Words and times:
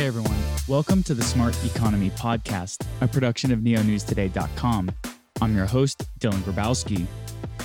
Hey 0.00 0.06
everyone, 0.06 0.38
welcome 0.66 1.02
to 1.02 1.12
the 1.12 1.22
Smart 1.22 1.54
Economy 1.62 2.08
Podcast, 2.08 2.86
a 3.02 3.06
production 3.06 3.52
of 3.52 3.58
neonewstoday.com. 3.58 4.90
I'm 5.42 5.54
your 5.54 5.66
host, 5.66 6.04
Dylan 6.18 6.40
Grabowski. 6.40 7.06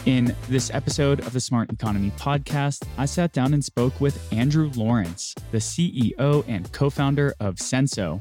In 0.06 0.36
this 0.50 0.70
episode 0.74 1.22
of 1.22 1.32
the 1.32 1.40
Smart 1.40 1.72
Economy 1.72 2.12
Podcast, 2.18 2.86
I 2.98 3.06
sat 3.06 3.32
down 3.32 3.54
and 3.54 3.64
spoke 3.64 4.02
with 4.02 4.22
Andrew 4.34 4.70
Lawrence, 4.76 5.34
the 5.54 5.60
CEO 5.60 6.44
and 6.46 6.70
co 6.74 6.90
founder 6.90 7.34
of 7.40 7.56
Censo. 7.56 8.20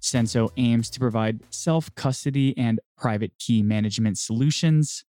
Censo 0.00 0.50
aims 0.56 0.90
to 0.90 0.98
provide 0.98 1.38
self 1.50 1.94
custody 1.94 2.58
and 2.58 2.80
private 2.98 3.30
key 3.38 3.62
management 3.62 4.18
solutions 4.18 5.04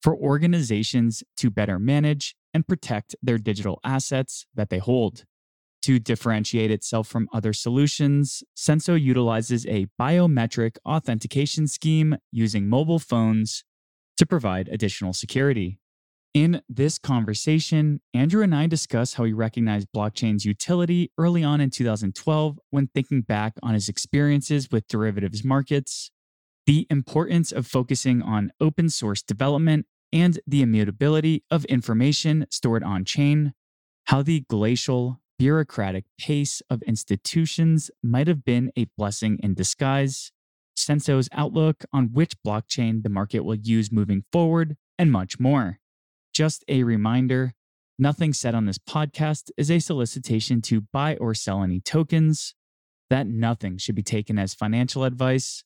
for 0.00 0.14
organizations 0.14 1.24
to 1.38 1.50
better 1.50 1.80
manage 1.80 2.36
and 2.54 2.68
protect 2.68 3.16
their 3.20 3.36
digital 3.36 3.80
assets 3.82 4.46
that 4.54 4.70
they 4.70 4.78
hold. 4.78 5.24
To 5.86 6.00
differentiate 6.00 6.72
itself 6.72 7.06
from 7.06 7.28
other 7.32 7.52
solutions, 7.52 8.42
Censo 8.56 9.00
utilizes 9.00 9.64
a 9.66 9.86
biometric 10.00 10.78
authentication 10.84 11.68
scheme 11.68 12.16
using 12.32 12.68
mobile 12.68 12.98
phones 12.98 13.62
to 14.16 14.26
provide 14.26 14.66
additional 14.66 15.12
security. 15.12 15.78
In 16.34 16.60
this 16.68 16.98
conversation, 16.98 18.00
Andrew 18.12 18.42
and 18.42 18.52
I 18.52 18.66
discuss 18.66 19.14
how 19.14 19.22
he 19.22 19.32
recognized 19.32 19.86
blockchain's 19.94 20.44
utility 20.44 21.12
early 21.18 21.44
on 21.44 21.60
in 21.60 21.70
2012 21.70 22.58
when 22.70 22.88
thinking 22.88 23.20
back 23.20 23.52
on 23.62 23.74
his 23.74 23.88
experiences 23.88 24.72
with 24.72 24.88
derivatives 24.88 25.44
markets, 25.44 26.10
the 26.66 26.88
importance 26.90 27.52
of 27.52 27.64
focusing 27.64 28.22
on 28.22 28.50
open 28.60 28.88
source 28.88 29.22
development, 29.22 29.86
and 30.12 30.40
the 30.48 30.62
immutability 30.62 31.44
of 31.48 31.64
information 31.66 32.44
stored 32.50 32.82
on 32.82 33.04
chain, 33.04 33.54
how 34.06 34.20
the 34.20 34.40
glacial 34.48 35.20
bureaucratic 35.38 36.04
pace 36.18 36.62
of 36.70 36.82
institutions 36.82 37.90
might 38.02 38.28
have 38.28 38.44
been 38.44 38.70
a 38.76 38.86
blessing 38.96 39.38
in 39.42 39.54
disguise, 39.54 40.32
Censo's 40.76 41.28
outlook 41.32 41.84
on 41.92 42.12
which 42.12 42.40
blockchain 42.46 43.02
the 43.02 43.08
market 43.08 43.40
will 43.40 43.56
use 43.56 43.90
moving 43.90 44.24
forward, 44.32 44.76
and 44.98 45.12
much 45.12 45.38
more. 45.38 45.78
Just 46.32 46.64
a 46.68 46.82
reminder 46.82 47.54
nothing 47.98 48.32
said 48.32 48.54
on 48.54 48.66
this 48.66 48.78
podcast 48.78 49.50
is 49.56 49.70
a 49.70 49.78
solicitation 49.78 50.60
to 50.62 50.82
buy 50.92 51.16
or 51.16 51.34
sell 51.34 51.62
any 51.62 51.80
tokens, 51.80 52.54
that 53.08 53.26
nothing 53.26 53.78
should 53.78 53.94
be 53.94 54.02
taken 54.02 54.38
as 54.38 54.54
financial 54.54 55.04
advice, 55.04 55.64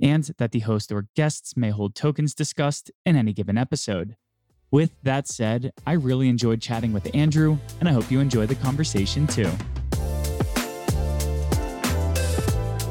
and 0.00 0.30
that 0.38 0.52
the 0.52 0.60
host 0.60 0.90
or 0.90 1.06
guests 1.14 1.56
may 1.56 1.70
hold 1.70 1.94
tokens 1.94 2.34
discussed 2.34 2.90
in 3.04 3.16
any 3.16 3.32
given 3.32 3.58
episode. 3.58 4.16
With 4.70 4.90
that 5.02 5.26
said, 5.26 5.72
I 5.86 5.94
really 5.94 6.28
enjoyed 6.28 6.60
chatting 6.60 6.92
with 6.92 7.14
Andrew, 7.14 7.56
and 7.80 7.88
I 7.88 7.92
hope 7.92 8.10
you 8.10 8.20
enjoy 8.20 8.44
the 8.44 8.54
conversation 8.54 9.26
too. 9.26 9.50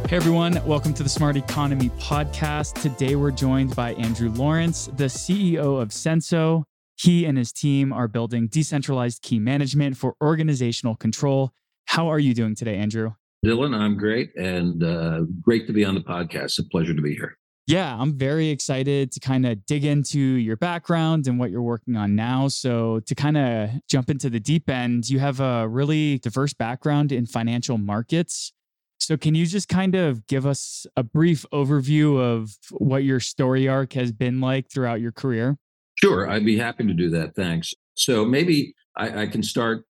Hey 0.09 0.15
everyone, 0.15 0.59
welcome 0.65 0.95
to 0.95 1.03
the 1.03 1.09
Smart 1.09 1.35
Economy 1.35 1.89
Podcast. 1.99 2.81
Today 2.81 3.15
we're 3.15 3.29
joined 3.29 3.75
by 3.75 3.93
Andrew 3.93 4.31
Lawrence, 4.31 4.89
the 4.95 5.05
CEO 5.05 5.79
of 5.79 5.89
Censo. 5.89 6.63
He 6.95 7.25
and 7.25 7.37
his 7.37 7.51
team 7.51 7.93
are 7.93 8.07
building 8.07 8.47
decentralized 8.47 9.21
key 9.21 9.37
management 9.37 9.97
for 9.97 10.15
organizational 10.19 10.95
control. 10.95 11.51
How 11.85 12.07
are 12.07 12.17
you 12.17 12.33
doing 12.33 12.55
today, 12.55 12.77
Andrew? 12.77 13.13
Dylan, 13.45 13.75
I'm 13.75 13.97
great 13.97 14.35
and 14.35 14.83
uh, 14.83 15.21
great 15.43 15.67
to 15.67 15.73
be 15.73 15.85
on 15.85 15.93
the 15.93 16.01
podcast. 16.01 16.57
A 16.57 16.63
pleasure 16.63 16.95
to 16.95 17.01
be 17.03 17.13
here. 17.13 17.37
Yeah, 17.67 17.97
I'm 17.99 18.17
very 18.17 18.47
excited 18.47 19.11
to 19.11 19.19
kind 19.19 19.45
of 19.45 19.65
dig 19.65 19.83
into 19.83 20.19
your 20.19 20.55
background 20.55 21.27
and 21.27 21.37
what 21.37 21.51
you're 21.51 21.61
working 21.61 21.97
on 21.97 22.15
now. 22.15 22.47
So, 22.47 23.01
to 23.01 23.13
kind 23.13 23.37
of 23.37 23.69
jump 23.89 24.09
into 24.09 24.29
the 24.29 24.39
deep 24.39 24.69
end, 24.69 25.09
you 25.09 25.19
have 25.19 25.41
a 25.41 25.67
really 25.67 26.17
diverse 26.19 26.53
background 26.53 27.11
in 27.11 27.25
financial 27.25 27.77
markets. 27.77 28.53
So, 28.99 29.17
can 29.17 29.35
you 29.35 29.45
just 29.45 29.67
kind 29.67 29.95
of 29.95 30.25
give 30.27 30.45
us 30.45 30.85
a 30.95 31.03
brief 31.03 31.45
overview 31.51 32.17
of 32.17 32.55
what 32.71 33.03
your 33.03 33.19
story 33.19 33.67
arc 33.67 33.91
has 33.93 34.13
been 34.13 34.39
like 34.39 34.71
throughout 34.71 35.01
your 35.01 35.11
career? 35.11 35.57
Sure, 35.95 36.29
I'd 36.29 36.45
be 36.45 36.57
happy 36.57 36.87
to 36.87 36.93
do 36.93 37.09
that. 37.09 37.35
Thanks. 37.35 37.73
So, 37.95 38.23
maybe 38.23 38.75
I, 38.95 39.23
I 39.23 39.27
can 39.27 39.43
start 39.43 39.83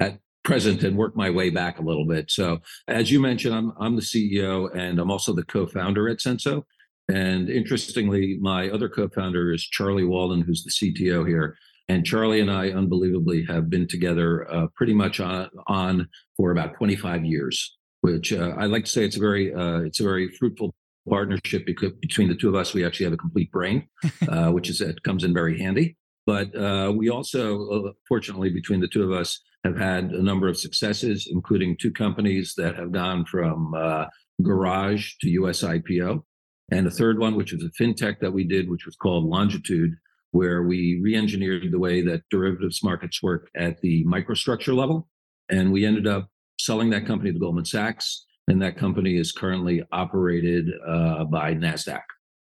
at 0.00 0.18
present 0.42 0.82
and 0.82 0.96
work 0.96 1.14
my 1.14 1.30
way 1.30 1.50
back 1.50 1.78
a 1.78 1.82
little 1.82 2.06
bit. 2.06 2.28
So, 2.28 2.58
as 2.88 3.12
you 3.12 3.20
mentioned, 3.20 3.54
I'm, 3.54 3.72
I'm 3.78 3.94
the 3.94 4.02
CEO 4.02 4.68
and 4.76 4.98
I'm 4.98 5.12
also 5.12 5.32
the 5.32 5.44
co 5.44 5.68
founder 5.68 6.08
at 6.08 6.18
Censo. 6.18 6.64
And 7.10 7.50
interestingly, 7.50 8.38
my 8.40 8.70
other 8.70 8.88
co 8.88 9.08
founder 9.08 9.52
is 9.52 9.64
Charlie 9.64 10.04
Walden, 10.04 10.42
who's 10.42 10.62
the 10.62 10.70
CTO 10.70 11.26
here. 11.26 11.56
And 11.88 12.06
Charlie 12.06 12.40
and 12.40 12.50
I, 12.50 12.70
unbelievably, 12.70 13.46
have 13.46 13.68
been 13.68 13.88
together 13.88 14.48
uh, 14.52 14.68
pretty 14.76 14.94
much 14.94 15.18
on, 15.18 15.48
on, 15.66 16.08
for 16.36 16.52
about 16.52 16.74
25 16.76 17.24
years, 17.24 17.76
which 18.02 18.32
uh, 18.32 18.54
I 18.56 18.66
like 18.66 18.84
to 18.84 18.90
say 18.90 19.04
it's 19.04 19.16
a 19.16 19.20
very 19.20 19.52
uh, 19.52 19.80
it's 19.80 19.98
a 19.98 20.04
very 20.04 20.28
fruitful 20.28 20.72
partnership 21.08 21.66
because 21.66 21.92
between 22.00 22.28
the 22.28 22.36
two 22.36 22.48
of 22.48 22.54
us, 22.54 22.74
we 22.74 22.86
actually 22.86 23.04
have 23.04 23.12
a 23.12 23.16
complete 23.16 23.50
brain, 23.50 23.88
uh, 24.28 24.50
which 24.50 24.70
is 24.70 24.80
it 24.80 25.02
comes 25.02 25.24
in 25.24 25.34
very 25.34 25.58
handy. 25.58 25.96
But 26.26 26.54
uh, 26.54 26.92
we 26.94 27.08
also, 27.08 27.68
uh, 27.70 27.92
fortunately, 28.06 28.50
between 28.50 28.78
the 28.78 28.86
two 28.86 29.02
of 29.02 29.10
us, 29.10 29.40
have 29.64 29.76
had 29.76 30.12
a 30.12 30.22
number 30.22 30.48
of 30.48 30.56
successes, 30.56 31.28
including 31.30 31.76
two 31.76 31.90
companies 31.90 32.54
that 32.56 32.76
have 32.76 32.92
gone 32.92 33.24
from 33.24 33.74
garage 34.42 35.14
to 35.20 35.28
US 35.30 35.62
IPO 35.62 36.22
and 36.70 36.86
a 36.86 36.90
third 36.90 37.18
one, 37.18 37.34
which 37.34 37.52
was 37.52 37.64
a 37.64 37.82
fintech 37.82 38.20
that 38.20 38.32
we 38.32 38.44
did, 38.44 38.70
which 38.70 38.86
was 38.86 38.96
called 38.96 39.24
Longitude, 39.24 39.96
where 40.30 40.62
we 40.62 41.00
re-engineered 41.02 41.70
the 41.70 41.78
way 41.78 42.02
that 42.02 42.22
derivatives 42.30 42.82
markets 42.84 43.22
work 43.22 43.50
at 43.56 43.80
the 43.80 44.04
microstructure 44.04 44.74
level. 44.74 45.08
And 45.48 45.72
we 45.72 45.84
ended 45.84 46.06
up 46.06 46.28
selling 46.60 46.90
that 46.90 47.06
company 47.06 47.32
to 47.32 47.38
Goldman 47.38 47.64
Sachs. 47.64 48.24
And 48.46 48.62
that 48.62 48.76
company 48.76 49.16
is 49.16 49.32
currently 49.32 49.82
operated 49.92 50.66
uh, 50.86 51.24
by 51.24 51.54
NASDAQ. 51.54 52.02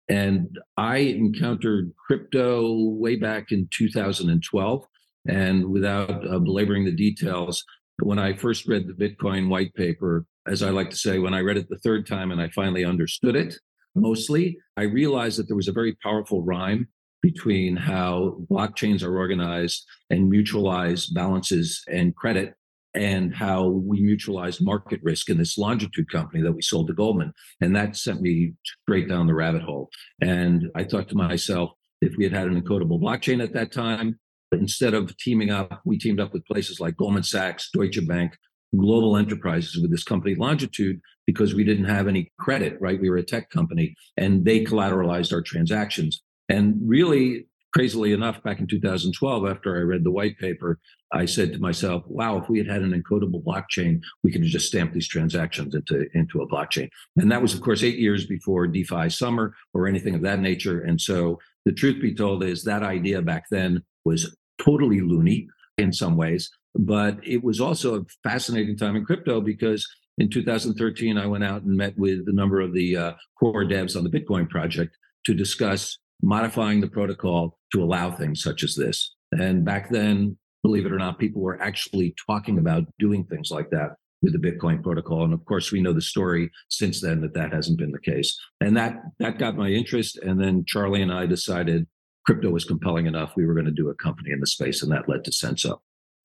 And 0.10 0.58
I 0.78 0.98
encountered 0.98 1.92
crypto 2.06 2.92
way 2.92 3.16
back 3.16 3.52
in 3.52 3.68
2012. 3.72 4.86
And 5.28 5.66
without 5.66 6.28
uh, 6.28 6.40
belaboring 6.40 6.86
the 6.86 6.96
details, 6.96 7.64
when 8.02 8.20
I 8.20 8.36
first 8.36 8.68
read 8.68 8.88
the 8.88 8.94
Bitcoin 8.94 9.50
white 9.50 9.74
paper, 9.74 10.26
as 10.48 10.64
I 10.64 10.70
like 10.70 10.90
to 10.92 10.96
say, 10.96 11.20
when 11.20 11.34
I 11.34 11.42
read 11.42 11.58
it 11.58 11.68
the 11.68 11.80
third 11.80 12.08
time 12.08 12.32
and 12.32 12.40
I 12.40 12.50
finally 12.50 12.86
understood 12.86 13.36
it, 13.36 13.56
mostly, 13.98 14.58
I 14.78 14.84
realized 14.84 15.40
that 15.40 15.48
there 15.48 15.56
was 15.56 15.68
a 15.68 15.74
very 15.74 15.98
powerful 16.04 16.44
rhyme 16.44 16.88
between 17.22 17.76
how 17.76 18.38
blockchains 18.50 19.04
are 19.04 19.18
organized 19.18 19.86
and 20.10 20.32
mutualize 20.32 21.14
balances 21.14 21.84
and 21.90 22.16
credit 22.16 22.54
and 22.94 23.36
how 23.36 23.68
we 23.68 24.02
mutualized 24.02 24.62
market 24.62 25.00
risk 25.04 25.30
in 25.30 25.38
this 25.38 25.58
longitude 25.58 26.10
company 26.12 26.42
that 26.42 26.52
we 26.52 26.62
sold 26.62 26.88
to 26.88 26.94
Goldman. 26.94 27.34
And 27.62 27.76
that 27.76 27.96
sent 27.96 28.22
me 28.22 28.54
straight 28.84 29.08
down 29.08 29.28
the 29.28 29.36
rabbit 29.36 29.62
hole. 29.62 29.90
And 30.22 30.70
I 30.76 30.84
thought 30.84 31.10
to 31.10 31.16
myself, 31.16 31.72
if 32.02 32.16
we 32.18 32.24
had 32.24 32.34
had 32.34 32.48
an 32.48 32.62
encodable 32.62 33.02
blockchain 33.02 33.44
at 33.44 33.54
that 33.54 33.72
time, 33.72 34.20
instead 34.52 34.94
of 34.94 35.16
teaming 35.18 35.52
up, 35.52 35.82
we 35.86 35.98
teamed 35.98 36.20
up 36.20 36.34
with 36.34 36.46
places 36.46 36.80
like 36.80 36.98
Goldman 36.98 37.24
Sachs, 37.24 37.70
Deutsche 37.72 38.06
Bank, 38.08 38.38
global 38.76 39.18
enterprises 39.18 39.82
with 39.82 39.92
this 39.92 40.04
company 40.04 40.36
Longitude 40.36 41.00
because 41.26 41.54
we 41.54 41.64
didn't 41.64 41.86
have 41.86 42.08
any 42.08 42.32
credit, 42.40 42.78
right? 42.80 43.00
We 43.00 43.10
were 43.10 43.18
a 43.18 43.24
tech 43.24 43.50
company 43.50 43.96
and 44.18 44.46
they 44.46 44.64
collateralized 44.64 45.34
our 45.34 45.42
transactions. 45.42 46.22
And 46.50 46.76
really, 46.84 47.46
crazily 47.74 48.14
enough, 48.14 48.42
back 48.44 48.60
in 48.60 48.68
2012, 48.68 49.46
after 49.46 49.78
I 49.78 49.82
read 49.82 50.04
the 50.04 50.12
white 50.12 50.38
paper, 50.38 50.80
I 51.12 51.26
said 51.26 51.54
to 51.54 51.60
myself, 51.60 52.04
wow, 52.08 52.38
if 52.38 52.50
we 52.50 52.58
had 52.58 52.68
had 52.68 52.82
an 52.82 52.92
encodable 52.92 53.44
blockchain, 53.44 54.02
we 54.24 54.32
could 54.32 54.44
just 54.44 54.68
stamped 54.68 54.94
these 54.94 55.08
transactions 55.08 55.76
into, 55.76 56.08
into 56.14 56.42
a 56.42 56.48
blockchain. 56.48 56.90
And 57.18 57.32
that 57.32 57.42
was, 57.42 57.54
of 57.54 57.62
course, 57.62 57.84
eight 57.84 58.00
years 58.00 58.26
before 58.26 58.68
DeFi 58.68 59.10
summer 59.10 59.54
or 59.74 59.88
anything 59.88 60.16
of 60.16 60.22
that 60.22 60.40
nature. 60.40 60.82
And 60.82 61.00
so 61.00 61.40
the 61.66 61.74
truth 61.74 62.02
be 62.02 62.16
told 62.16 62.44
is 62.44 62.64
that 62.64 62.84
idea 62.84 63.22
back 63.22 63.46
then 63.52 63.84
was 64.06 64.36
totally 64.60 65.02
loony 65.02 65.48
in 65.78 65.94
some 65.94 66.18
ways. 66.18 66.50
But 66.76 67.20
it 67.26 67.44
was 67.44 67.60
also 67.60 68.02
a 68.02 68.06
fascinating 68.24 68.78
time 68.78 68.96
in 68.96 69.06
crypto 69.06 69.42
because 69.42 69.88
in 70.18 70.30
2013, 70.30 71.18
I 71.18 71.28
went 71.28 71.44
out 71.44 71.64
and 71.64 71.76
met 71.76 71.98
with 71.98 72.28
a 72.28 72.34
number 72.34 72.60
of 72.60 72.74
the 72.74 72.98
uh, 72.98 73.12
core 73.40 73.66
devs 73.66 73.96
on 73.96 74.04
the 74.04 74.10
Bitcoin 74.10 74.50
project 74.50 74.98
to 75.26 75.34
discuss 75.34 75.98
modifying 76.22 76.82
the 76.82 76.88
protocol 76.88 77.60
to 77.72 77.84
allow 77.84 78.12
things 78.12 78.42
such 78.42 78.64
as 78.64 78.76
this. 78.76 79.16
And 79.32 79.64
back 79.64 79.92
then, 79.92 80.38
believe 80.64 80.86
it 80.86 80.92
or 80.92 80.98
not, 80.98 81.20
people 81.20 81.42
were 81.42 81.62
actually 81.62 82.16
talking 82.26 82.58
about 82.58 82.86
doing 82.98 83.26
things 83.26 83.52
like 83.52 83.70
that 83.72 83.92
with 84.22 84.34
the 84.34 84.40
Bitcoin 84.40 84.82
protocol. 84.82 85.24
And 85.24 85.34
of 85.34 85.46
course, 85.46 85.72
we 85.72 85.82
know 85.82 85.94
the 85.94 86.02
story 86.02 86.50
since 86.70 87.02
then 87.02 87.22
that 87.22 87.36
that 87.36 87.54
hasn't 87.54 87.78
been 87.78 87.92
the 87.92 88.00
case. 88.00 88.36
And 88.62 88.76
that 88.78 88.96
that 89.20 89.38
got 89.38 89.56
my 89.56 89.70
interest. 89.70 90.18
And 90.18 90.42
then 90.42 90.66
Charlie 90.66 91.04
and 91.04 91.14
I 91.14 91.28
decided 91.28 91.86
crypto 92.26 92.50
was 92.50 92.66
compelling 92.66 93.06
enough. 93.06 93.34
We 93.36 93.46
were 93.46 93.54
going 93.54 93.66
to 93.66 93.72
do 93.72 93.90
a 93.90 93.96
company 93.96 94.32
in 94.32 94.40
the 94.40 94.48
space, 94.48 94.82
and 94.82 94.92
that 94.92 95.08
led 95.08 95.24
to 95.26 95.32
Censo. 95.32 95.78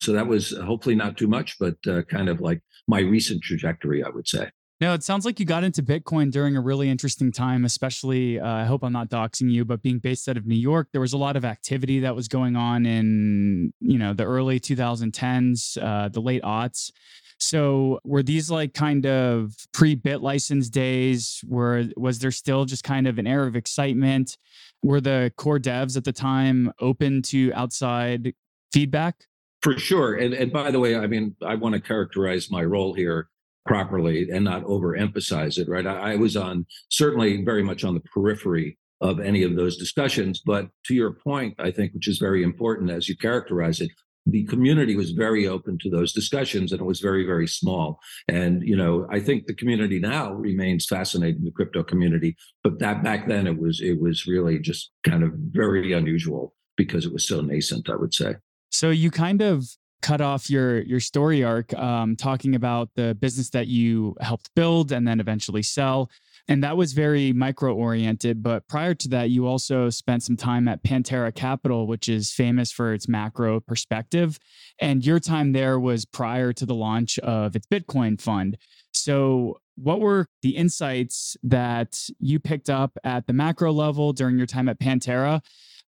So 0.03 0.11
that 0.13 0.27
was 0.27 0.51
hopefully 0.57 0.95
not 0.95 1.17
too 1.17 1.27
much, 1.27 1.57
but 1.59 1.75
uh, 1.87 2.01
kind 2.03 2.29
of 2.29 2.41
like 2.41 2.61
my 2.87 2.99
recent 2.99 3.41
trajectory, 3.41 4.03
I 4.03 4.09
would 4.09 4.27
say. 4.27 4.49
No, 4.81 4.93
it 4.93 5.01
sounds 5.01 5.23
like 5.23 5.39
you 5.39 5.45
got 5.45 5.63
into 5.63 5.81
Bitcoin 5.81 6.29
during 6.29 6.57
a 6.57 6.61
really 6.61 6.89
interesting 6.89 7.31
time, 7.31 7.63
especially. 7.63 8.37
Uh, 8.37 8.45
I 8.45 8.65
hope 8.65 8.83
I'm 8.83 8.91
not 8.91 9.09
doxing 9.09 9.49
you, 9.49 9.63
but 9.63 9.81
being 9.81 9.99
based 9.99 10.27
out 10.27 10.35
of 10.35 10.45
New 10.45 10.57
York, 10.57 10.89
there 10.91 10.99
was 10.99 11.13
a 11.13 11.17
lot 11.17 11.37
of 11.37 11.45
activity 11.45 12.01
that 12.01 12.15
was 12.15 12.27
going 12.27 12.57
on 12.57 12.85
in 12.85 13.71
you 13.79 13.97
know 13.97 14.13
the 14.13 14.25
early 14.25 14.59
2010s, 14.59 15.81
uh, 15.81 16.09
the 16.09 16.19
late 16.19 16.43
aughts. 16.43 16.91
So 17.39 17.99
were 18.03 18.23
these 18.23 18.51
like 18.51 18.73
kind 18.73 19.05
of 19.05 19.55
pre-BitLicense 19.73 20.69
days? 20.69 21.41
Were 21.47 21.85
was 21.95 22.19
there 22.19 22.31
still 22.31 22.65
just 22.65 22.83
kind 22.83 23.07
of 23.07 23.19
an 23.19 23.27
air 23.27 23.47
of 23.47 23.55
excitement? 23.55 24.37
Were 24.81 24.99
the 24.99 25.31
core 25.37 25.59
devs 25.59 25.95
at 25.95 26.03
the 26.03 26.11
time 26.11 26.73
open 26.81 27.21
to 27.23 27.53
outside 27.53 28.33
feedback? 28.73 29.27
For 29.63 29.77
sure. 29.77 30.15
And 30.15 30.33
and 30.33 30.51
by 30.51 30.71
the 30.71 30.79
way, 30.79 30.95
I 30.95 31.07
mean 31.07 31.35
I 31.41 31.55
want 31.55 31.73
to 31.73 31.81
characterize 31.81 32.51
my 32.51 32.63
role 32.63 32.93
here 32.93 33.29
properly 33.65 34.29
and 34.29 34.43
not 34.43 34.63
overemphasize 34.65 35.57
it, 35.57 35.69
right? 35.69 35.87
I, 35.87 36.13
I 36.13 36.15
was 36.17 36.35
on 36.35 36.65
certainly 36.89 37.43
very 37.43 37.63
much 37.63 37.85
on 37.85 37.93
the 37.93 38.01
periphery 38.01 38.77
of 38.99 39.21
any 39.21 39.43
of 39.43 39.55
those 39.55 39.77
discussions. 39.77 40.41
But 40.45 40.67
to 40.85 40.93
your 40.93 41.13
point, 41.13 41.55
I 41.59 41.71
think, 41.71 41.93
which 41.93 42.09
is 42.09 42.19
very 42.19 42.43
important 42.43 42.91
as 42.91 43.07
you 43.07 43.15
characterize 43.15 43.79
it, 43.79 43.89
the 44.25 44.43
community 44.45 44.95
was 44.95 45.11
very 45.11 45.47
open 45.47 45.77
to 45.81 45.89
those 45.89 46.13
discussions 46.13 46.71
and 46.71 46.79
it 46.79 46.85
was 46.85 47.01
very 47.01 47.25
very 47.25 47.47
small 47.47 47.99
and 48.29 48.65
you 48.65 48.75
know 48.75 49.05
i 49.11 49.19
think 49.19 49.45
the 49.45 49.53
community 49.53 49.99
now 49.99 50.31
remains 50.31 50.85
fascinated 50.85 51.43
the 51.43 51.51
crypto 51.51 51.83
community 51.83 52.33
but 52.63 52.79
that 52.79 53.03
back 53.03 53.27
then 53.27 53.47
it 53.47 53.59
was 53.59 53.81
it 53.81 53.99
was 53.99 54.25
really 54.25 54.59
just 54.59 54.91
kind 55.03 55.23
of 55.23 55.31
very 55.51 55.91
unusual 55.91 56.53
because 56.77 57.05
it 57.05 57.11
was 57.11 57.27
so 57.27 57.41
nascent 57.41 57.89
i 57.89 57.95
would 57.95 58.13
say 58.13 58.33
so 58.73 58.89
you 58.89 59.11
kind 59.11 59.41
of 59.41 59.65
cut 60.01 60.19
off 60.19 60.49
your 60.49 60.81
your 60.81 60.99
story 60.99 61.43
arc 61.43 61.73
um, 61.75 62.15
talking 62.15 62.55
about 62.55 62.89
the 62.95 63.15
business 63.15 63.49
that 63.51 63.67
you 63.67 64.15
helped 64.19 64.49
build 64.55 64.91
and 64.91 65.07
then 65.07 65.19
eventually 65.19 65.63
sell 65.63 66.09
and 66.49 66.61
that 66.61 66.75
was 66.75 66.91
very 66.91 67.31
micro 67.31 67.73
oriented 67.73 68.43
but 68.43 68.67
prior 68.67 68.93
to 68.93 69.07
that 69.07 69.29
you 69.29 69.47
also 69.47 69.89
spent 69.89 70.21
some 70.21 70.35
time 70.35 70.67
at 70.67 70.83
pantera 70.83 71.33
capital 71.33 71.87
which 71.87 72.09
is 72.09 72.33
famous 72.33 72.69
for 72.69 72.93
its 72.93 73.07
macro 73.07 73.61
perspective 73.61 74.37
and 74.79 75.05
your 75.05 75.19
time 75.19 75.51
there 75.51 75.79
was 75.79 76.05
prior 76.05 76.51
to 76.53 76.65
the 76.65 76.75
launch 76.75 77.19
of 77.19 77.55
its 77.55 77.67
bitcoin 77.67 78.19
fund. 78.19 78.57
So 78.91 79.59
what 79.75 79.99
were 79.99 80.27
the 80.41 80.55
insights 80.55 81.35
that 81.43 81.97
you 82.19 82.39
picked 82.39 82.69
up 82.69 82.97
at 83.03 83.25
the 83.27 83.33
macro 83.33 83.71
level 83.71 84.13
during 84.13 84.37
your 84.37 84.47
time 84.47 84.69
at 84.69 84.79
pantera 84.79 85.41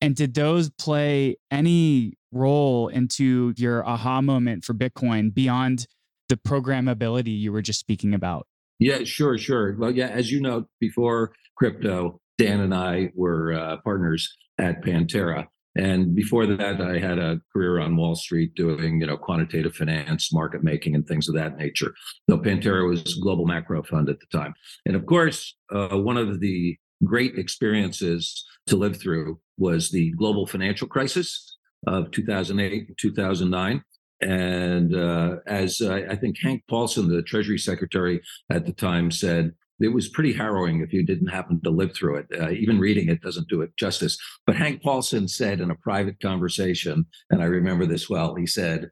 and 0.01 0.15
did 0.15 0.33
those 0.33 0.69
play 0.69 1.37
any 1.51 2.13
role 2.31 2.87
into 2.87 3.53
your 3.57 3.85
aha 3.87 4.21
moment 4.21 4.63
for 4.63 4.73
Bitcoin 4.73 5.33
beyond 5.33 5.87
the 6.29 6.37
programmability 6.37 7.37
you 7.37 7.51
were 7.51 7.61
just 7.61 7.79
speaking 7.79 8.13
about? 8.13 8.47
Yeah, 8.79 9.03
sure, 9.03 9.37
sure. 9.37 9.75
Well, 9.77 9.91
yeah, 9.91 10.07
as 10.07 10.31
you 10.31 10.39
know, 10.39 10.65
before 10.79 11.33
crypto, 11.57 12.21
Dan 12.37 12.61
and 12.61 12.73
I 12.73 13.11
were 13.15 13.53
uh, 13.53 13.77
partners 13.83 14.33
at 14.57 14.81
Pantera. 14.81 15.47
And 15.75 16.15
before 16.15 16.45
that, 16.45 16.81
I 16.81 16.97
had 16.97 17.19
a 17.19 17.39
career 17.53 17.79
on 17.79 17.95
Wall 17.95 18.15
Street 18.15 18.55
doing, 18.55 19.01
you 19.01 19.07
know, 19.07 19.17
quantitative 19.17 19.75
finance, 19.75 20.33
market 20.33 20.63
making, 20.63 20.95
and 20.95 21.07
things 21.07 21.29
of 21.29 21.35
that 21.35 21.57
nature. 21.57 21.93
Though 22.27 22.39
Pantera 22.39 22.87
was 22.87 23.15
global 23.15 23.45
macro 23.45 23.83
fund 23.83 24.09
at 24.09 24.17
the 24.19 24.37
time, 24.37 24.53
and 24.85 24.95
of 24.95 25.05
course, 25.05 25.55
uh, 25.71 25.97
one 25.97 26.17
of 26.17 26.39
the 26.39 26.77
great 27.03 27.37
experiences 27.37 28.45
to 28.67 28.75
live 28.75 28.99
through 28.99 29.39
was 29.57 29.89
the 29.89 30.11
global 30.11 30.45
financial 30.45 30.87
crisis 30.87 31.57
of 31.87 32.11
2008 32.11 32.97
2009 32.97 33.83
and 34.21 34.95
uh, 34.95 35.37
as 35.47 35.81
uh, 35.81 36.01
I 36.09 36.15
think 36.15 36.37
Hank 36.41 36.63
Paulson, 36.69 37.07
the 37.07 37.21
Treasury 37.21 37.57
Secretary 37.57 38.21
at 38.49 38.65
the 38.65 38.73
time, 38.73 39.11
said, 39.11 39.53
it 39.79 39.93
was 39.93 40.09
pretty 40.09 40.33
harrowing 40.33 40.81
if 40.81 40.91
you 40.91 41.05
didn't 41.05 41.27
happen 41.27 41.61
to 41.61 41.69
live 41.69 41.95
through 41.95 42.17
it. 42.17 42.25
Uh, 42.37 42.49
even 42.49 42.79
reading 42.79 43.07
it 43.07 43.21
doesn't 43.21 43.47
do 43.47 43.61
it 43.61 43.75
justice. 43.77 44.17
But 44.45 44.57
Hank 44.57 44.83
Paulson 44.83 45.27
said 45.27 45.61
in 45.61 45.71
a 45.71 45.75
private 45.75 46.19
conversation, 46.19 47.05
and 47.29 47.41
I 47.41 47.45
remember 47.45 47.85
this 47.85 48.09
well, 48.09 48.35
he 48.35 48.45
said, 48.45 48.89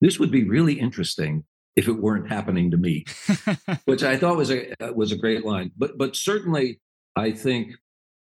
This 0.00 0.18
would 0.18 0.30
be 0.30 0.44
really 0.44 0.74
interesting 0.74 1.44
if 1.76 1.86
it 1.86 2.00
weren't 2.00 2.30
happening 2.30 2.70
to 2.70 2.78
me, 2.78 3.04
which 3.84 4.02
I 4.02 4.16
thought 4.16 4.38
was 4.38 4.50
a 4.50 4.74
was 4.94 5.12
a 5.12 5.18
great 5.18 5.44
line. 5.44 5.70
But 5.76 5.98
but 5.98 6.16
certainly 6.16 6.80
I 7.16 7.32
think, 7.32 7.72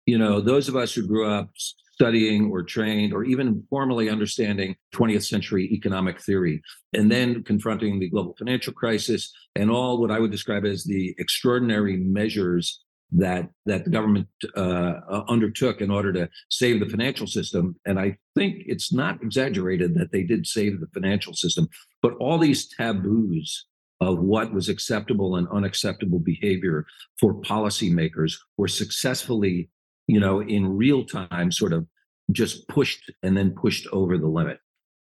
you 0.06 0.18
know, 0.18 0.40
those 0.40 0.68
of 0.68 0.76
us 0.76 0.94
who 0.94 1.06
grew 1.06 1.28
up 1.28 1.50
studying 1.96 2.50
or 2.50 2.62
trained 2.62 3.14
or 3.14 3.24
even 3.24 3.64
formally 3.70 4.10
understanding 4.10 4.76
20th 4.94 5.26
century 5.26 5.64
economic 5.72 6.20
theory 6.20 6.60
and 6.92 7.10
then 7.10 7.42
confronting 7.42 7.98
the 7.98 8.10
global 8.10 8.34
financial 8.38 8.72
crisis 8.72 9.32
and 9.54 9.70
all 9.70 9.98
what 9.98 10.10
I 10.10 10.18
would 10.18 10.30
describe 10.30 10.66
as 10.66 10.84
the 10.84 11.14
extraordinary 11.18 11.96
measures 11.96 12.82
that 13.12 13.48
that 13.64 13.84
the 13.84 13.90
government 13.90 14.28
uh, 14.56 15.22
undertook 15.28 15.80
in 15.80 15.90
order 15.90 16.12
to 16.12 16.28
save 16.50 16.80
the 16.80 16.88
financial 16.88 17.26
system. 17.26 17.76
And 17.86 17.98
I 17.98 18.18
think 18.34 18.64
it's 18.66 18.92
not 18.92 19.22
exaggerated 19.22 19.94
that 19.94 20.12
they 20.12 20.22
did 20.22 20.46
save 20.46 20.80
the 20.80 20.88
financial 20.92 21.32
system, 21.32 21.68
but 22.02 22.14
all 22.14 22.36
these 22.36 22.68
taboos 22.68 23.64
of 24.00 24.18
what 24.18 24.52
was 24.52 24.68
acceptable 24.68 25.36
and 25.36 25.48
unacceptable 25.48 26.18
behavior 26.18 26.86
for 27.18 27.34
policymakers 27.42 28.34
were 28.56 28.68
successfully, 28.68 29.70
you 30.06 30.20
know, 30.20 30.40
in 30.40 30.76
real 30.76 31.04
time, 31.04 31.50
sort 31.50 31.72
of 31.72 31.86
just 32.32 32.68
pushed 32.68 33.10
and 33.22 33.36
then 33.36 33.50
pushed 33.50 33.86
over 33.92 34.18
the 34.18 34.26
limit. 34.26 34.58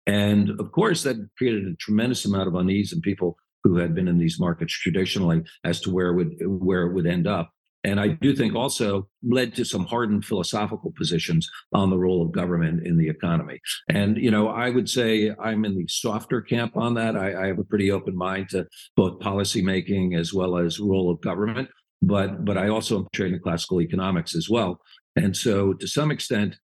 And 0.06 0.50
of 0.61 0.73
course, 0.73 1.03
that 1.05 1.17
created 1.39 1.67
a 1.67 1.77
tremendous 1.77 2.25
amount 2.25 2.49
of 2.49 2.55
unease 2.55 2.93
in 2.93 3.00
people 3.00 3.37
who 3.62 3.77
had 3.77 3.94
been 3.94 4.09
in 4.09 4.19
these 4.19 4.41
markets 4.41 4.73
traditionally 4.73 5.43
as 5.65 5.81
to 5.83 5.91
where 5.91 6.09
it 6.09 6.17
would 6.17 6.35
where 6.44 6.83
it 6.83 6.94
would 6.94 7.06
end 7.06 7.27
up. 7.27 7.50
And 7.84 7.99
I 7.99 8.08
do 8.08 8.34
think 8.34 8.55
also 8.55 9.08
led 9.23 9.55
to 9.56 9.64
some 9.64 9.87
hardened 9.87 10.25
philosophical 10.25 10.93
positions 10.96 11.50
on 11.73 11.90
the 11.90 11.99
role 11.99 12.23
of 12.23 12.32
government 12.32 12.87
in 12.87 12.96
the 12.96 13.08
economy. 13.08 13.61
And, 13.88 14.17
you 14.17 14.31
know, 14.31 14.49
I 14.49 14.70
would 14.70 14.88
say 14.88 15.32
I'm 15.40 15.64
in 15.64 15.76
the 15.76 15.87
softer 15.88 16.40
camp 16.40 16.76
on 16.76 16.94
that. 16.94 17.17
I, 17.17 17.44
I 17.44 17.46
have 17.49 17.58
a 17.58 17.64
pretty 17.64 17.90
open 17.90 18.17
mind 18.17 18.50
to 18.50 18.67
both 18.96 19.19
policymaking 19.20 20.19
as 20.19 20.32
well 20.32 20.56
as 20.56 20.79
role 20.79 21.11
of 21.11 21.20
government. 21.20 21.69
But 22.00 22.44
but 22.44 22.58
I 22.58 22.69
also 22.69 22.99
am 22.99 23.06
trained 23.12 23.34
in 23.34 23.40
classical 23.40 23.81
economics 23.81 24.34
as 24.34 24.49
well. 24.49 24.81
And 25.17 25.37
so 25.37 25.73
to 25.75 25.87
some 25.87 26.11
extent, 26.11 26.56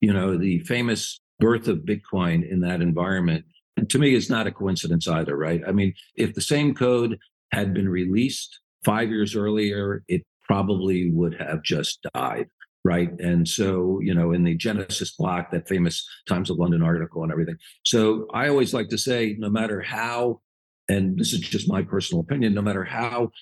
you 0.00 0.12
know, 0.12 0.36
the 0.36 0.60
famous 0.60 1.20
birth 1.38 1.68
of 1.68 1.80
Bitcoin 1.80 2.50
in 2.50 2.60
that 2.60 2.80
environment, 2.80 3.44
to 3.88 3.98
me 3.98 4.14
is 4.14 4.30
not 4.30 4.46
a 4.46 4.52
coincidence 4.52 5.06
either, 5.06 5.36
right? 5.36 5.60
I 5.66 5.72
mean, 5.72 5.94
if 6.14 6.34
the 6.34 6.40
same 6.40 6.74
code 6.74 7.18
had 7.52 7.74
been 7.74 7.88
released 7.88 8.60
five 8.84 9.10
years 9.10 9.36
earlier, 9.36 10.02
it 10.08 10.22
probably 10.46 11.10
would 11.10 11.34
have 11.40 11.62
just 11.62 12.06
died 12.14 12.46
right? 12.86 13.10
And 13.18 13.48
so, 13.48 13.98
you 14.00 14.14
know, 14.14 14.30
in 14.32 14.44
the 14.44 14.54
Genesis 14.54 15.10
block, 15.16 15.50
that 15.50 15.68
famous 15.68 16.08
Times 16.28 16.50
of 16.50 16.58
London 16.58 16.82
article 16.82 17.24
and 17.24 17.32
everything. 17.32 17.56
So 17.84 18.28
I 18.32 18.48
always 18.48 18.72
like 18.72 18.88
to 18.90 18.98
say, 18.98 19.34
no 19.40 19.50
matter 19.50 19.80
how, 19.80 20.40
and 20.88 21.18
this 21.18 21.32
is 21.32 21.40
just 21.40 21.68
my 21.68 21.82
personal 21.82 22.20
opinion, 22.20 22.54
no 22.54 22.62
matter 22.62 22.84
how 22.84 23.32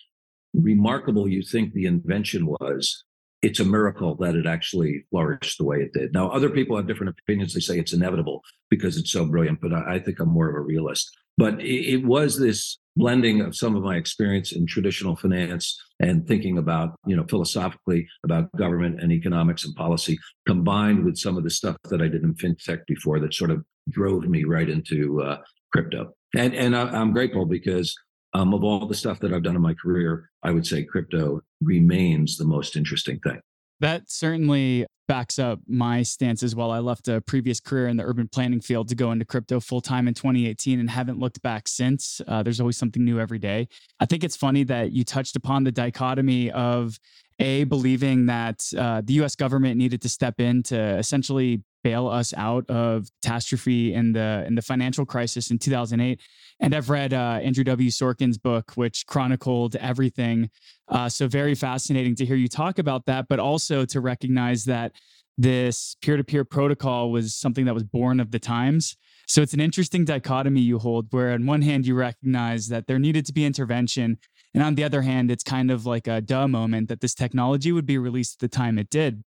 remarkable 0.55 1.29
you 1.29 1.43
think 1.43 1.75
the 1.75 1.85
invention 1.85 2.47
was, 2.47 3.05
it's 3.43 3.61
a 3.61 3.64
miracle 3.64 4.14
that 4.17 4.35
it 4.35 4.47
actually 4.47 5.05
flourished 5.11 5.59
the 5.59 5.64
way 5.64 5.76
it 5.83 5.93
did. 5.93 6.14
Now, 6.14 6.31
other 6.31 6.49
people 6.49 6.79
have 6.79 6.87
different 6.87 7.14
opinions. 7.21 7.52
They 7.52 7.61
say 7.61 7.79
it's 7.79 7.93
inevitable 7.93 8.40
because 8.71 8.97
it's 8.97 9.12
so 9.12 9.26
brilliant, 9.26 9.61
but 9.61 9.75
I, 9.75 9.99
think 9.99 10.21
I'm 10.21 10.31
more 10.31 10.49
of 10.49 10.55
a 10.55 10.61
realist. 10.61 11.14
But 11.37 11.61
it 11.61 12.07
was 12.07 12.38
this 12.38 12.79
blending 12.97 13.41
of 13.41 13.57
some 13.57 13.75
of 13.77 13.83
my 13.83 13.97
experience 13.97 14.53
in 14.53 14.67
traditional 14.67 15.17
finance 15.17 15.81
and 16.01 16.27
thinking 16.27 16.59
about, 16.59 16.95
you 17.07 17.17
know, 17.17 17.25
philosophically 17.29 18.07
about 18.25 18.51
government 18.57 19.01
and 19.01 19.13
economics 19.13 19.65
and 19.65 19.75
policy, 19.75 20.19
combined 20.47 21.05
with 21.05 21.17
some 21.17 21.37
of 21.37 21.45
the 21.45 21.51
stuff 21.51 21.77
that 21.91 22.01
I 22.01 22.09
did 22.09 22.23
in 22.23 22.35
fintech 22.35 22.87
before 22.87 23.21
that 23.21 23.35
sort 23.35 23.51
of 23.51 23.65
drove 23.91 24.25
me 24.29 24.45
right 24.45 24.69
into 24.69 25.23
uh, 25.23 25.39
crypto. 25.73 26.15
And 26.37 26.55
and 26.55 26.77
I, 26.77 26.89
I'm 26.89 27.13
grateful 27.13 27.47
because 27.47 27.95
um, 28.33 28.53
of 28.53 28.65
all 28.65 28.87
the 28.87 28.95
stuff 28.95 29.21
that 29.21 29.33
I've 29.33 29.43
done 29.43 29.57
in 29.57 29.63
my 29.63 29.75
career, 29.75 30.31
I 30.43 30.51
would 30.51 30.67
say 30.67 30.85
crypto 30.85 31.41
remains 31.61 32.37
the 32.37 32.45
most 32.45 32.77
interesting 32.77 33.21
thing. 33.21 33.41
That 33.85 34.11
certainly 34.11 34.87
backs 35.09 35.38
up 35.38 35.61
my 35.69 36.03
stance 36.03 36.43
as 36.43 36.57
well. 36.57 36.71
I 36.71 36.79
left 36.79 37.07
a 37.07 37.21
previous 37.21 37.61
career 37.61 37.87
in 37.87 37.99
the 37.99 38.03
urban 38.03 38.29
planning 38.29 38.62
field 38.62 38.88
to 38.88 38.95
go 38.95 39.12
into 39.12 39.26
crypto 39.26 39.61
full 39.61 39.83
time 39.83 40.09
in 40.09 40.14
2018 40.14 40.81
and 40.81 40.88
haven't 40.88 41.19
looked 41.19 41.43
back 41.43 41.69
since. 41.69 42.23
Uh, 42.26 42.43
there's 42.43 42.61
always 42.61 42.79
something 42.79 43.05
new 43.05 43.21
every 43.21 43.38
day. 43.38 43.69
I 44.00 44.07
think 44.07 44.25
it's 44.25 44.37
funny 44.37 44.64
that 44.64 44.93
you 44.93 45.05
touched 45.05 45.37
upon 45.37 45.64
the 45.64 45.71
dichotomy 45.71 46.50
of 46.50 46.99
a 47.38 47.64
believing 47.64 48.25
that 48.25 48.64
uh, 48.75 49.03
the 49.05 49.12
U.S. 49.14 49.37
government 49.37 49.76
needed 49.76 50.00
to 50.00 50.09
step 50.09 50.41
in 50.41 50.62
to 50.62 50.97
essentially 50.97 51.62
bail 51.85 52.09
us 52.09 52.35
out 52.37 52.69
of 52.69 53.09
catastrophe 53.23 53.95
in 53.95 54.12
the 54.12 54.43
in 54.49 54.57
the 54.57 54.62
financial 54.62 55.07
crisis 55.07 55.53
in 55.53 55.59
2008. 55.59 56.21
And 56.59 56.75
I've 56.75 56.91
read 56.91 57.12
uh, 57.12 57.41
Andrew 57.43 57.62
W. 57.62 57.91
Sorkin's 57.91 58.38
book, 58.38 58.73
which 58.75 59.07
chronicled 59.07 59.76
everything. 59.76 60.50
Uh, 60.88 61.09
so 61.09 61.29
very 61.29 61.55
fascinating 61.55 62.17
to 62.17 62.25
hear 62.25 62.37
you 62.37 62.49
talk 62.49 62.79
about 62.79 63.07
that, 63.07 63.26
but 63.29 63.38
also 63.38 63.85
to 63.85 64.00
recognize 64.00 64.64
that 64.64 64.93
this 65.37 65.97
peer-to-peer 66.00 66.45
protocol 66.45 67.11
was 67.11 67.35
something 67.35 67.64
that 67.64 67.75
was 67.75 67.83
born 67.83 68.21
of 68.21 68.31
the 68.31 68.38
times. 68.38 68.97
So 69.26 69.43
it's 69.43 69.55
an 69.55 69.61
interesting 69.61 70.05
dichotomy 70.05 70.61
you 70.61 70.79
hold, 70.79 71.09
where 71.11 71.33
on 71.33 71.47
one 71.47 71.62
hand 71.62 71.87
you 71.87 71.95
recognize 71.95 72.69
that 72.69 72.87
there 72.87 72.99
needed 72.99 73.26
to 73.26 73.33
be 73.33 73.45
intervention, 73.45 74.19
and 74.55 74.62
on 74.62 74.76
the 74.76 74.85
other 74.85 75.03
hand, 75.03 75.31
it's 75.31 75.43
kind 75.43 75.71
of 75.71 75.85
like 75.85 76.07
a 76.07 76.21
duh 76.21 76.47
moment 76.47 76.88
that 76.88 77.00
this 77.00 77.14
technology 77.14 77.73
would 77.73 77.87
be 77.87 77.99
released 77.99 78.37
at 78.37 78.50
the 78.50 78.57
time 78.57 78.79
it 78.79 78.88
did. 78.91 79.25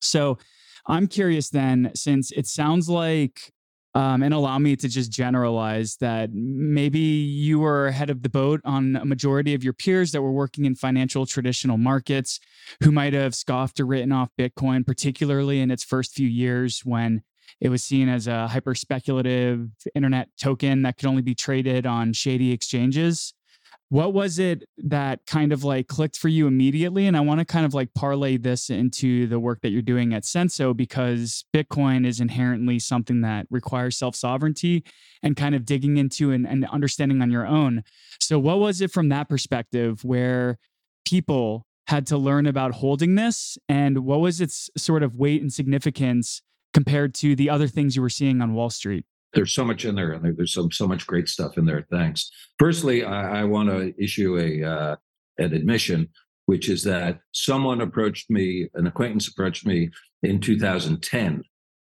So 0.00 0.38
I'm 0.88 1.06
curious 1.06 1.50
then, 1.50 1.92
since 1.94 2.30
it 2.32 2.46
sounds 2.46 2.88
like 2.88 3.52
um, 3.94 4.22
and 4.22 4.32
allow 4.32 4.58
me 4.58 4.76
to 4.76 4.88
just 4.88 5.10
generalize 5.10 5.96
that 5.96 6.30
maybe 6.32 6.98
you 6.98 7.58
were 7.58 7.88
ahead 7.88 8.10
of 8.10 8.22
the 8.22 8.28
boat 8.28 8.60
on 8.64 8.96
a 8.96 9.04
majority 9.04 9.54
of 9.54 9.64
your 9.64 9.72
peers 9.72 10.12
that 10.12 10.22
were 10.22 10.32
working 10.32 10.64
in 10.64 10.74
financial 10.74 11.26
traditional 11.26 11.78
markets 11.78 12.38
who 12.82 12.92
might 12.92 13.12
have 13.12 13.34
scoffed 13.34 13.80
or 13.80 13.86
written 13.86 14.12
off 14.12 14.28
Bitcoin, 14.38 14.86
particularly 14.86 15.60
in 15.60 15.70
its 15.70 15.84
first 15.84 16.14
few 16.14 16.28
years 16.28 16.82
when 16.84 17.22
it 17.60 17.70
was 17.70 17.82
seen 17.82 18.08
as 18.08 18.26
a 18.26 18.46
hyper 18.46 18.74
speculative 18.74 19.68
internet 19.94 20.28
token 20.40 20.82
that 20.82 20.96
could 20.96 21.08
only 21.08 21.22
be 21.22 21.34
traded 21.34 21.86
on 21.86 22.12
shady 22.12 22.52
exchanges. 22.52 23.34
What 23.90 24.12
was 24.12 24.38
it 24.38 24.64
that 24.76 25.24
kind 25.26 25.50
of 25.50 25.64
like 25.64 25.88
clicked 25.88 26.18
for 26.18 26.28
you 26.28 26.46
immediately? 26.46 27.06
And 27.06 27.16
I 27.16 27.20
want 27.20 27.38
to 27.40 27.46
kind 27.46 27.64
of 27.64 27.72
like 27.72 27.94
parlay 27.94 28.36
this 28.36 28.68
into 28.68 29.26
the 29.26 29.40
work 29.40 29.62
that 29.62 29.70
you're 29.70 29.80
doing 29.80 30.12
at 30.12 30.24
Censo 30.24 30.76
because 30.76 31.46
Bitcoin 31.54 32.06
is 32.06 32.20
inherently 32.20 32.78
something 32.78 33.22
that 33.22 33.46
requires 33.50 33.96
self 33.96 34.14
sovereignty 34.14 34.84
and 35.22 35.36
kind 35.36 35.54
of 35.54 35.64
digging 35.64 35.96
into 35.96 36.32
and, 36.32 36.46
and 36.46 36.66
understanding 36.66 37.22
on 37.22 37.30
your 37.30 37.46
own. 37.46 37.82
So, 38.20 38.38
what 38.38 38.58
was 38.58 38.82
it 38.82 38.90
from 38.90 39.08
that 39.08 39.26
perspective 39.26 40.04
where 40.04 40.58
people 41.06 41.64
had 41.86 42.06
to 42.08 42.18
learn 42.18 42.46
about 42.46 42.72
holding 42.72 43.14
this? 43.14 43.56
And 43.70 44.04
what 44.04 44.20
was 44.20 44.42
its 44.42 44.68
sort 44.76 45.02
of 45.02 45.14
weight 45.14 45.40
and 45.40 45.50
significance 45.50 46.42
compared 46.74 47.14
to 47.14 47.34
the 47.34 47.48
other 47.48 47.66
things 47.66 47.96
you 47.96 48.02
were 48.02 48.10
seeing 48.10 48.42
on 48.42 48.52
Wall 48.52 48.68
Street? 48.68 49.06
There's 49.34 49.52
so 49.52 49.64
much 49.64 49.84
in 49.84 49.94
there, 49.94 50.12
and 50.12 50.36
there's 50.36 50.54
so 50.54 50.68
so 50.70 50.88
much 50.88 51.06
great 51.06 51.28
stuff 51.28 51.58
in 51.58 51.66
there. 51.66 51.86
Thanks. 51.90 52.30
Firstly, 52.58 53.04
I, 53.04 53.40
I 53.40 53.44
want 53.44 53.68
to 53.68 53.94
issue 54.02 54.38
a 54.38 54.64
uh, 54.64 54.96
an 55.38 55.52
admission, 55.52 56.08
which 56.46 56.68
is 56.68 56.82
that 56.84 57.20
someone 57.32 57.80
approached 57.80 58.30
me, 58.30 58.68
an 58.74 58.86
acquaintance 58.86 59.28
approached 59.28 59.66
me 59.66 59.90
in 60.22 60.40
2010 60.40 61.42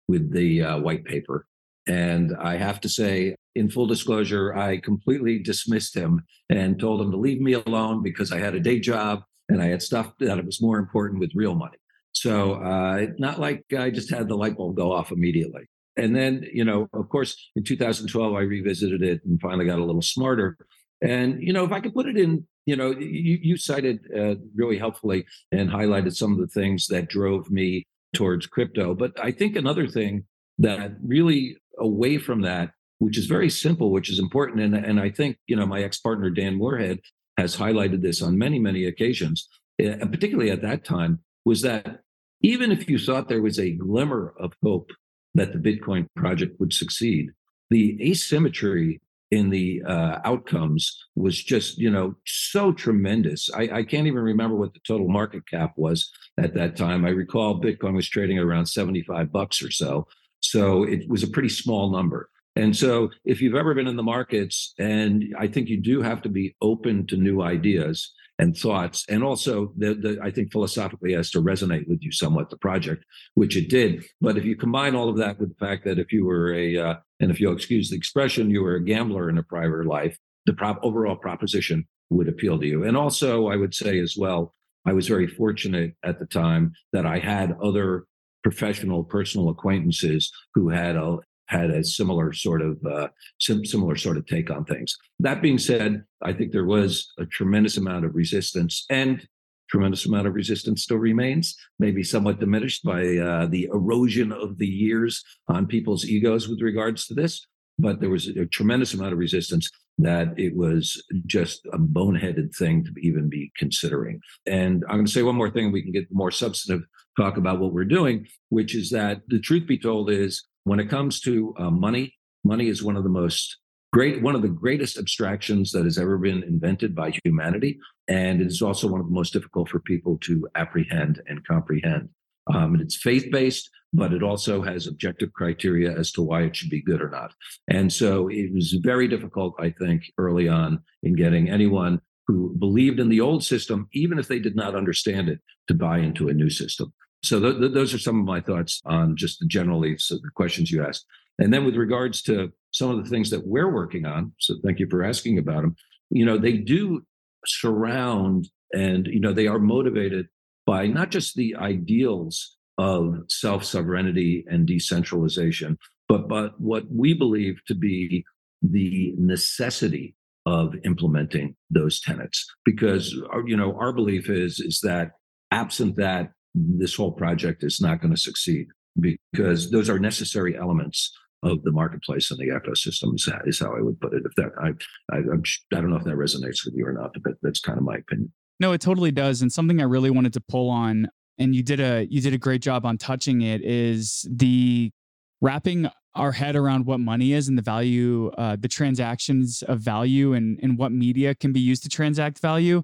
with 0.08 0.32
the 0.32 0.64
uh, 0.64 0.80
white 0.80 1.06
paper, 1.06 1.48
and 1.90 2.36
I 2.40 2.58
have 2.58 2.80
to 2.82 2.90
say, 2.90 3.36
in 3.56 3.70
full 3.70 3.88
disclosure, 3.88 4.56
I 4.56 4.78
completely 4.78 5.40
dismissed 5.40 5.96
him 5.96 6.22
and 6.50 6.80
told 6.80 7.02
him 7.02 7.10
to 7.12 7.18
leave 7.18 7.42
me 7.42 7.54
alone 7.54 8.04
because 8.04 8.32
I 8.32 8.38
had 8.38 8.54
a 8.54 8.60
day 8.60 8.80
job 8.80 9.24
and 9.50 9.60
I 9.60 9.68
had 9.68 9.82
stuff 9.82 10.14
that 10.20 10.46
was 10.46 10.62
more 10.62 10.78
important 10.78 11.20
with 11.20 11.32
real 11.34 11.56
money. 11.56 11.78
So 12.12 12.54
uh, 12.54 13.08
not 13.18 13.40
like 13.40 13.64
I 13.78 13.90
just 13.90 14.12
had 14.12 14.28
the 14.28 14.36
light 14.36 14.56
bulb 14.56 14.76
go 14.76 14.92
off 14.92 15.12
immediately. 15.12 15.68
And 16.00 16.16
then, 16.16 16.46
you 16.54 16.64
know, 16.64 16.88
of 16.94 17.10
course, 17.10 17.36
in 17.56 17.64
2012, 17.64 18.34
I 18.34 18.40
revisited 18.40 19.04
it 19.04 19.22
and 19.26 19.40
finally 19.42 19.66
got 19.66 19.80
a 19.80 19.86
little 19.86 20.02
smarter. 20.02 20.58
And, 21.02 21.42
you 21.42 21.52
know, 21.52 21.66
if 21.66 21.72
I 21.74 21.82
could 21.82 21.94
put 21.94 22.08
it 22.08 22.18
in, 22.18 22.48
you 22.66 22.76
know, 22.78 22.92
you, 22.92 23.38
you 23.42 23.58
cited 23.58 24.00
uh, 24.18 24.36
really 24.56 24.78
helpfully 24.78 25.26
and 25.52 25.70
highlighted 25.70 26.16
some 26.16 26.32
of 26.32 26.40
the 26.40 26.48
things 26.48 26.88
that 26.88 27.10
drove 27.10 27.52
me 27.52 27.86
towards 28.14 28.48
crypto. 28.48 28.96
But 28.96 29.12
I 29.22 29.32
think 29.32 29.56
another 29.56 29.88
thing 29.88 30.24
that 30.58 30.94
really 31.04 31.58
away 31.78 32.18
from 32.18 32.42
that, 32.42 32.72
which 33.00 33.18
is 33.18 33.26
very 33.26 33.50
simple, 33.50 33.92
which 33.92 34.10
is 34.10 34.20
important. 34.20 34.62
And, 34.62 34.76
and 34.76 35.00
I 35.02 35.10
think, 35.10 35.38
you 35.48 35.56
know, 35.56 35.66
my 35.66 35.84
ex 35.84 36.00
partner, 36.00 36.30
Dan 36.30 36.56
Morehead, 36.56 37.02
has 37.38 37.58
highlighted 37.58 38.02
this 38.02 38.22
on 38.22 38.38
many, 38.38 38.60
many 38.60 38.86
occasions, 38.86 39.50
uh, 39.84 40.06
particularly 40.06 40.52
at 40.52 40.62
that 40.62 40.86
time, 40.86 41.20
was 41.46 41.62
that 41.62 42.02
even 42.42 42.72
if 42.72 42.90
you 42.90 42.98
thought 42.98 43.28
there 43.28 43.42
was 43.42 43.60
a 43.60 43.72
glimmer 43.72 44.34
of 44.40 44.54
hope 44.64 44.92
that 45.36 45.54
the 45.54 45.60
Bitcoin 45.60 46.08
project 46.16 46.60
would 46.60 46.74
succeed, 46.74 47.32
the 47.70 47.98
asymmetry 48.02 49.02
in 49.32 49.50
the 49.50 49.82
uh, 49.86 50.20
outcomes 50.26 50.98
was 51.16 51.42
just, 51.42 51.78
you 51.78 51.90
know, 51.90 52.16
so 52.26 52.72
tremendous. 52.72 53.50
I, 53.54 53.70
I, 53.72 53.84
can't 53.84 54.08
even 54.08 54.24
remember 54.24 54.56
what 54.56 54.74
the 54.74 54.80
total 54.88 55.08
market 55.08 55.48
cap 55.48 55.74
was 55.76 56.12
at 56.40 56.56
that 56.56 56.76
time. 56.76 57.06
I 57.06 57.10
recall 57.10 57.62
Bitcoin 57.62 57.94
was 57.94 58.10
trading 58.10 58.40
around 58.40 58.66
75 58.66 59.32
bucks 59.32 59.62
or 59.62 59.70
so. 59.70 60.08
So 60.40 60.84
it 60.84 61.08
was 61.08 61.22
a 61.22 61.28
pretty 61.28 61.50
small 61.50 61.92
number. 61.92 62.30
And 62.56 62.76
so 62.76 63.12
if 63.24 63.42
you've 63.42 63.56
ever 63.56 63.76
been 63.76 63.88
in 63.88 63.98
the 63.98 64.04
markets, 64.04 64.74
and 64.80 65.36
I 65.38 65.48
think 65.48 65.70
you 65.70 65.80
do 65.80 66.02
have 66.02 66.24
to 66.24 66.30
be 66.30 66.56
open 66.62 67.06
to 67.08 67.16
new 67.16 67.42
ideas, 67.42 68.12
and 68.40 68.58
thoughts. 68.58 69.06
And 69.10 69.24
also, 69.24 69.74
the, 69.78 69.94
the, 69.94 70.20
I 70.24 70.32
think 70.32 70.52
philosophically 70.52 71.14
has 71.14 71.30
to 71.32 71.42
resonate 71.42 71.88
with 71.88 72.02
you 72.02 72.12
somewhat, 72.12 72.50
the 72.50 72.58
project, 72.58 73.04
which 73.36 73.56
it 73.58 73.70
did. 73.70 74.06
But 74.22 74.38
if 74.38 74.46
you 74.46 74.56
combine 74.56 74.96
all 74.96 75.10
of 75.10 75.18
that 75.18 75.40
with 75.40 75.50
the 75.50 75.66
fact 75.66 75.84
that 75.86 76.00
if 76.00 76.12
you 76.12 76.26
were 76.26 76.54
a, 76.54 76.78
uh, 76.78 76.96
and 77.20 77.30
if 77.30 77.40
you'll 77.40 77.54
excuse 77.54 77.90
the 77.90 77.98
expression, 77.98 78.50
you 78.50 78.64
were 78.64 78.76
a 78.76 78.84
gambler 78.84 79.30
in 79.30 79.38
a 79.38 79.44
prior 79.44 79.84
life, 79.84 80.18
the 80.46 80.54
prop, 80.54 80.80
overall 80.82 81.18
proposition 81.18 81.86
would 82.10 82.30
appeal 82.30 82.58
to 82.60 82.66
you. 82.66 82.86
And 82.86 82.96
also, 82.96 83.48
I 83.48 83.58
would 83.58 83.76
say 83.76 84.00
as 84.00 84.16
well, 84.18 84.56
I 84.86 84.94
was 84.94 85.08
very 85.08 85.28
fortunate 85.28 85.96
at 86.04 86.18
the 86.18 86.26
time 86.26 86.74
that 86.94 87.06
I 87.06 87.20
had 87.20 87.58
other 87.62 88.06
professional, 88.42 89.04
personal 89.04 89.50
acquaintances 89.50 90.32
who 90.56 90.70
had 90.70 90.96
a, 90.96 91.18
had 91.50 91.72
a 91.72 91.84
similar 91.84 92.32
sort 92.32 92.62
of 92.62 92.78
uh, 92.86 93.08
sim- 93.40 93.66
similar 93.66 93.96
sort 93.96 94.18
of 94.18 94.26
take 94.28 94.52
on 94.52 94.64
things. 94.66 94.96
That 95.20 95.42
being 95.42 95.58
said, 95.58 96.04
I 96.22 96.32
think 96.32 96.52
there 96.52 96.66
was 96.66 97.12
a 97.18 97.26
tremendous 97.26 97.78
amount 97.78 98.06
of 98.06 98.16
resistance, 98.16 98.86
and 98.90 99.28
tremendous 99.70 100.06
amount 100.06 100.28
of 100.28 100.34
resistance 100.34 100.84
still 100.84 100.98
remains, 100.98 101.56
maybe 101.80 102.04
somewhat 102.04 102.40
diminished 102.40 102.84
by 102.84 103.18
uh, 103.18 103.48
the 103.48 103.68
erosion 103.74 104.32
of 104.32 104.58
the 104.58 104.68
years 104.68 105.24
on 105.48 105.68
people's 105.68 106.06
egos 106.06 106.48
with 106.48 106.62
regards 106.62 107.06
to 107.08 107.14
this. 107.14 107.46
But 107.78 108.00
there 108.00 108.10
was 108.10 108.28
a 108.28 108.46
tremendous 108.46 108.94
amount 108.94 109.14
of 109.14 109.20
resistance 109.20 109.70
that 110.00 110.28
it 110.38 110.56
was 110.56 111.02
just 111.26 111.66
a 111.74 111.78
boneheaded 111.78 112.56
thing 112.56 112.84
to 112.86 112.92
even 113.02 113.30
be 113.30 113.52
considering. 113.58 114.20
And 114.46 114.84
I'm 114.88 114.98
going 114.98 115.06
to 115.06 115.12
say 115.12 115.24
one 115.24 115.36
more 115.36 115.50
thing. 115.52 115.72
We 115.72 115.82
can 115.82 115.92
get 115.92 116.08
more 116.12 116.32
substantive 116.32 116.86
talk 117.18 117.38
about 117.38 117.60
what 117.60 117.74
we're 117.74 117.86
doing, 117.86 118.28
which 118.50 118.76
is 118.76 118.90
that 118.92 119.22
the 119.28 119.40
truth 119.40 119.68
be 119.68 119.78
told 119.78 120.10
is 120.10 120.46
when 120.64 120.80
it 120.80 120.90
comes 120.90 121.20
to 121.22 121.54
uh, 121.58 121.70
money, 121.70 122.16
money 122.44 122.68
is 122.68 122.84
one 122.84 122.96
of 122.96 123.04
the 123.04 123.10
most 123.10 123.58
great, 123.92 124.22
one 124.22 124.36
of 124.36 124.42
the 124.42 124.48
greatest 124.48 124.98
abstractions 124.98 125.72
that 125.72 125.84
has 125.84 125.98
ever 125.98 126.18
been 126.18 126.44
invented 126.44 126.96
by 126.96 127.12
humanity. 127.24 127.80
And 128.08 128.42
it 128.42 128.48
is 128.48 128.62
also 128.62 128.88
one 128.88 129.00
of 129.00 129.08
the 129.08 129.14
most 129.14 129.34
difficult 129.34 129.70
for 129.70 129.80
people 129.80 130.18
to 130.24 130.48
apprehend 130.56 131.22
and 131.28 131.46
comprehend. 131.46 132.10
Um, 132.54 132.74
and 132.74 132.82
it's 132.82 132.96
faith 132.96 133.28
based, 133.32 133.70
but 133.94 134.14
it 134.14 134.24
also 134.24 134.62
has 134.62 134.88
objective 134.88 135.34
criteria 135.34 135.96
as 135.96 136.12
to 136.14 136.22
why 136.22 136.44
it 136.44 136.56
should 136.56 136.70
be 136.70 136.82
good 136.82 137.02
or 137.02 137.10
not. 137.10 137.34
And 137.68 137.92
so 137.92 138.28
it 138.28 138.54
was 138.54 138.74
very 138.74 139.08
difficult, 139.08 139.56
I 139.60 139.72
think, 139.72 140.04
early 140.18 140.48
on 140.48 140.80
in 141.04 141.16
getting 141.16 141.50
anyone 141.50 142.02
who 142.28 142.56
believed 142.60 143.00
in 143.00 143.10
the 143.10 143.22
old 143.22 143.44
system, 143.44 143.88
even 143.94 144.20
if 144.20 144.28
they 144.28 144.40
did 144.40 144.56
not 144.56 144.76
understand 144.76 145.30
it, 145.30 145.40
to 145.68 145.74
buy 145.74 146.00
into 146.00 146.30
a 146.30 146.34
new 146.34 146.50
system. 146.50 146.94
So 147.24 147.40
th- 147.40 147.60
th- 147.60 147.74
those 147.74 147.94
are 147.94 148.00
some 148.00 148.20
of 148.20 148.26
my 148.26 148.42
thoughts 148.42 148.82
on 148.86 149.16
just 149.16 149.40
the 149.40 149.46
generally 149.46 149.98
so 149.98 150.16
the 150.16 150.30
questions 150.36 150.72
you 150.72 150.84
asked. 150.84 151.06
And 151.38 151.54
then 151.54 151.66
with 151.66 151.76
regards 151.76 152.22
to 152.24 152.52
some 152.72 152.90
of 152.92 153.04
the 153.04 153.10
things 153.10 153.30
that 153.30 153.48
we're 153.48 153.72
working 153.74 154.06
on, 154.06 154.34
so 154.40 154.56
thank 154.64 154.80
you 154.80 154.88
for 154.90 155.04
asking 155.04 155.38
about 155.38 155.62
them. 155.62 155.76
You 156.10 156.26
know, 156.26 156.38
they 156.38 156.54
do 156.54 157.04
surround 157.46 158.50
and 158.74 159.08
you 159.08 159.20
know 159.20 159.34
they 159.34 159.48
are 159.48 159.60
motivated 159.60 160.28
by 160.66 160.88
not 160.88 161.10
just 161.10 161.36
the 161.36 161.56
ideals 161.56 162.58
of 162.78 163.24
self 163.28 163.64
sovereignty 163.64 164.46
and 164.48 164.68
decentralization, 164.68 165.78
but 166.08 166.28
but 166.28 166.60
what 166.60 166.86
we 166.92 167.14
believe 167.14 167.60
to 167.68 167.76
be 167.76 168.24
the 168.62 169.14
necessity 169.18 170.16
of 170.46 170.76
implementing 170.84 171.56
those 171.70 172.00
tenets. 172.02 172.46
Because 172.66 173.16
our, 173.32 173.48
you 173.48 173.58
know 173.58 173.76
our 173.78 173.94
belief 173.94 174.30
is 174.30 174.60
is 174.60 174.80
that 174.82 175.12
absent 175.52 175.96
that 175.96 176.32
this 176.56 176.96
whole 176.96 177.12
project 177.12 177.64
is 177.64 177.80
not 177.82 178.02
going 178.02 178.14
to 178.14 178.20
succeed 178.20 178.68
because 179.00 179.72
those 179.72 179.90
are 179.90 180.00
necessary 180.00 180.58
elements 180.58 181.12
of 181.44 181.64
the 181.64 181.72
marketplace 181.72 182.32
and 182.32 182.40
the 182.40 182.48
ecosystem 182.48 183.14
is 183.48 183.60
how 183.60 183.76
I 183.76 183.82
would 183.82 184.00
put 184.02 184.14
it. 184.14 184.24
If 184.26 184.36
that, 184.36 184.52
I, 184.62 184.70
I, 185.16 185.20
I 185.20 185.82
don't 185.82 185.90
know 185.90 185.96
if 185.96 186.04
that 186.04 186.16
resonates 186.16 186.66
with 186.66 186.74
you 186.76 186.86
or 186.86 186.94
not, 186.94 187.12
but 187.24 187.34
that's 187.42 187.60
kind 187.60 187.78
of 187.78 187.84
my 187.84 187.96
opinion. 187.96 188.34
No, 188.60 188.74
it 188.74 188.82
totally 188.82 189.12
does. 189.12 189.42
And 189.42 189.52
something 189.52 189.80
I 189.80 189.86
really 189.86 190.10
wanted 190.10 190.34
to 190.34 190.42
pull 190.42 190.70
on, 190.70 191.08
and 191.38 191.56
you 191.56 191.64
did 191.64 191.80
a 191.80 192.06
you 192.10 192.20
did 192.22 192.34
a 192.34 192.38
great 192.38 192.62
job 192.62 192.86
on 192.86 192.98
touching 192.98 193.42
it, 193.42 193.62
is 193.64 194.28
the 194.30 194.92
wrapping 195.40 195.90
our 196.16 196.34
head 196.34 196.58
around 196.58 196.86
what 196.86 197.00
money 197.00 197.32
is 197.32 197.48
and 197.48 197.58
the 197.58 197.62
value, 197.62 198.30
uh, 198.38 198.58
the 198.60 198.68
transactions 198.68 199.64
of 199.64 199.80
value, 199.80 200.34
and 200.34 200.60
and 200.62 200.78
what 200.78 200.92
media 200.92 201.34
can 201.34 201.54
be 201.54 201.62
used 201.62 201.84
to 201.84 201.90
transact 201.90 202.40
value. 202.40 202.84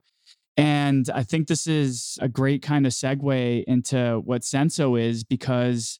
And 0.57 1.09
I 1.13 1.23
think 1.23 1.47
this 1.47 1.67
is 1.67 2.17
a 2.21 2.29
great 2.29 2.61
kind 2.61 2.85
of 2.85 2.93
segue 2.93 3.63
into 3.65 4.21
what 4.23 4.41
Censo 4.43 4.99
is 4.99 5.23
because 5.23 5.99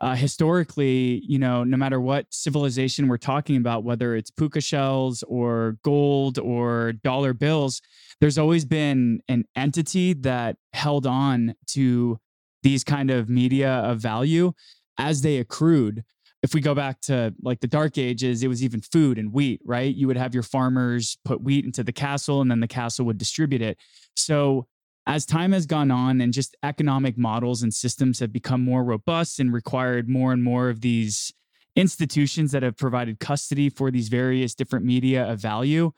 uh, 0.00 0.14
historically, 0.14 1.22
you 1.26 1.38
know, 1.38 1.64
no 1.64 1.76
matter 1.76 2.00
what 2.00 2.26
civilization 2.30 3.08
we're 3.08 3.16
talking 3.16 3.56
about, 3.56 3.82
whether 3.82 4.14
it's 4.14 4.30
puka 4.30 4.60
shells 4.60 5.24
or 5.26 5.78
gold 5.82 6.38
or 6.38 6.92
dollar 6.92 7.32
bills, 7.32 7.80
there's 8.20 8.38
always 8.38 8.64
been 8.64 9.20
an 9.28 9.44
entity 9.56 10.12
that 10.12 10.56
held 10.72 11.06
on 11.06 11.54
to 11.66 12.18
these 12.62 12.84
kind 12.84 13.10
of 13.10 13.28
media 13.28 13.70
of 13.70 13.98
value 13.98 14.52
as 14.98 15.22
they 15.22 15.38
accrued 15.38 16.04
if 16.46 16.54
we 16.54 16.60
go 16.60 16.76
back 16.76 17.00
to 17.00 17.34
like 17.42 17.58
the 17.58 17.66
dark 17.66 17.98
ages, 17.98 18.44
it 18.44 18.46
was 18.46 18.62
even 18.62 18.80
food 18.80 19.18
and 19.18 19.32
wheat, 19.32 19.60
right? 19.64 19.92
You 19.92 20.06
would 20.06 20.16
have 20.16 20.32
your 20.32 20.44
farmers 20.44 21.18
put 21.24 21.42
wheat 21.42 21.64
into 21.64 21.82
the 21.82 21.92
castle 21.92 22.40
and 22.40 22.48
then 22.48 22.60
the 22.60 22.68
castle 22.68 23.04
would 23.06 23.18
distribute 23.18 23.62
it. 23.62 23.78
So 24.14 24.68
as 25.08 25.26
time 25.26 25.50
has 25.50 25.66
gone 25.66 25.90
on 25.90 26.20
and 26.20 26.32
just 26.32 26.56
economic 26.62 27.18
models 27.18 27.64
and 27.64 27.74
systems 27.74 28.20
have 28.20 28.32
become 28.32 28.60
more 28.62 28.84
robust 28.84 29.40
and 29.40 29.52
required 29.52 30.08
more 30.08 30.32
and 30.32 30.40
more 30.40 30.68
of 30.68 30.82
these 30.82 31.32
institutions 31.74 32.52
that 32.52 32.62
have 32.62 32.76
provided 32.76 33.18
custody 33.18 33.68
for 33.68 33.90
these 33.90 34.08
various 34.08 34.54
different 34.54 34.84
media 34.84 35.28
of 35.28 35.40
value. 35.40 35.90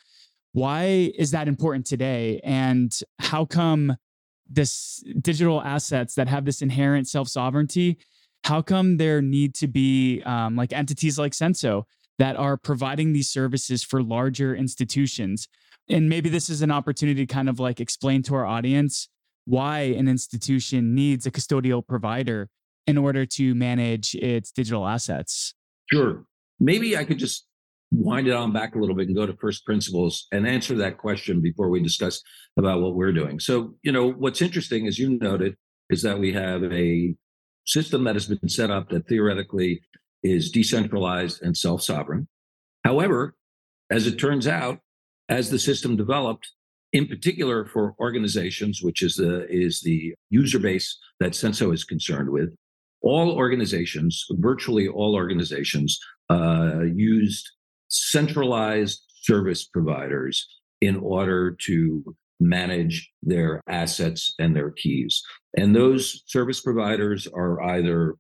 Why 0.53 1.13
is 1.19 1.31
that 1.33 1.47
important 1.47 1.85
today? 1.85 2.41
And 2.43 2.91
how 3.19 3.45
come 3.45 3.99
this 4.49 5.05
digital 5.21 5.61
assets 5.61 6.15
that 6.15 6.27
have 6.27 6.47
this 6.47 6.63
inherent 6.63 7.07
self 7.07 7.29
sovereignty? 7.29 7.99
How 8.49 8.63
come 8.63 8.97
there 8.97 9.21
need 9.21 9.55
to 9.57 9.67
be 9.67 10.23
um, 10.23 10.57
like 10.57 10.73
entities 10.73 11.19
like 11.19 11.33
Censo 11.33 11.83
that 12.19 12.35
are 12.37 12.57
providing 12.57 13.13
these 13.13 13.29
services 13.29 13.85
for 13.85 14.03
larger 14.03 14.57
institutions? 14.57 15.49
And 15.91 16.09
maybe 16.09 16.31
this 16.31 16.49
is 16.49 16.63
an 16.63 16.71
opportunity 16.71 17.27
to 17.27 17.31
kind 17.31 17.51
of 17.51 17.61
like 17.61 17.79
explain 17.79 18.23
to 18.23 18.35
our 18.35 18.47
audience 18.47 19.11
why 19.45 19.81
an 19.81 20.09
institution 20.09 20.95
needs 20.95 21.27
a 21.27 21.31
custodial 21.31 21.87
provider 21.87 22.49
in 22.87 22.97
order 22.97 23.27
to 23.27 23.55
manage 23.55 24.15
its 24.15 24.51
digital 24.51 24.89
assets. 24.89 25.53
Sure. 25.93 26.25
Maybe 26.59 26.97
I 26.97 27.05
could 27.05 27.19
just 27.19 27.47
wind 27.91 28.29
it 28.29 28.33
on 28.33 28.55
back 28.55 28.75
a 28.75 28.79
little 28.79 28.97
bit 28.97 29.09
and 29.09 29.17
go 29.17 29.27
to 29.27 29.37
first 29.37 29.67
principles 29.67 30.27
and 30.33 30.49
answer 30.49 30.75
that 30.77 30.97
question 30.97 31.43
before 31.43 31.69
we 31.69 31.83
discuss 31.83 32.23
about 32.57 32.81
what 32.81 32.95
we're 32.95 33.13
doing. 33.13 33.41
So, 33.41 33.75
you 33.83 33.93
know, 33.93 34.11
what's 34.11 34.41
interesting, 34.41 34.87
as 34.87 34.99
you 34.99 35.19
noted, 35.21 35.55
is 35.91 36.01
that 36.01 36.19
we 36.19 36.33
have 36.33 36.63
a 36.65 37.15
system 37.69 38.05
that 38.05 38.17
has 38.17 38.27
been 38.27 38.49
set 38.49 38.71
up 38.71 38.89
that 38.89 39.07
theoretically 39.07 39.83
is 40.23 40.51
decentralized 40.51 41.43
and 41.43 41.57
self 41.57 41.83
sovereign. 41.83 42.27
However, 42.85 43.37
as 43.91 44.07
it 44.07 44.17
turns 44.17 44.47
out, 44.49 44.81
as 45.29 45.51
the 45.51 45.59
system 45.59 45.97
developed, 45.97 46.49
in 46.93 47.07
particular 47.07 47.67
for 47.67 47.95
organizations, 48.01 48.83
which 48.83 49.03
is 49.03 49.15
the 49.17 49.47
is 49.49 49.81
the 49.83 50.15
user 50.31 50.59
base 50.59 50.99
that 51.21 51.33
Censo 51.33 51.73
is 51.73 51.85
concerned 51.85 52.31
with, 52.31 52.55
all 53.03 53.31
organizations, 53.31 54.25
virtually 54.31 54.89
all 54.89 55.15
organizations, 55.15 55.99
uh, 56.31 56.81
used 56.95 57.51
centralized 57.89 59.03
service 59.23 59.65
providers 59.65 60.47
in 60.81 60.97
order 60.97 61.57
to 61.67 62.17
manage 62.41 63.11
their 63.23 63.61
assets 63.69 64.33
and 64.39 64.55
their 64.55 64.71
keys. 64.71 65.23
And 65.57 65.75
those 65.75 66.23
service 66.27 66.61
providers 66.61 67.27
are 67.27 67.61
either 67.63 68.15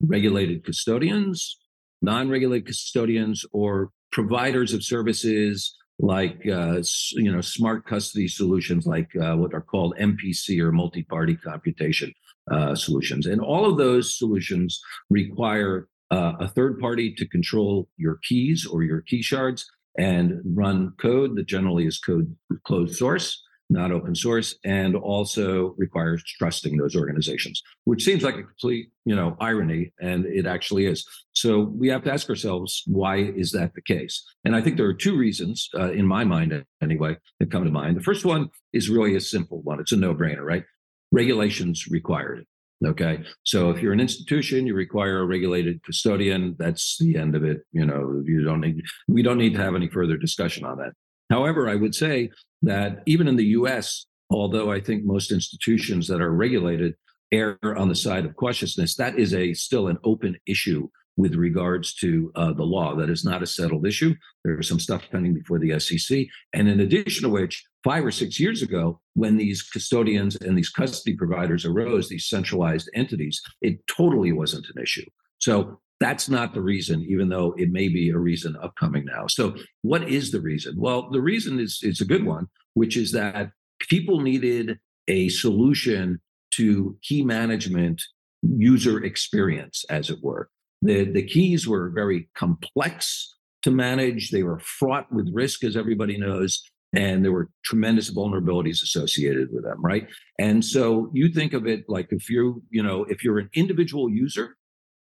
regulated 0.00 0.64
custodians, 0.64 1.58
non 2.02 2.28
regulated 2.28 2.66
custodians, 2.66 3.44
or 3.52 3.90
providers 4.12 4.72
of 4.72 4.84
services 4.84 5.74
like 5.98 6.46
uh, 6.46 6.82
you 7.12 7.32
know 7.32 7.40
smart 7.40 7.86
custody 7.86 8.28
solutions 8.28 8.86
like 8.86 9.08
uh, 9.16 9.34
what 9.34 9.54
are 9.54 9.62
called 9.62 9.94
MPC 9.98 10.60
or 10.60 10.70
multi-party 10.70 11.36
computation 11.36 12.12
uh, 12.50 12.74
solutions, 12.74 13.26
and 13.26 13.40
all 13.40 13.64
of 13.66 13.78
those 13.78 14.16
solutions 14.18 14.80
require 15.10 15.88
uh, 16.10 16.34
a 16.38 16.48
third 16.48 16.78
party 16.78 17.14
to 17.14 17.26
control 17.26 17.88
your 17.96 18.18
keys 18.22 18.66
or 18.66 18.82
your 18.82 19.00
key 19.00 19.22
shards 19.22 19.66
and 19.98 20.40
run 20.44 20.92
code 21.00 21.34
that 21.36 21.46
generally 21.46 21.86
is 21.86 21.98
code 21.98 22.36
closed 22.64 22.94
source 22.94 23.42
not 23.68 23.90
open 23.90 24.14
source, 24.14 24.56
and 24.64 24.94
also 24.94 25.74
requires 25.76 26.22
trusting 26.38 26.76
those 26.76 26.94
organizations, 26.94 27.62
which 27.84 28.04
seems 28.04 28.22
like 28.22 28.36
a 28.36 28.42
complete, 28.42 28.90
you 29.04 29.14
know, 29.14 29.36
irony, 29.40 29.92
and 30.00 30.24
it 30.26 30.46
actually 30.46 30.86
is. 30.86 31.04
So 31.32 31.60
we 31.60 31.88
have 31.88 32.04
to 32.04 32.12
ask 32.12 32.28
ourselves, 32.28 32.82
why 32.86 33.16
is 33.16 33.52
that 33.52 33.74
the 33.74 33.82
case? 33.82 34.24
And 34.44 34.54
I 34.54 34.62
think 34.62 34.76
there 34.76 34.86
are 34.86 34.94
two 34.94 35.16
reasons, 35.16 35.68
uh, 35.74 35.90
in 35.90 36.06
my 36.06 36.24
mind 36.24 36.64
anyway, 36.82 37.16
that 37.40 37.50
come 37.50 37.64
to 37.64 37.70
mind. 37.70 37.96
The 37.96 38.02
first 38.02 38.24
one 38.24 38.50
is 38.72 38.88
really 38.88 39.16
a 39.16 39.20
simple 39.20 39.62
one. 39.62 39.80
It's 39.80 39.92
a 39.92 39.96
no-brainer, 39.96 40.42
right? 40.42 40.64
Regulations 41.12 41.86
required 41.88 42.40
it. 42.40 42.46
Okay. 42.86 43.24
So 43.42 43.70
if 43.70 43.80
you're 43.80 43.94
an 43.94 44.00
institution, 44.00 44.66
you 44.66 44.74
require 44.74 45.20
a 45.20 45.24
regulated 45.24 45.82
custodian. 45.82 46.56
That's 46.58 46.98
the 46.98 47.16
end 47.16 47.34
of 47.34 47.42
it. 47.42 47.60
You 47.72 47.86
know, 47.86 48.22
you 48.24 48.44
don't 48.44 48.60
need, 48.60 48.82
we 49.08 49.22
don't 49.22 49.38
need 49.38 49.54
to 49.54 49.62
have 49.62 49.74
any 49.74 49.88
further 49.88 50.18
discussion 50.18 50.66
on 50.66 50.76
that. 50.78 50.92
However, 51.30 51.68
I 51.68 51.74
would 51.74 51.94
say 51.94 52.30
that 52.62 53.02
even 53.06 53.28
in 53.28 53.36
the 53.36 53.46
US, 53.46 54.06
although 54.30 54.70
I 54.70 54.80
think 54.80 55.04
most 55.04 55.32
institutions 55.32 56.06
that 56.08 56.20
are 56.20 56.32
regulated 56.32 56.94
err 57.32 57.58
on 57.62 57.88
the 57.88 57.94
side 57.94 58.24
of 58.24 58.36
cautiousness, 58.36 58.94
that 58.96 59.18
is 59.18 59.34
a 59.34 59.54
still 59.54 59.88
an 59.88 59.98
open 60.04 60.36
issue 60.46 60.88
with 61.16 61.34
regards 61.34 61.94
to 61.94 62.30
uh, 62.34 62.52
the 62.52 62.62
law. 62.62 62.94
That 62.94 63.08
is 63.08 63.24
not 63.24 63.42
a 63.42 63.46
settled 63.46 63.86
issue. 63.86 64.14
There's 64.44 64.68
some 64.68 64.78
stuff 64.78 65.02
pending 65.10 65.34
before 65.34 65.58
the 65.58 65.78
SEC. 65.80 66.26
And 66.52 66.68
in 66.68 66.80
addition 66.80 67.22
to 67.22 67.30
which, 67.30 67.64
five 67.82 68.04
or 68.04 68.10
six 68.10 68.38
years 68.38 68.62
ago, 68.62 69.00
when 69.14 69.36
these 69.36 69.62
custodians 69.62 70.36
and 70.36 70.56
these 70.56 70.68
custody 70.68 71.16
providers 71.16 71.64
arose, 71.64 72.08
these 72.08 72.28
centralized 72.28 72.90
entities, 72.94 73.40
it 73.62 73.86
totally 73.86 74.32
wasn't 74.32 74.66
an 74.74 74.82
issue. 74.82 75.06
So 75.38 75.80
that's 75.98 76.28
not 76.28 76.52
the 76.52 76.60
reason, 76.60 77.02
even 77.08 77.28
though 77.28 77.54
it 77.56 77.70
may 77.70 77.88
be 77.88 78.10
a 78.10 78.18
reason 78.18 78.56
upcoming 78.62 79.04
now. 79.06 79.26
So, 79.28 79.56
what 79.82 80.08
is 80.08 80.30
the 80.30 80.40
reason? 80.40 80.74
Well, 80.76 81.10
the 81.10 81.22
reason 81.22 81.58
is 81.58 81.80
it's 81.82 82.00
a 82.00 82.06
good 82.06 82.24
one, 82.24 82.48
which 82.74 82.96
is 82.96 83.12
that 83.12 83.50
people 83.88 84.20
needed 84.20 84.78
a 85.08 85.28
solution 85.28 86.20
to 86.52 86.96
key 87.02 87.22
management 87.22 88.02
user 88.42 89.04
experience, 89.04 89.84
as 89.90 90.10
it 90.10 90.18
were. 90.22 90.48
The, 90.82 91.04
the 91.04 91.22
keys 91.22 91.66
were 91.66 91.90
very 91.90 92.28
complex 92.34 93.34
to 93.62 93.70
manage. 93.70 94.30
They 94.30 94.42
were 94.42 94.60
fraught 94.60 95.10
with 95.12 95.30
risk, 95.32 95.64
as 95.64 95.76
everybody 95.76 96.18
knows, 96.18 96.62
and 96.94 97.24
there 97.24 97.32
were 97.32 97.50
tremendous 97.64 98.12
vulnerabilities 98.12 98.82
associated 98.82 99.48
with 99.52 99.64
them, 99.64 99.82
right? 99.82 100.08
And 100.38 100.64
so 100.64 101.10
you 101.12 101.28
think 101.32 101.52
of 101.52 101.66
it 101.66 101.84
like 101.88 102.08
if 102.10 102.28
you, 102.30 102.62
you 102.70 102.82
know, 102.82 103.04
if 103.04 103.24
you're 103.24 103.38
an 103.38 103.50
individual 103.54 104.10
user, 104.10 104.56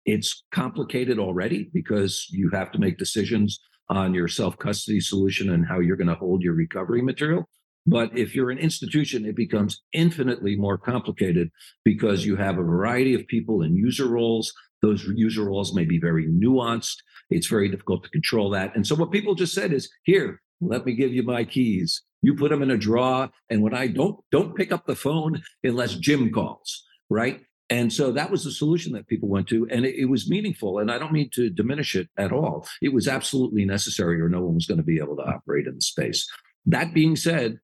it's 0.05 0.43
complicated 0.53 1.19
already 1.19 1.69
because 1.73 2.27
you 2.29 2.49
have 2.51 2.71
to 2.71 2.79
make 2.79 2.97
decisions 2.97 3.59
on 3.89 4.13
your 4.13 4.27
self 4.27 4.57
custody 4.57 4.99
solution 4.99 5.51
and 5.51 5.65
how 5.65 5.79
you're 5.79 5.97
going 5.97 6.07
to 6.07 6.15
hold 6.15 6.41
your 6.41 6.53
recovery 6.53 7.01
material. 7.01 7.47
But 7.85 8.17
if 8.17 8.33
you're 8.33 8.51
an 8.51 8.59
institution, 8.59 9.25
it 9.25 9.35
becomes 9.35 9.81
infinitely 9.91 10.55
more 10.55 10.77
complicated 10.77 11.49
because 11.83 12.25
you 12.25 12.37
have 12.37 12.57
a 12.57 12.63
variety 12.63 13.13
of 13.13 13.27
people 13.27 13.61
in 13.61 13.75
user 13.75 14.07
roles. 14.07 14.53
Those 14.81 15.03
user 15.15 15.43
roles 15.43 15.73
may 15.73 15.83
be 15.83 15.99
very 15.99 16.27
nuanced. 16.27 16.95
It's 17.29 17.47
very 17.47 17.69
difficult 17.69 18.03
to 18.03 18.09
control 18.09 18.49
that. 18.51 18.75
And 18.75 18.87
so 18.87 18.95
what 18.95 19.11
people 19.11 19.35
just 19.35 19.53
said 19.53 19.73
is, 19.73 19.89
here, 20.03 20.41
let 20.61 20.85
me 20.85 20.93
give 20.93 21.13
you 21.13 21.23
my 21.23 21.43
keys. 21.43 22.01
You 22.21 22.35
put 22.35 22.51
them 22.51 22.63
in 22.63 22.71
a 22.71 22.77
drawer. 22.77 23.29
And 23.49 23.61
when 23.61 23.73
I 23.73 23.87
don't, 23.87 24.17
don't 24.31 24.55
pick 24.55 24.71
up 24.71 24.85
the 24.85 24.95
phone 24.95 25.41
unless 25.63 25.95
Jim 25.95 26.31
calls, 26.31 26.83
right? 27.09 27.41
And 27.73 27.91
so 27.91 28.11
that 28.11 28.29
was 28.29 28.43
the 28.43 28.51
solution 28.51 28.93
that 28.93 29.07
people 29.07 29.27
went 29.27 29.47
to. 29.47 29.67
And 29.71 29.83
it, 29.83 29.95
it, 29.95 30.05
was 30.05 30.29
meaningful. 30.29 30.77
And 30.77 30.91
I 30.91 30.99
don't 30.99 31.11
mean 31.11 31.31
to 31.33 31.49
diminish 31.49 31.95
it 31.95 32.07
at 32.19 32.31
all. 32.31 32.67
It 32.83 32.93
was 32.93 33.07
absolutely 33.07 33.65
necessary, 33.65 34.21
or 34.21 34.29
no 34.29 34.41
one 34.41 34.53
was 34.53 34.67
going 34.67 34.77
to 34.77 34.83
be 34.83 34.99
able 34.99 35.15
to 35.15 35.23
operate 35.23 35.65
in 35.65 35.73
the 35.73 35.81
space. 35.81 36.29
That 36.67 36.93
being 36.93 37.15
said, 37.15 37.57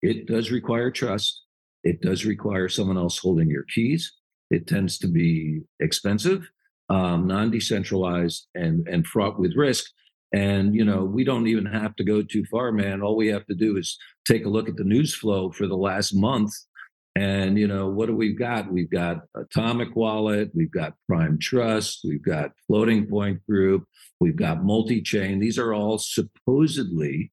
it 0.00 0.26
does 0.26 0.50
require 0.50 0.90
trust. 0.90 1.42
It 1.84 2.00
does 2.00 2.24
require 2.24 2.70
someone 2.70 2.96
else 2.96 3.18
holding 3.18 3.50
your 3.50 3.64
keys. 3.64 4.10
It 4.50 4.66
tends 4.66 4.96
to 5.00 5.08
be 5.08 5.60
expensive, 5.78 6.50
um, 6.88 7.26
non 7.26 7.50
decentralized, 7.50 8.48
and, 8.54 8.88
and 8.88 9.06
fraught 9.06 9.38
with 9.38 9.56
risk. 9.56 9.84
And, 10.32 10.74
you 10.74 10.86
know, 10.86 11.04
we 11.04 11.22
don't 11.22 11.48
even 11.48 11.66
have 11.66 11.94
to 11.96 12.04
go 12.04 12.22
too 12.22 12.46
far, 12.50 12.72
man. 12.72 13.02
All 13.02 13.14
we 13.14 13.26
have 13.26 13.44
to 13.48 13.54
do 13.54 13.76
is 13.76 13.98
take 14.26 14.46
a 14.46 14.48
look 14.48 14.70
at 14.70 14.76
the 14.76 14.84
news 14.84 15.14
flow 15.14 15.50
for 15.50 15.66
the 15.66 15.76
last 15.76 16.14
month 16.14 16.54
and 17.16 17.58
you 17.58 17.66
know 17.66 17.88
what 17.88 18.06
do 18.06 18.14
we've 18.14 18.38
got? 18.38 18.70
We've 18.72 18.90
got 18.90 19.22
Atomic 19.34 19.96
Wallet, 19.96 20.50
we've 20.54 20.70
got 20.70 20.94
Prime 21.08 21.38
Trust, 21.38 22.00
we've 22.04 22.22
got 22.22 22.52
Floating 22.66 23.06
Point 23.06 23.44
Group, 23.46 23.84
we've 24.20 24.36
got 24.36 24.64
Multi-Chain. 24.64 25.40
These 25.40 25.58
are 25.58 25.74
all 25.74 25.98
supposedly 25.98 27.32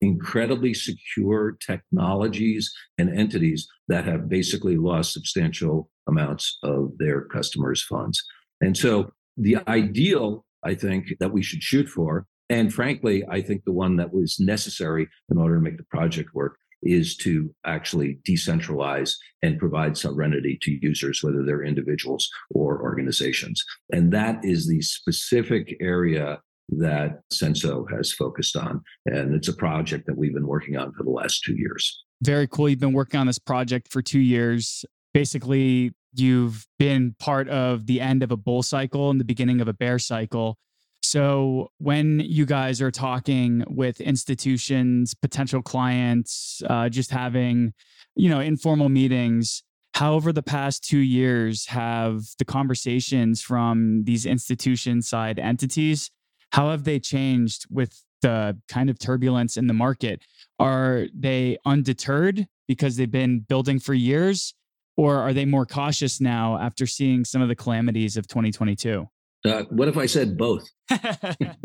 incredibly 0.00 0.74
secure 0.74 1.56
technologies 1.66 2.72
and 2.98 3.16
entities 3.18 3.66
that 3.88 4.04
have 4.04 4.28
basically 4.28 4.76
lost 4.76 5.12
substantial 5.12 5.90
amounts 6.06 6.58
of 6.62 6.92
their 6.98 7.22
customers' 7.22 7.82
funds. 7.82 8.22
And 8.60 8.76
so 8.76 9.10
the 9.36 9.56
ideal, 9.68 10.44
I 10.62 10.74
think, 10.74 11.14
that 11.18 11.32
we 11.32 11.42
should 11.42 11.62
shoot 11.62 11.88
for, 11.88 12.26
and 12.48 12.72
frankly, 12.72 13.24
I 13.28 13.40
think 13.40 13.64
the 13.64 13.72
one 13.72 13.96
that 13.96 14.12
was 14.12 14.38
necessary 14.38 15.08
in 15.30 15.38
order 15.38 15.56
to 15.56 15.60
make 15.60 15.78
the 15.78 15.84
project 15.84 16.34
work 16.34 16.58
is 16.86 17.16
to 17.18 17.54
actually 17.64 18.18
decentralize 18.28 19.14
and 19.42 19.58
provide 19.58 19.96
sovereignty 19.96 20.58
to 20.62 20.78
users, 20.80 21.22
whether 21.22 21.44
they're 21.44 21.64
individuals 21.64 22.28
or 22.50 22.80
organizations. 22.82 23.62
And 23.92 24.12
that 24.12 24.44
is 24.44 24.68
the 24.68 24.80
specific 24.82 25.76
area 25.80 26.40
that 26.68 27.20
Censo 27.32 27.84
has 27.94 28.12
focused 28.12 28.56
on. 28.56 28.82
And 29.06 29.34
it's 29.34 29.48
a 29.48 29.54
project 29.54 30.06
that 30.06 30.16
we've 30.16 30.34
been 30.34 30.46
working 30.46 30.76
on 30.76 30.92
for 30.92 31.04
the 31.04 31.10
last 31.10 31.42
two 31.44 31.54
years. 31.56 32.04
Very 32.22 32.48
cool. 32.48 32.68
You've 32.68 32.80
been 32.80 32.92
working 32.92 33.20
on 33.20 33.26
this 33.26 33.38
project 33.38 33.92
for 33.92 34.02
two 34.02 34.20
years. 34.20 34.84
Basically, 35.14 35.92
you've 36.14 36.66
been 36.78 37.14
part 37.18 37.48
of 37.48 37.86
the 37.86 38.00
end 38.00 38.22
of 38.22 38.32
a 38.32 38.36
bull 38.36 38.62
cycle 38.62 39.10
and 39.10 39.20
the 39.20 39.24
beginning 39.24 39.60
of 39.60 39.68
a 39.68 39.72
bear 39.72 39.98
cycle. 39.98 40.56
So, 41.02 41.70
when 41.78 42.20
you 42.20 42.46
guys 42.46 42.82
are 42.82 42.90
talking 42.90 43.64
with 43.68 44.00
institutions, 44.00 45.14
potential 45.14 45.62
clients, 45.62 46.62
uh, 46.68 46.88
just 46.88 47.10
having, 47.10 47.74
you 48.16 48.28
know, 48.28 48.40
informal 48.40 48.88
meetings, 48.88 49.62
how 49.94 50.14
over 50.14 50.32
the 50.32 50.42
past 50.42 50.84
two 50.84 50.98
years 50.98 51.66
have 51.66 52.22
the 52.38 52.44
conversations 52.44 53.40
from 53.40 54.02
these 54.04 54.26
institution 54.26 55.00
side 55.00 55.38
entities 55.38 56.10
how 56.52 56.70
have 56.70 56.84
they 56.84 56.98
changed 56.98 57.66
with 57.70 58.02
the 58.22 58.58
kind 58.68 58.88
of 58.90 58.98
turbulence 58.98 59.56
in 59.56 59.66
the 59.66 59.74
market? 59.74 60.22
Are 60.58 61.06
they 61.14 61.58
undeterred 61.66 62.46
because 62.66 62.96
they've 62.96 63.10
been 63.10 63.40
building 63.40 63.78
for 63.78 63.94
years 63.94 64.54
or 64.96 65.16
are 65.16 65.32
they 65.32 65.44
more 65.44 65.66
cautious 65.66 66.20
now 66.20 66.58
after 66.58 66.86
seeing 66.86 67.24
some 67.24 67.42
of 67.42 67.48
the 67.48 67.54
calamities 67.54 68.16
of 68.16 68.26
2022 68.26 69.06
uh, 69.46 69.64
what 69.70 69.88
if 69.88 69.96
i 69.96 70.06
said 70.06 70.36
both 70.36 70.68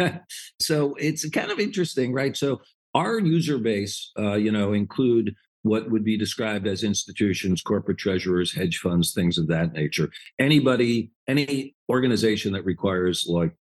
so 0.59 0.95
it's 0.95 1.27
kind 1.29 1.51
of 1.51 1.59
interesting 1.59 2.13
right 2.13 2.35
so 2.35 2.61
our 2.93 3.19
user 3.19 3.57
base 3.57 4.11
uh, 4.17 4.33
you 4.33 4.51
know 4.51 4.73
include 4.73 5.35
what 5.63 5.89
would 5.91 6.03
be 6.03 6.17
described 6.17 6.67
as 6.67 6.83
institutions, 6.83 7.61
corporate 7.61 7.97
treasurers, 7.97 8.53
hedge 8.53 8.79
funds, 8.79 9.13
things 9.13 9.37
of 9.37 9.47
that 9.47 9.73
nature. 9.73 10.09
Anybody, 10.39 11.11
any 11.27 11.75
organization 11.89 12.53
that 12.53 12.65
requires 12.65 13.25
like 13.27 13.53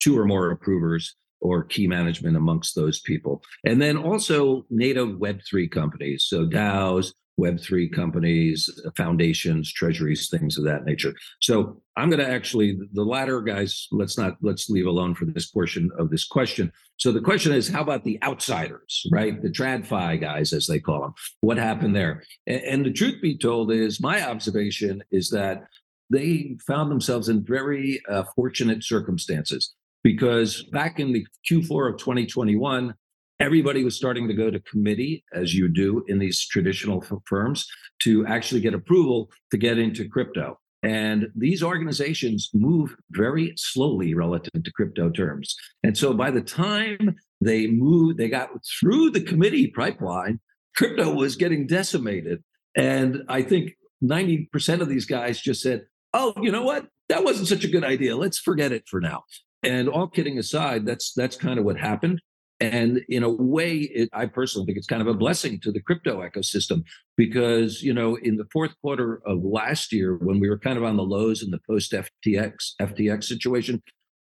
two 0.00 0.18
or 0.18 0.26
more 0.26 0.50
approvers 0.50 1.16
or 1.40 1.64
key 1.64 1.86
management 1.86 2.36
amongst 2.36 2.74
those 2.74 3.00
people. 3.00 3.42
And 3.64 3.80
then 3.80 3.96
also 3.96 4.66
native 4.70 5.08
Web3 5.08 5.70
companies. 5.70 6.24
So 6.28 6.46
DAOs, 6.46 7.12
Web3 7.38 7.92
companies, 7.92 8.68
foundations, 8.96 9.72
treasuries, 9.72 10.28
things 10.28 10.58
of 10.58 10.64
that 10.64 10.84
nature. 10.84 11.14
So 11.40 11.80
I'm 11.96 12.10
going 12.10 12.24
to 12.24 12.30
actually, 12.30 12.78
the 12.92 13.04
latter 13.04 13.40
guys, 13.40 13.88
let's 13.92 14.18
not, 14.18 14.36
let's 14.42 14.70
leave 14.70 14.86
alone 14.86 15.14
for 15.14 15.24
this 15.24 15.50
portion 15.50 15.90
of 15.98 16.10
this 16.10 16.26
question. 16.26 16.72
So 16.98 17.12
the 17.12 17.20
question 17.20 17.52
is, 17.52 17.68
how 17.68 17.82
about 17.82 18.04
the 18.04 18.22
outsiders, 18.22 19.06
right? 19.10 19.40
The 19.40 19.50
TradFi 19.50 20.20
guys, 20.20 20.52
as 20.52 20.66
they 20.66 20.80
call 20.80 21.00
them. 21.00 21.14
What 21.40 21.56
happened 21.56 21.96
there? 21.96 22.22
And, 22.46 22.62
and 22.62 22.86
the 22.86 22.92
truth 22.92 23.22
be 23.22 23.36
told 23.36 23.72
is, 23.72 24.00
my 24.00 24.28
observation 24.28 25.02
is 25.10 25.30
that 25.30 25.64
they 26.10 26.56
found 26.66 26.90
themselves 26.90 27.28
in 27.28 27.44
very 27.44 28.02
uh, 28.08 28.24
fortunate 28.34 28.82
circumstances 28.82 29.74
because 30.02 30.64
back 30.64 30.98
in 30.98 31.12
the 31.12 31.26
Q4 31.48 31.92
of 31.92 31.98
2021, 31.98 32.94
everybody 33.40 33.82
was 33.82 33.96
starting 33.96 34.28
to 34.28 34.34
go 34.34 34.50
to 34.50 34.60
committee, 34.60 35.24
as 35.32 35.54
you 35.54 35.68
do 35.68 36.04
in 36.06 36.18
these 36.18 36.46
traditional 36.46 37.04
firms, 37.26 37.66
to 38.02 38.26
actually 38.26 38.60
get 38.60 38.74
approval 38.74 39.30
to 39.50 39.56
get 39.56 39.78
into 39.78 40.08
crypto. 40.08 40.58
And 40.82 41.28
these 41.34 41.62
organizations 41.62 42.50
move 42.54 42.94
very 43.10 43.52
slowly 43.56 44.14
relative 44.14 44.62
to 44.62 44.72
crypto 44.72 45.10
terms. 45.10 45.56
And 45.82 45.96
so 45.96 46.14
by 46.14 46.30
the 46.30 46.40
time 46.40 47.16
they 47.40 47.66
moved, 47.66 48.18
they 48.18 48.28
got 48.28 48.50
through 48.78 49.10
the 49.10 49.20
committee 49.20 49.68
pipeline, 49.68 50.40
crypto 50.76 51.12
was 51.14 51.36
getting 51.36 51.66
decimated. 51.66 52.42
And 52.76 53.24
I 53.28 53.42
think 53.42 53.72
90% 54.02 54.80
of 54.80 54.88
these 54.88 55.04
guys 55.04 55.40
just 55.40 55.60
said, 55.60 55.82
oh, 56.14 56.32
you 56.40 56.50
know 56.50 56.62
what? 56.62 56.86
That 57.08 57.24
wasn't 57.24 57.48
such 57.48 57.64
a 57.64 57.68
good 57.68 57.84
idea. 57.84 58.16
Let's 58.16 58.38
forget 58.38 58.72
it 58.72 58.84
for 58.88 59.00
now. 59.00 59.24
And 59.62 59.88
all 59.88 60.06
kidding 60.06 60.38
aside, 60.38 60.86
that's 60.86 61.12
that's 61.12 61.36
kind 61.36 61.58
of 61.58 61.66
what 61.66 61.76
happened. 61.76 62.22
And 62.60 63.00
in 63.08 63.22
a 63.22 63.30
way, 63.30 63.78
it, 63.78 64.10
I 64.12 64.26
personally 64.26 64.66
think 64.66 64.76
it's 64.76 64.86
kind 64.86 65.00
of 65.00 65.08
a 65.08 65.14
blessing 65.14 65.60
to 65.60 65.72
the 65.72 65.80
crypto 65.80 66.20
ecosystem 66.20 66.82
because, 67.16 67.82
you 67.82 67.94
know, 67.94 68.16
in 68.16 68.36
the 68.36 68.46
fourth 68.52 68.72
quarter 68.82 69.22
of 69.24 69.42
last 69.42 69.92
year, 69.92 70.16
when 70.16 70.40
we 70.40 70.50
were 70.50 70.58
kind 70.58 70.76
of 70.76 70.84
on 70.84 70.96
the 70.96 71.02
lows 71.02 71.42
in 71.42 71.50
the 71.50 71.60
post 71.66 71.92
FTX, 71.92 72.74
FTX 72.78 73.24
situation, 73.24 73.82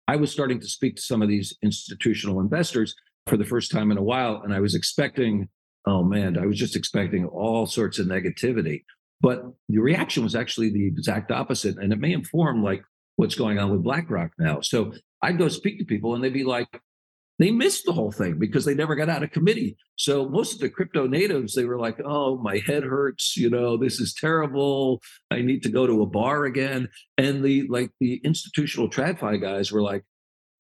I 0.07 0.15
was 0.15 0.31
starting 0.31 0.61
to 0.61 0.69
speak 0.69 0.97
to 0.97 1.03
some 1.03 1.23
of 1.23 1.29
these 1.29 1.57
institutional 1.63 2.41
investors 2.41 2.95
for 3.27 3.37
the 3.37 3.45
first 3.45 3.73
time 3.73 3.91
in 3.91 3.99
a 3.99 4.03
while. 4.03 4.43
And 4.45 4.55
I 4.55 4.61
was 4.61 4.77
expecting, 4.77 5.49
oh 5.87 6.05
man, 6.05 6.39
I 6.39 6.47
was 6.47 6.59
just 6.59 6.77
expecting 6.77 7.27
all 7.27 7.67
sorts 7.67 7.99
of 7.99 8.07
negativity. 8.07 8.85
But 9.21 9.43
the 9.69 9.79
reaction 9.79 10.23
was 10.23 10.37
actually 10.37 10.71
the 10.71 10.87
exact 10.87 11.33
opposite. 11.33 11.79
And 11.79 11.93
it 11.93 11.99
may 11.99 12.13
inform 12.13 12.63
like 12.63 12.83
what's 13.17 13.35
going 13.35 13.59
on 13.59 13.71
with 13.71 13.83
BlackRock 13.83 14.31
now. 14.39 14.61
So 14.61 14.93
I'd 15.21 15.39
go 15.39 15.49
speak 15.49 15.79
to 15.79 15.85
people 15.85 16.15
and 16.15 16.23
they'd 16.23 16.33
be 16.33 16.45
like, 16.45 16.81
they 17.41 17.51
missed 17.51 17.87
the 17.87 17.93
whole 17.95 18.13
thing 18.13 18.39
because 18.39 18.67
they 18.67 18.75
never 18.75 18.95
got 18.95 19.09
out 19.09 19.23
of 19.23 19.31
committee. 19.31 19.79
So 19.97 20.29
most 20.29 20.53
of 20.53 20.61
the 20.61 20.69
crypto 20.69 21.07
natives, 21.07 21.55
they 21.55 21.65
were 21.65 21.79
like, 21.79 21.99
oh, 22.05 22.37
my 22.37 22.59
head 22.67 22.85
hurts. 22.85 23.35
You 23.35 23.49
know, 23.49 23.79
this 23.79 23.99
is 23.99 24.13
terrible. 24.13 25.01
I 25.31 25.41
need 25.41 25.63
to 25.63 25.71
go 25.71 25.87
to 25.87 26.03
a 26.03 26.07
bar 26.07 26.45
again. 26.45 26.91
And 27.17 27.43
the 27.43 27.67
like 27.69 27.93
the 27.99 28.21
institutional 28.25 28.91
TradFi 28.91 29.41
guys 29.41 29.73
were 29.73 29.81
like, 29.81 30.05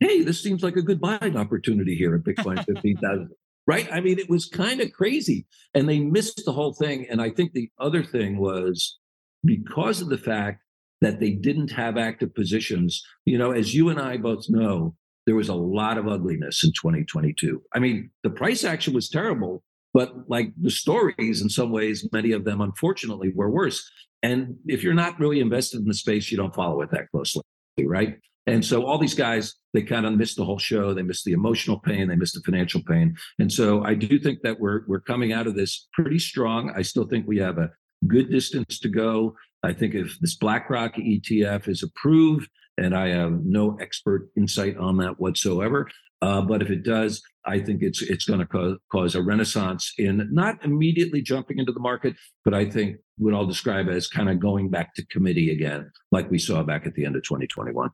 hey, 0.00 0.22
this 0.22 0.42
seems 0.42 0.62
like 0.62 0.76
a 0.76 0.82
good 0.82 1.02
buying 1.02 1.36
opportunity 1.36 1.94
here 1.94 2.14
at 2.14 2.22
Bitcoin 2.22 2.64
15,000. 2.66 3.28
right? 3.66 3.92
I 3.92 4.00
mean, 4.00 4.18
it 4.18 4.30
was 4.30 4.46
kind 4.46 4.80
of 4.80 4.90
crazy. 4.94 5.46
And 5.74 5.86
they 5.86 6.00
missed 6.00 6.42
the 6.46 6.52
whole 6.52 6.72
thing. 6.72 7.06
And 7.10 7.20
I 7.20 7.28
think 7.28 7.52
the 7.52 7.68
other 7.78 8.02
thing 8.02 8.38
was 8.38 8.98
because 9.44 10.00
of 10.00 10.08
the 10.08 10.16
fact 10.16 10.62
that 11.02 11.20
they 11.20 11.32
didn't 11.32 11.72
have 11.72 11.98
active 11.98 12.34
positions, 12.34 13.02
you 13.26 13.36
know, 13.36 13.52
as 13.52 13.74
you 13.74 13.90
and 13.90 14.00
I 14.00 14.16
both 14.16 14.46
know, 14.48 14.94
there 15.26 15.36
was 15.36 15.48
a 15.48 15.54
lot 15.54 15.98
of 15.98 16.08
ugliness 16.08 16.64
in 16.64 16.70
2022. 16.72 17.62
I 17.74 17.78
mean, 17.78 18.10
the 18.22 18.30
price 18.30 18.64
action 18.64 18.94
was 18.94 19.08
terrible, 19.08 19.62
but 19.92 20.28
like 20.28 20.52
the 20.60 20.70
stories, 20.70 21.42
in 21.42 21.48
some 21.48 21.70
ways, 21.70 22.08
many 22.12 22.32
of 22.32 22.44
them, 22.44 22.60
unfortunately, 22.60 23.32
were 23.34 23.50
worse. 23.50 23.88
And 24.22 24.56
if 24.66 24.82
you're 24.82 24.94
not 24.94 25.18
really 25.18 25.40
invested 25.40 25.80
in 25.80 25.86
the 25.86 25.94
space, 25.94 26.30
you 26.30 26.36
don't 26.36 26.54
follow 26.54 26.80
it 26.82 26.90
that 26.92 27.10
closely, 27.10 27.42
right? 27.78 28.18
And 28.46 28.64
so 28.64 28.84
all 28.84 28.98
these 28.98 29.14
guys, 29.14 29.54
they 29.74 29.82
kind 29.82 30.06
of 30.06 30.14
missed 30.14 30.36
the 30.36 30.44
whole 30.44 30.58
show. 30.58 30.92
They 30.92 31.02
missed 31.02 31.24
the 31.24 31.32
emotional 31.32 31.78
pain. 31.78 32.08
They 32.08 32.16
missed 32.16 32.34
the 32.34 32.40
financial 32.40 32.82
pain. 32.82 33.16
And 33.38 33.52
so 33.52 33.84
I 33.84 33.94
do 33.94 34.18
think 34.18 34.40
that 34.42 34.58
we're 34.58 34.82
we're 34.86 35.00
coming 35.00 35.32
out 35.32 35.46
of 35.46 35.54
this 35.54 35.88
pretty 35.92 36.18
strong. 36.18 36.72
I 36.74 36.82
still 36.82 37.06
think 37.06 37.26
we 37.26 37.38
have 37.38 37.58
a 37.58 37.70
good 38.06 38.30
distance 38.30 38.78
to 38.80 38.88
go. 38.88 39.36
I 39.62 39.72
think 39.72 39.94
if 39.94 40.18
this 40.20 40.36
BlackRock 40.36 40.94
ETF 40.96 41.68
is 41.68 41.82
approved, 41.82 42.48
and 42.80 42.96
I 42.96 43.08
have 43.08 43.44
no 43.44 43.76
expert 43.80 44.30
insight 44.36 44.76
on 44.78 44.96
that 44.96 45.20
whatsoever. 45.20 45.88
Uh, 46.22 46.40
but 46.40 46.62
if 46.62 46.70
it 46.70 46.82
does, 46.82 47.22
I 47.46 47.60
think 47.60 47.82
it's 47.82 48.02
it's 48.02 48.24
going 48.24 48.40
to 48.40 48.46
cause, 48.46 48.76
cause 48.92 49.14
a 49.14 49.22
renaissance 49.22 49.92
in 49.96 50.28
not 50.30 50.62
immediately 50.64 51.22
jumping 51.22 51.58
into 51.58 51.72
the 51.72 51.80
market, 51.80 52.16
but 52.44 52.52
I 52.52 52.68
think 52.68 52.96
what 53.16 53.34
I'll 53.34 53.46
describe 53.46 53.88
as 53.88 54.06
kind 54.06 54.28
of 54.28 54.40
going 54.40 54.68
back 54.70 54.94
to 54.94 55.06
committee 55.06 55.50
again, 55.50 55.90
like 56.10 56.30
we 56.30 56.38
saw 56.38 56.62
back 56.62 56.86
at 56.86 56.94
the 56.94 57.06
end 57.06 57.16
of 57.16 57.22
2021. 57.22 57.90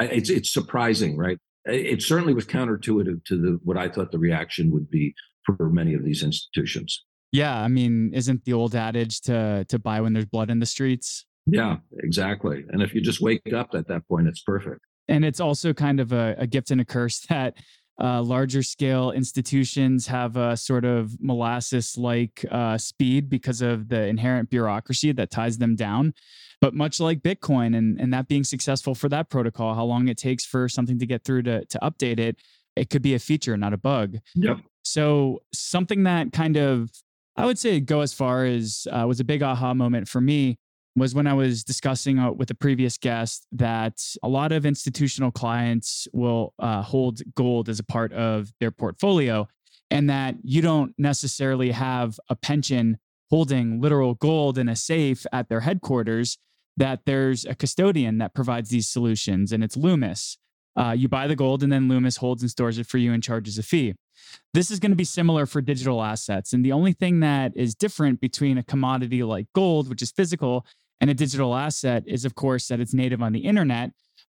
I, 0.00 0.04
it's 0.04 0.30
it's 0.30 0.50
surprising, 0.50 1.16
right? 1.16 1.38
It 1.64 2.02
certainly 2.02 2.32
was 2.32 2.46
counterintuitive 2.46 3.24
to 3.26 3.36
the 3.36 3.58
what 3.64 3.76
I 3.76 3.88
thought 3.88 4.12
the 4.12 4.18
reaction 4.18 4.70
would 4.70 4.90
be 4.90 5.14
for 5.44 5.68
many 5.68 5.92
of 5.94 6.04
these 6.04 6.22
institutions. 6.22 7.04
Yeah, 7.32 7.58
I 7.58 7.68
mean, 7.68 8.12
isn't 8.14 8.44
the 8.44 8.54
old 8.54 8.74
adage 8.74 9.20
to 9.22 9.66
to 9.68 9.78
buy 9.78 10.00
when 10.00 10.14
there's 10.14 10.26
blood 10.26 10.50
in 10.50 10.60
the 10.60 10.66
streets? 10.66 11.26
Yeah, 11.50 11.76
exactly. 11.98 12.64
And 12.70 12.82
if 12.82 12.94
you 12.94 13.00
just 13.00 13.20
wake 13.20 13.52
up 13.54 13.70
at 13.74 13.88
that 13.88 14.06
point, 14.08 14.28
it's 14.28 14.42
perfect. 14.42 14.80
And 15.08 15.24
it's 15.24 15.40
also 15.40 15.72
kind 15.72 16.00
of 16.00 16.12
a, 16.12 16.34
a 16.38 16.46
gift 16.46 16.70
and 16.70 16.80
a 16.80 16.84
curse 16.84 17.20
that 17.28 17.56
uh, 18.00 18.22
larger 18.22 18.62
scale 18.62 19.10
institutions 19.10 20.06
have 20.06 20.36
a 20.36 20.56
sort 20.56 20.84
of 20.84 21.20
molasses 21.20 21.98
like 21.98 22.44
uh, 22.50 22.78
speed 22.78 23.28
because 23.28 23.60
of 23.60 23.88
the 23.88 24.06
inherent 24.06 24.50
bureaucracy 24.50 25.10
that 25.12 25.30
ties 25.30 25.58
them 25.58 25.74
down. 25.74 26.14
But 26.60 26.74
much 26.74 27.00
like 27.00 27.20
Bitcoin 27.20 27.76
and, 27.76 28.00
and 28.00 28.12
that 28.12 28.28
being 28.28 28.44
successful 28.44 28.94
for 28.94 29.08
that 29.08 29.30
protocol, 29.30 29.74
how 29.74 29.84
long 29.84 30.08
it 30.08 30.16
takes 30.16 30.44
for 30.44 30.68
something 30.68 30.98
to 30.98 31.06
get 31.06 31.24
through 31.24 31.42
to, 31.44 31.64
to 31.64 31.78
update 31.82 32.18
it, 32.18 32.36
it 32.76 32.90
could 32.90 33.02
be 33.02 33.14
a 33.14 33.18
feature, 33.18 33.56
not 33.56 33.72
a 33.72 33.76
bug. 33.76 34.18
Yep. 34.34 34.58
So, 34.82 35.42
something 35.52 36.04
that 36.04 36.32
kind 36.32 36.56
of, 36.56 36.90
I 37.36 37.46
would 37.46 37.58
say, 37.58 37.78
go 37.80 38.00
as 38.00 38.12
far 38.12 38.44
as 38.44 38.86
uh, 38.90 39.04
was 39.06 39.20
a 39.20 39.24
big 39.24 39.42
aha 39.42 39.74
moment 39.74 40.08
for 40.08 40.20
me 40.20 40.58
was 40.98 41.14
when 41.14 41.26
I 41.26 41.34
was 41.34 41.64
discussing 41.64 42.18
uh, 42.18 42.32
with 42.32 42.50
a 42.50 42.54
previous 42.54 42.98
guest 42.98 43.46
that 43.52 44.02
a 44.22 44.28
lot 44.28 44.52
of 44.52 44.66
institutional 44.66 45.30
clients 45.30 46.08
will 46.12 46.54
uh, 46.58 46.82
hold 46.82 47.20
gold 47.34 47.68
as 47.68 47.78
a 47.78 47.84
part 47.84 48.12
of 48.12 48.52
their 48.60 48.70
portfolio, 48.70 49.48
and 49.90 50.08
that 50.10 50.36
you 50.42 50.60
don't 50.62 50.94
necessarily 50.98 51.70
have 51.70 52.18
a 52.28 52.36
pension 52.36 52.98
holding 53.30 53.80
literal 53.80 54.14
gold 54.14 54.58
in 54.58 54.68
a 54.68 54.76
safe 54.76 55.26
at 55.32 55.48
their 55.48 55.60
headquarters, 55.60 56.38
that 56.76 57.00
there's 57.06 57.44
a 57.44 57.54
custodian 57.54 58.18
that 58.18 58.34
provides 58.34 58.70
these 58.70 58.88
solutions, 58.88 59.52
and 59.52 59.62
it's 59.64 59.76
Loomis. 59.76 60.38
Uh, 60.76 60.92
you 60.92 61.08
buy 61.08 61.26
the 61.26 61.34
gold, 61.34 61.62
and 61.62 61.72
then 61.72 61.88
Loomis 61.88 62.18
holds 62.18 62.42
and 62.42 62.50
stores 62.50 62.78
it 62.78 62.86
for 62.86 62.98
you 62.98 63.12
and 63.12 63.22
charges 63.22 63.58
a 63.58 63.62
fee. 63.62 63.94
This 64.54 64.70
is 64.70 64.78
going 64.78 64.92
to 64.92 64.96
be 64.96 65.04
similar 65.04 65.44
for 65.46 65.60
digital 65.60 66.02
assets. 66.02 66.52
And 66.52 66.64
the 66.64 66.72
only 66.72 66.92
thing 66.92 67.20
that 67.20 67.52
is 67.56 67.74
different 67.74 68.20
between 68.20 68.58
a 68.58 68.62
commodity 68.62 69.22
like 69.22 69.46
gold, 69.54 69.88
which 69.88 70.02
is 70.02 70.12
physical, 70.12 70.64
and 71.00 71.10
a 71.10 71.14
digital 71.14 71.54
asset 71.54 72.04
is, 72.06 72.24
of 72.24 72.34
course, 72.34 72.68
that 72.68 72.80
it's 72.80 72.94
native 72.94 73.22
on 73.22 73.32
the 73.32 73.40
internet, 73.40 73.90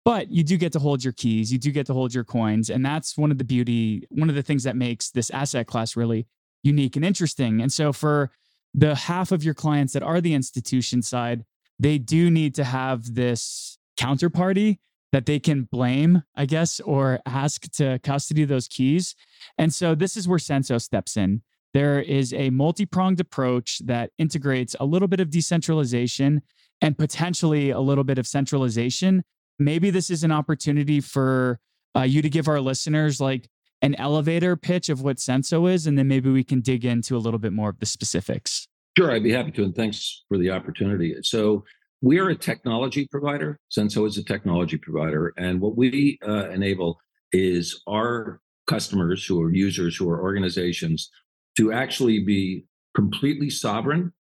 but 0.03 0.31
you 0.31 0.43
do 0.43 0.57
get 0.57 0.71
to 0.73 0.79
hold 0.79 1.03
your 1.03 1.13
keys, 1.13 1.51
you 1.51 1.59
do 1.59 1.71
get 1.71 1.85
to 1.87 1.93
hold 1.93 2.13
your 2.13 2.23
coins. 2.23 2.69
And 2.69 2.85
that's 2.85 3.17
one 3.17 3.31
of 3.31 3.37
the 3.37 3.43
beauty, 3.43 4.07
one 4.09 4.29
of 4.29 4.35
the 4.35 4.43
things 4.43 4.63
that 4.63 4.75
makes 4.75 5.11
this 5.11 5.29
asset 5.29 5.67
class 5.67 5.95
really 5.95 6.27
unique 6.63 6.95
and 6.95 7.05
interesting. 7.05 7.61
And 7.61 7.71
so 7.71 7.93
for 7.93 8.31
the 8.73 8.95
half 8.95 9.31
of 9.31 9.43
your 9.43 9.53
clients 9.53 9.93
that 9.93 10.03
are 10.03 10.21
the 10.21 10.33
institution 10.33 11.01
side, 11.01 11.45
they 11.79 11.97
do 11.97 12.29
need 12.29 12.55
to 12.55 12.63
have 12.63 13.15
this 13.15 13.77
counterparty 13.97 14.77
that 15.11 15.25
they 15.25 15.39
can 15.39 15.63
blame, 15.63 16.23
I 16.35 16.45
guess, 16.45 16.79
or 16.79 17.19
ask 17.25 17.69
to 17.73 17.99
custody 17.99 18.45
those 18.45 18.67
keys. 18.67 19.15
And 19.57 19.73
so 19.73 19.93
this 19.93 20.15
is 20.15 20.27
where 20.27 20.39
Censo 20.39 20.81
steps 20.81 21.17
in. 21.17 21.41
There 21.73 22.01
is 22.01 22.33
a 22.33 22.49
multi 22.49 22.85
pronged 22.85 23.19
approach 23.19 23.79
that 23.85 24.11
integrates 24.17 24.75
a 24.79 24.85
little 24.85 25.07
bit 25.07 25.19
of 25.19 25.29
decentralization 25.29 26.41
and 26.81 26.97
potentially 26.97 27.69
a 27.69 27.79
little 27.79 28.03
bit 28.03 28.17
of 28.17 28.27
centralization. 28.27 29.23
Maybe 29.59 29.89
this 29.89 30.09
is 30.09 30.23
an 30.23 30.31
opportunity 30.31 30.99
for 30.99 31.59
uh, 31.95 32.01
you 32.01 32.21
to 32.21 32.29
give 32.29 32.47
our 32.47 32.59
listeners 32.59 33.21
like 33.21 33.47
an 33.81 33.95
elevator 33.95 34.55
pitch 34.55 34.89
of 34.89 35.01
what 35.01 35.17
Censo 35.17 35.71
is, 35.71 35.87
and 35.87 35.97
then 35.97 36.07
maybe 36.07 36.29
we 36.29 36.43
can 36.43 36.61
dig 36.61 36.85
into 36.85 37.15
a 37.15 37.19
little 37.19 37.39
bit 37.39 37.53
more 37.53 37.69
of 37.69 37.79
the 37.79 37.85
specifics. 37.85 38.67
Sure, 38.97 39.11
I'd 39.11 39.23
be 39.23 39.31
happy 39.31 39.51
to. 39.51 39.63
And 39.63 39.75
thanks 39.75 40.23
for 40.27 40.37
the 40.37 40.51
opportunity. 40.51 41.15
So, 41.23 41.63
we're 42.03 42.29
a 42.29 42.35
technology 42.35 43.07
provider. 43.11 43.59
Censo 43.71 44.07
is 44.07 44.17
a 44.17 44.23
technology 44.23 44.77
provider. 44.77 45.33
And 45.37 45.61
what 45.61 45.77
we 45.77 46.17
uh, 46.27 46.49
enable 46.49 46.97
is 47.31 47.79
our 47.87 48.41
customers 48.65 49.23
who 49.23 49.39
are 49.41 49.53
users, 49.53 49.95
who 49.95 50.09
are 50.09 50.19
organizations, 50.19 51.11
to 51.57 51.71
actually 51.71 52.19
be 52.19 52.65
completely 52.95 53.49
sovereign 53.49 54.13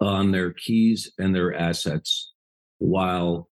on 0.00 0.32
their 0.32 0.52
keys 0.52 1.12
and 1.18 1.34
their 1.34 1.54
assets 1.54 2.32
while 2.78 3.48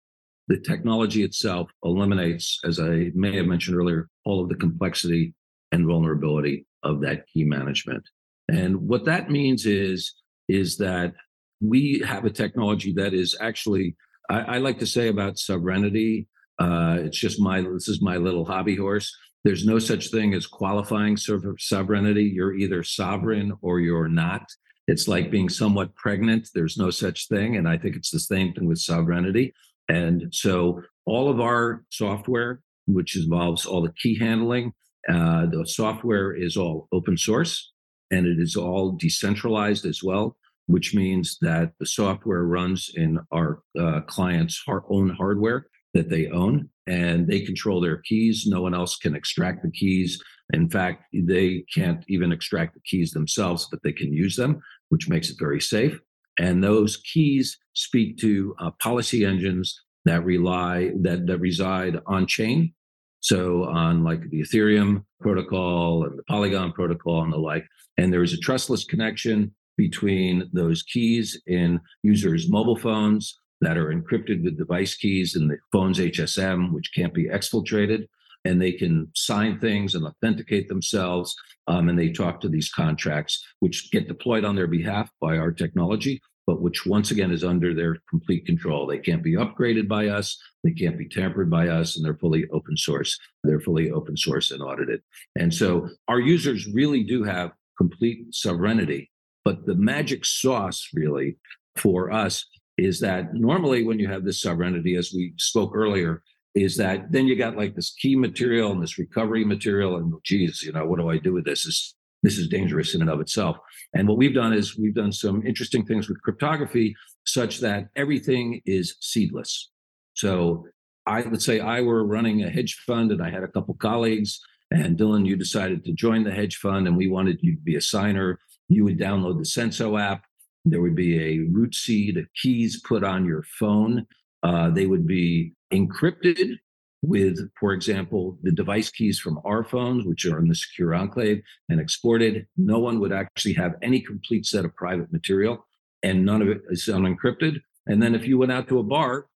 the 0.48 0.58
technology 0.58 1.22
itself 1.22 1.70
eliminates, 1.84 2.58
as 2.64 2.80
I 2.80 3.10
may 3.14 3.36
have 3.36 3.46
mentioned 3.46 3.76
earlier, 3.76 4.08
all 4.24 4.42
of 4.42 4.48
the 4.48 4.54
complexity 4.54 5.34
and 5.72 5.86
vulnerability 5.86 6.66
of 6.82 7.02
that 7.02 7.26
key 7.28 7.44
management. 7.44 8.02
And 8.50 8.88
what 8.88 9.04
that 9.04 9.30
means 9.30 9.66
is, 9.66 10.14
is 10.48 10.78
that 10.78 11.12
we 11.60 12.02
have 12.06 12.24
a 12.24 12.30
technology 12.30 12.94
that 12.94 13.12
is 13.12 13.36
actually, 13.40 13.94
I, 14.30 14.40
I 14.40 14.58
like 14.58 14.78
to 14.78 14.86
say 14.86 15.08
about 15.08 15.38
sovereignty. 15.38 16.28
Uh, 16.58 16.96
it's 17.00 17.18
just 17.18 17.40
my, 17.40 17.60
this 17.60 17.88
is 17.88 18.00
my 18.00 18.16
little 18.16 18.46
hobby 18.46 18.76
horse. 18.76 19.14
There's 19.44 19.64
no 19.64 19.78
such 19.78 20.10
thing 20.10 20.34
as 20.34 20.46
qualifying 20.46 21.16
sovereignty. 21.16 22.24
You're 22.24 22.54
either 22.54 22.82
sovereign 22.82 23.52
or 23.62 23.80
you're 23.80 24.08
not. 24.08 24.42
It's 24.86 25.06
like 25.06 25.30
being 25.30 25.48
somewhat 25.48 25.94
pregnant. 25.94 26.48
There's 26.54 26.76
no 26.76 26.90
such 26.90 27.28
thing. 27.28 27.56
And 27.56 27.68
I 27.68 27.78
think 27.78 27.94
it's 27.94 28.10
the 28.10 28.20
same 28.20 28.52
thing 28.52 28.66
with 28.66 28.78
sovereignty. 28.78 29.54
And 29.88 30.28
so 30.32 30.82
all 31.06 31.30
of 31.30 31.40
our 31.40 31.84
software, 31.90 32.60
which 32.86 33.16
involves 33.16 33.64
all 33.64 33.82
the 33.82 33.92
key 33.92 34.18
handling, 34.18 34.72
uh, 35.08 35.46
the 35.46 35.64
software 35.66 36.34
is 36.34 36.56
all 36.56 36.88
open 36.92 37.16
source 37.16 37.72
and 38.10 38.26
it 38.26 38.38
is 38.38 38.56
all 38.56 38.92
decentralized 38.92 39.86
as 39.86 40.02
well, 40.02 40.36
which 40.66 40.94
means 40.94 41.38
that 41.40 41.72
the 41.78 41.86
software 41.86 42.44
runs 42.44 42.90
in 42.94 43.18
our 43.30 43.62
uh, 43.78 44.00
clients' 44.06 44.62
own 44.90 45.10
hardware 45.10 45.66
that 45.94 46.10
they 46.10 46.28
own 46.28 46.68
and 46.86 47.26
they 47.26 47.40
control 47.40 47.80
their 47.80 47.98
keys. 47.98 48.44
No 48.46 48.62
one 48.62 48.74
else 48.74 48.96
can 48.96 49.14
extract 49.14 49.62
the 49.62 49.70
keys. 49.70 50.20
In 50.52 50.68
fact, 50.68 51.04
they 51.12 51.64
can't 51.74 52.04
even 52.08 52.32
extract 52.32 52.74
the 52.74 52.80
keys 52.84 53.12
themselves, 53.12 53.68
but 53.70 53.80
they 53.82 53.92
can 53.92 54.12
use 54.12 54.36
them, 54.36 54.60
which 54.88 55.08
makes 55.08 55.30
it 55.30 55.36
very 55.38 55.60
safe. 55.60 55.98
And 56.38 56.62
those 56.62 56.96
keys 56.98 57.58
speak 57.74 58.16
to 58.18 58.54
uh, 58.60 58.70
policy 58.80 59.24
engines 59.24 59.80
that 60.04 60.24
rely 60.24 60.92
that 61.02 61.26
that 61.26 61.38
reside 61.38 62.00
on 62.06 62.26
chain. 62.26 62.72
So 63.20 63.64
on 63.64 64.04
like 64.04 64.22
the 64.30 64.40
Ethereum 64.40 65.04
protocol 65.20 66.04
and 66.04 66.18
the 66.18 66.22
Polygon 66.24 66.72
protocol 66.72 67.22
and 67.24 67.32
the 67.32 67.38
like. 67.38 67.66
And 67.98 68.12
there 68.12 68.22
is 68.22 68.32
a 68.32 68.38
trustless 68.38 68.84
connection 68.84 69.52
between 69.76 70.48
those 70.52 70.82
keys 70.82 71.40
in 71.46 71.80
users' 72.02 72.48
mobile 72.48 72.76
phones 72.76 73.38
that 73.60 73.76
are 73.76 73.92
encrypted 73.92 74.44
with 74.44 74.58
device 74.58 74.94
keys 74.94 75.36
in 75.36 75.48
the 75.48 75.58
phone's 75.72 75.98
HSM, 75.98 76.72
which 76.72 76.92
can't 76.94 77.14
be 77.14 77.28
exfiltrated. 77.28 78.06
And 78.44 78.62
they 78.62 78.72
can 78.72 79.10
sign 79.14 79.58
things 79.58 79.94
and 79.94 80.06
authenticate 80.06 80.68
themselves. 80.68 81.34
Um, 81.66 81.88
and 81.88 81.98
they 81.98 82.10
talk 82.10 82.40
to 82.40 82.48
these 82.48 82.70
contracts, 82.70 83.44
which 83.60 83.90
get 83.90 84.08
deployed 84.08 84.44
on 84.44 84.54
their 84.54 84.68
behalf 84.68 85.10
by 85.20 85.36
our 85.38 85.50
technology, 85.50 86.20
but 86.46 86.62
which 86.62 86.86
once 86.86 87.10
again 87.10 87.32
is 87.32 87.42
under 87.42 87.74
their 87.74 87.96
complete 88.08 88.46
control. 88.46 88.86
They 88.86 89.00
can't 89.00 89.24
be 89.24 89.34
upgraded 89.34 89.88
by 89.88 90.08
us, 90.08 90.40
they 90.62 90.70
can't 90.70 90.96
be 90.96 91.08
tampered 91.08 91.50
by 91.50 91.68
us, 91.68 91.96
and 91.96 92.04
they're 92.04 92.16
fully 92.16 92.46
open 92.52 92.76
source. 92.76 93.18
They're 93.42 93.60
fully 93.60 93.90
open 93.90 94.16
source 94.16 94.50
and 94.50 94.62
audited. 94.62 95.02
And 95.36 95.52
so 95.52 95.88
our 96.06 96.20
users 96.20 96.66
really 96.66 97.02
do 97.02 97.24
have 97.24 97.52
complete 97.76 98.32
sovereignty. 98.32 99.10
But 99.44 99.66
the 99.66 99.74
magic 99.74 100.24
sauce, 100.24 100.88
really, 100.94 101.38
for 101.76 102.10
us 102.10 102.44
is 102.78 103.00
that 103.00 103.34
normally 103.34 103.82
when 103.84 103.98
you 103.98 104.08
have 104.08 104.24
this 104.24 104.40
sovereignty, 104.40 104.94
as 104.94 105.12
we 105.12 105.34
spoke 105.36 105.72
earlier, 105.74 106.22
is 106.54 106.76
that 106.76 107.10
then 107.12 107.26
you 107.26 107.36
got 107.36 107.56
like 107.56 107.74
this 107.74 107.90
key 107.90 108.16
material 108.16 108.72
and 108.72 108.82
this 108.82 108.98
recovery 108.98 109.44
material, 109.44 109.96
and 109.96 110.14
oh, 110.14 110.20
geez, 110.24 110.62
you 110.62 110.72
know, 110.72 110.86
what 110.86 110.98
do 110.98 111.10
I 111.10 111.18
do 111.18 111.32
with 111.32 111.44
this? 111.44 111.64
This, 111.64 111.94
this 112.22 112.38
is 112.38 112.48
dangerous 112.48 112.94
in 112.94 113.00
and 113.00 113.10
of 113.10 113.20
itself. 113.20 113.58
And 113.94 114.08
what 114.08 114.16
we've 114.16 114.34
done 114.34 114.52
is 114.52 114.78
we've 114.78 114.94
done 114.94 115.12
some 115.12 115.46
interesting 115.46 115.84
things 115.84 116.08
with 116.08 116.22
cryptography 116.22 116.96
such 117.24 117.58
that 117.60 117.88
everything 117.96 118.60
is 118.64 118.96
seedless. 119.00 119.70
So 120.14 120.66
I 121.06 121.22
would 121.22 121.42
say 121.42 121.60
I 121.60 121.80
were 121.80 122.04
running 122.04 122.42
a 122.42 122.50
hedge 122.50 122.74
fund 122.86 123.12
and 123.12 123.22
I 123.22 123.30
had 123.30 123.44
a 123.44 123.48
couple 123.48 123.74
colleagues, 123.74 124.40
and 124.70 124.98
Dylan, 124.98 125.26
you 125.26 125.36
decided 125.36 125.84
to 125.84 125.92
join 125.92 126.24
the 126.24 126.32
hedge 126.32 126.56
fund 126.56 126.86
and 126.86 126.96
we 126.96 127.08
wanted 127.08 127.38
you 127.40 127.54
to 127.56 127.62
be 127.62 127.76
a 127.76 127.80
signer. 127.80 128.38
You 128.68 128.84
would 128.84 128.98
download 128.98 129.38
the 129.38 129.44
Censo 129.44 130.00
app 130.00 130.24
there 130.64 130.80
would 130.80 130.94
be 130.94 131.18
a 131.18 131.48
root 131.50 131.74
seed 131.74 132.16
of 132.16 132.26
keys 132.34 132.80
put 132.80 133.04
on 133.04 133.24
your 133.24 133.44
phone. 133.58 134.06
Uh, 134.42 134.70
they 134.70 134.86
would 134.86 135.06
be 135.06 135.52
encrypted 135.72 136.56
with, 137.02 137.38
for 137.60 137.72
example, 137.72 138.38
the 138.42 138.52
device 138.52 138.90
keys 138.90 139.18
from 139.18 139.40
our 139.44 139.64
phones, 139.64 140.04
which 140.04 140.26
are 140.26 140.38
in 140.38 140.48
the 140.48 140.54
secure 140.54 140.94
enclave, 140.94 141.42
and 141.68 141.80
exported. 141.80 142.46
No 142.56 142.78
one 142.78 142.98
would 143.00 143.12
actually 143.12 143.54
have 143.54 143.74
any 143.82 144.00
complete 144.00 144.46
set 144.46 144.64
of 144.64 144.74
private 144.74 145.12
material, 145.12 145.64
and 146.02 146.24
none 146.24 146.42
of 146.42 146.48
it 146.48 146.62
is 146.70 146.86
unencrypted. 146.86 147.60
And 147.86 148.02
then 148.02 148.14
if 148.14 148.26
you 148.26 148.38
went 148.38 148.52
out 148.52 148.68
to 148.68 148.78
a 148.78 148.82
bar 148.82 149.26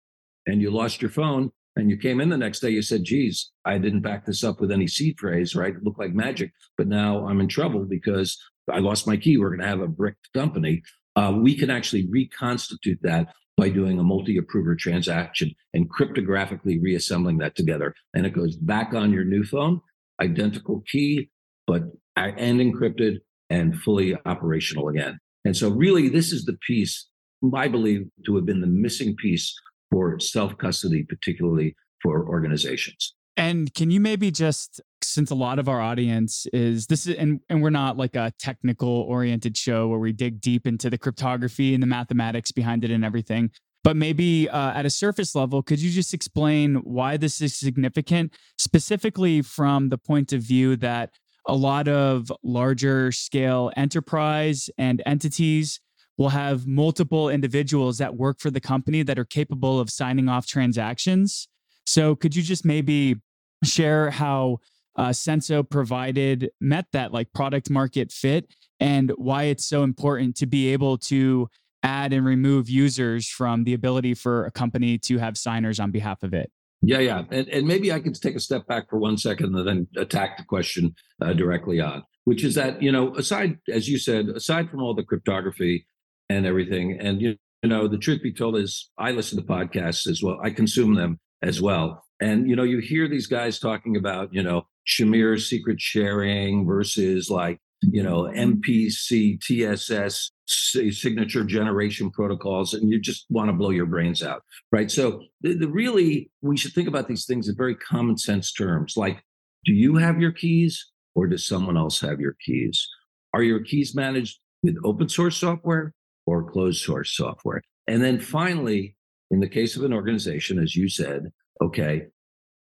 and 0.47 0.61
you 0.61 0.71
lost 0.71 1.01
your 1.01 1.11
phone 1.11 1.51
and 1.77 1.89
you 1.89 1.97
came 1.97 2.21
in 2.21 2.29
the 2.29 2.37
next 2.37 2.61
day, 2.61 2.71
you 2.71 2.83
said, 2.83 3.05
geez, 3.05 3.51
I 3.65 3.79
didn't 3.79 4.03
back 4.03 4.27
this 4.27 4.45
up 4.45 4.61
with 4.61 4.73
any 4.73 4.87
seed 4.87 5.19
phrase, 5.19 5.55
right? 5.55 5.75
It 5.75 5.85
looked 5.85 5.99
like 6.01 6.13
magic, 6.13 6.53
but 6.77 6.89
now 6.89 7.27
I'm 7.27 7.41
in 7.41 7.49
trouble 7.49 7.85
because 7.85 8.39
I 8.71 8.81
lost 8.81 9.07
my 9.07 9.17
key. 9.17 9.39
We're 9.39 9.51
going 9.51 9.61
to 9.61 9.67
have 9.67 9.81
a 9.81 9.89
brick 9.89 10.17
company 10.35 10.83
uh, 11.17 11.33
we 11.37 11.55
can 11.57 11.71
actually 11.71 12.07
reconstitute 12.09 12.99
that 13.03 13.33
by 13.57 13.69
doing 13.69 13.99
a 13.99 14.03
multi-approver 14.03 14.75
transaction 14.75 15.55
and 15.75 15.91
cryptographically 15.93 16.83
reassembling 16.83 17.39
that 17.39 17.55
together. 17.55 17.95
And 18.15 18.25
it 18.25 18.33
goes 18.33 18.57
back 18.57 18.95
on 18.95 19.13
your 19.13 19.25
new 19.25 19.45
phone, 19.45 19.81
identical 20.21 20.83
key, 20.91 21.31
but 21.67 21.83
and 22.17 22.61
encrypted 22.61 23.19
and 23.51 23.79
fully 23.81 24.17
operational 24.27 24.89
again. 24.89 25.19
And 25.45 25.57
so 25.57 25.69
really 25.69 26.09
this 26.09 26.33
is 26.33 26.45
the 26.45 26.57
piece 26.67 27.09
I 27.55 27.69
believe 27.69 28.07
to 28.27 28.37
have 28.37 28.47
been 28.47 28.61
the 28.61 28.67
missing 28.67 29.17
piece 29.17 29.55
for 29.91 30.19
self-custody, 30.21 31.05
particularly 31.05 31.75
for 32.03 32.27
organizations. 32.27 33.15
And 33.37 33.75
can 33.75 33.91
you 33.91 34.01
maybe 34.01 34.31
just, 34.31 34.81
since 35.13 35.31
a 35.31 35.35
lot 35.35 35.59
of 35.59 35.69
our 35.69 35.81
audience 35.81 36.47
is 36.53 36.87
this 36.87 37.07
is, 37.07 37.17
and, 37.17 37.41
and 37.49 37.63
we're 37.63 37.71
not 37.71 37.97
like 37.97 38.17
a 38.17 38.33
technical 38.39 38.89
oriented 38.89 39.57
show 39.57 39.89
where 39.89 39.99
we 39.99 40.13
dig 40.13 40.41
deep 40.41 40.67
into 40.67 40.89
the 40.89 40.99
cryptography 40.99 41.75
and 41.75 41.83
the 41.83 41.87
mathematics 41.87 42.53
behind 42.53 42.85
it 42.85 42.91
and 42.91 43.05
everything, 43.05 43.51
but 43.85 43.97
maybe 43.97 44.49
uh, 44.49 44.73
at 44.73 44.87
a 44.87 44.91
surface 44.91 45.35
level, 45.35 45.63
could 45.63 45.81
you 45.81 45.91
just 45.91 46.15
explain 46.15 46.77
why 46.77 47.17
this 47.17 47.41
is 47.41 47.59
significant, 47.59 48.33
specifically 48.57 49.43
from 49.43 49.89
the 49.89 49.99
point 49.99 50.33
of 50.33 50.41
view 50.41 50.77
that 50.77 51.11
a 51.47 51.55
lot 51.55 51.89
of 51.89 52.31
larger 52.45 53.11
scale 53.11 53.73
enterprise 53.77 54.71
and 54.79 55.03
entities 55.05 55.81
will 56.17 56.29
have 56.29 56.67
multiple 56.67 57.29
individuals 57.29 57.99
that 57.99 58.15
work 58.15 58.39
for 58.39 58.51
the 58.51 58.61
company 58.61 59.03
that 59.03 59.19
are 59.19 59.25
capable 59.25 59.81
of 59.81 59.91
signing 59.91 60.29
off 60.29 60.47
transactions? 60.47 61.49
So 61.85 62.15
could 62.15 62.37
you 62.37 62.43
just 62.43 62.65
maybe 62.65 63.17
share 63.65 64.11
how 64.11 64.59
uh, 64.97 65.09
Censo 65.09 65.69
provided 65.69 66.51
met 66.61 66.87
that 66.93 67.13
like 67.13 67.33
product 67.33 67.71
market 67.71 68.13
fit 68.13 68.53
and 68.81 69.11
why 69.17 69.45
it's 69.45 69.67
so 69.67 69.83
important 69.83 70.37
to 70.37 70.47
be 70.47 70.73
able 70.73 70.99
to 70.99 71.49
add 71.83 72.13
and 72.13 72.25
remove 72.25 72.69
users 72.69 73.29
from 73.29 73.65
the 73.65 73.75
ability 73.75 74.15
for 74.15 74.45
a 74.45 74.51
company 74.51 74.99
to 74.99 75.19
have 75.19 75.37
signers 75.37 75.81
on 75.81 75.91
behalf 75.91 76.23
of 76.23 76.35
it? 76.35 76.51
Yeah, 76.83 76.99
yeah. 76.99 77.23
And, 77.31 77.49
and 77.49 77.67
maybe 77.67 77.93
I 77.93 78.01
could 78.01 78.15
take 78.21 78.35
a 78.35 78.41
step 78.41 78.67
back 78.67 78.91
for 78.91 78.99
one 78.99 79.17
second 79.17 79.55
and 79.55 79.67
then 79.67 79.87
attack 79.97 80.37
the 80.37 80.45
question 80.45 80.95
uh, 81.21 81.33
directly 81.33 81.81
on, 81.81 82.03
which 82.25 82.43
is 82.43 82.57
that, 82.57 82.83
you 82.83 82.91
know, 82.91 83.15
aside, 83.17 83.59
as 83.69 83.89
you 83.89 83.99
said, 83.99 84.29
aside 84.29 84.69
from 84.69 84.83
all 84.83 84.95
the 84.95 85.05
cryptography 85.05 85.87
and 86.29 86.45
everything, 86.45 86.99
and, 87.01 87.21
you 87.21 87.37
know, 87.63 87.87
the 87.87 87.99
truth 87.99 88.23
be 88.23 88.33
told 88.33 88.57
is 88.57 88.91
I 88.99 89.13
listen 89.13 89.39
to 89.39 89.45
podcasts 89.45 90.09
as 90.09 90.23
well. 90.23 90.39
I 90.43 90.51
consume 90.51 90.95
them 90.95 91.21
as 91.41 91.63
well. 91.63 92.05
And 92.23 92.49
you 92.49 92.55
know, 92.55 92.63
you 92.63 92.79
hear 92.79 93.09
these 93.09 93.27
guys 93.27 93.59
talking 93.59 93.97
about, 93.97 94.33
you 94.33 94.45
know, 94.45 94.67
Shamir 94.87 95.41
secret 95.41 95.81
sharing 95.81 96.65
versus 96.65 97.29
like, 97.29 97.59
you 97.83 98.01
know, 98.01 98.31
MPC, 98.37 99.41
TSS, 99.41 100.31
signature 100.47 101.43
generation 101.43 102.13
protocols, 102.13 102.75
and 102.75 102.89
you 102.89 103.01
just 103.01 103.27
want 103.29 103.49
to 103.49 103.53
blow 103.53 103.71
your 103.71 103.87
brains 103.87 104.23
out, 104.23 104.43
right? 104.71 104.89
So, 104.89 105.23
the, 105.41 105.55
the 105.55 105.67
really, 105.67 106.31
we 106.43 106.57
should 106.57 106.73
think 106.73 106.87
about 106.87 107.09
these 107.09 107.25
things 107.25 107.49
in 107.49 107.57
very 107.57 107.75
common 107.75 108.17
sense 108.17 108.53
terms. 108.53 108.97
Like, 108.97 109.25
do 109.65 109.73
you 109.73 109.97
have 109.97 110.21
your 110.21 110.31
keys, 110.31 110.93
or 111.17 111.27
does 111.27 111.45
someone 111.45 111.77
else 111.77 112.01
have 112.03 112.21
your 112.21 112.37
keys? 112.47 112.87
Are 113.35 113.43
your 113.43 113.65
keys 113.65 113.97
managed 113.97 114.39
with 114.63 114.77
open 114.85 115.09
source 115.09 115.37
software 115.37 115.93
or 116.27 116.49
closed 116.49 116.85
source 116.85 117.17
software? 117.17 117.63
And 117.89 118.01
then 118.01 118.21
finally, 118.21 118.95
in 119.33 119.41
the 119.41 119.49
case 119.49 119.77
of 119.77 119.83
an 119.83 119.93
organization, 119.93 120.61
as 120.61 120.77
you 120.77 120.89
said, 120.89 121.33
okay, 121.63 122.07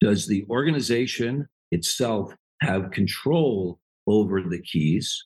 does 0.01 0.27
the 0.27 0.45
organization 0.49 1.47
itself 1.71 2.33
have 2.61 2.91
control 2.91 3.79
over 4.07 4.41
the 4.41 4.61
keys 4.61 5.25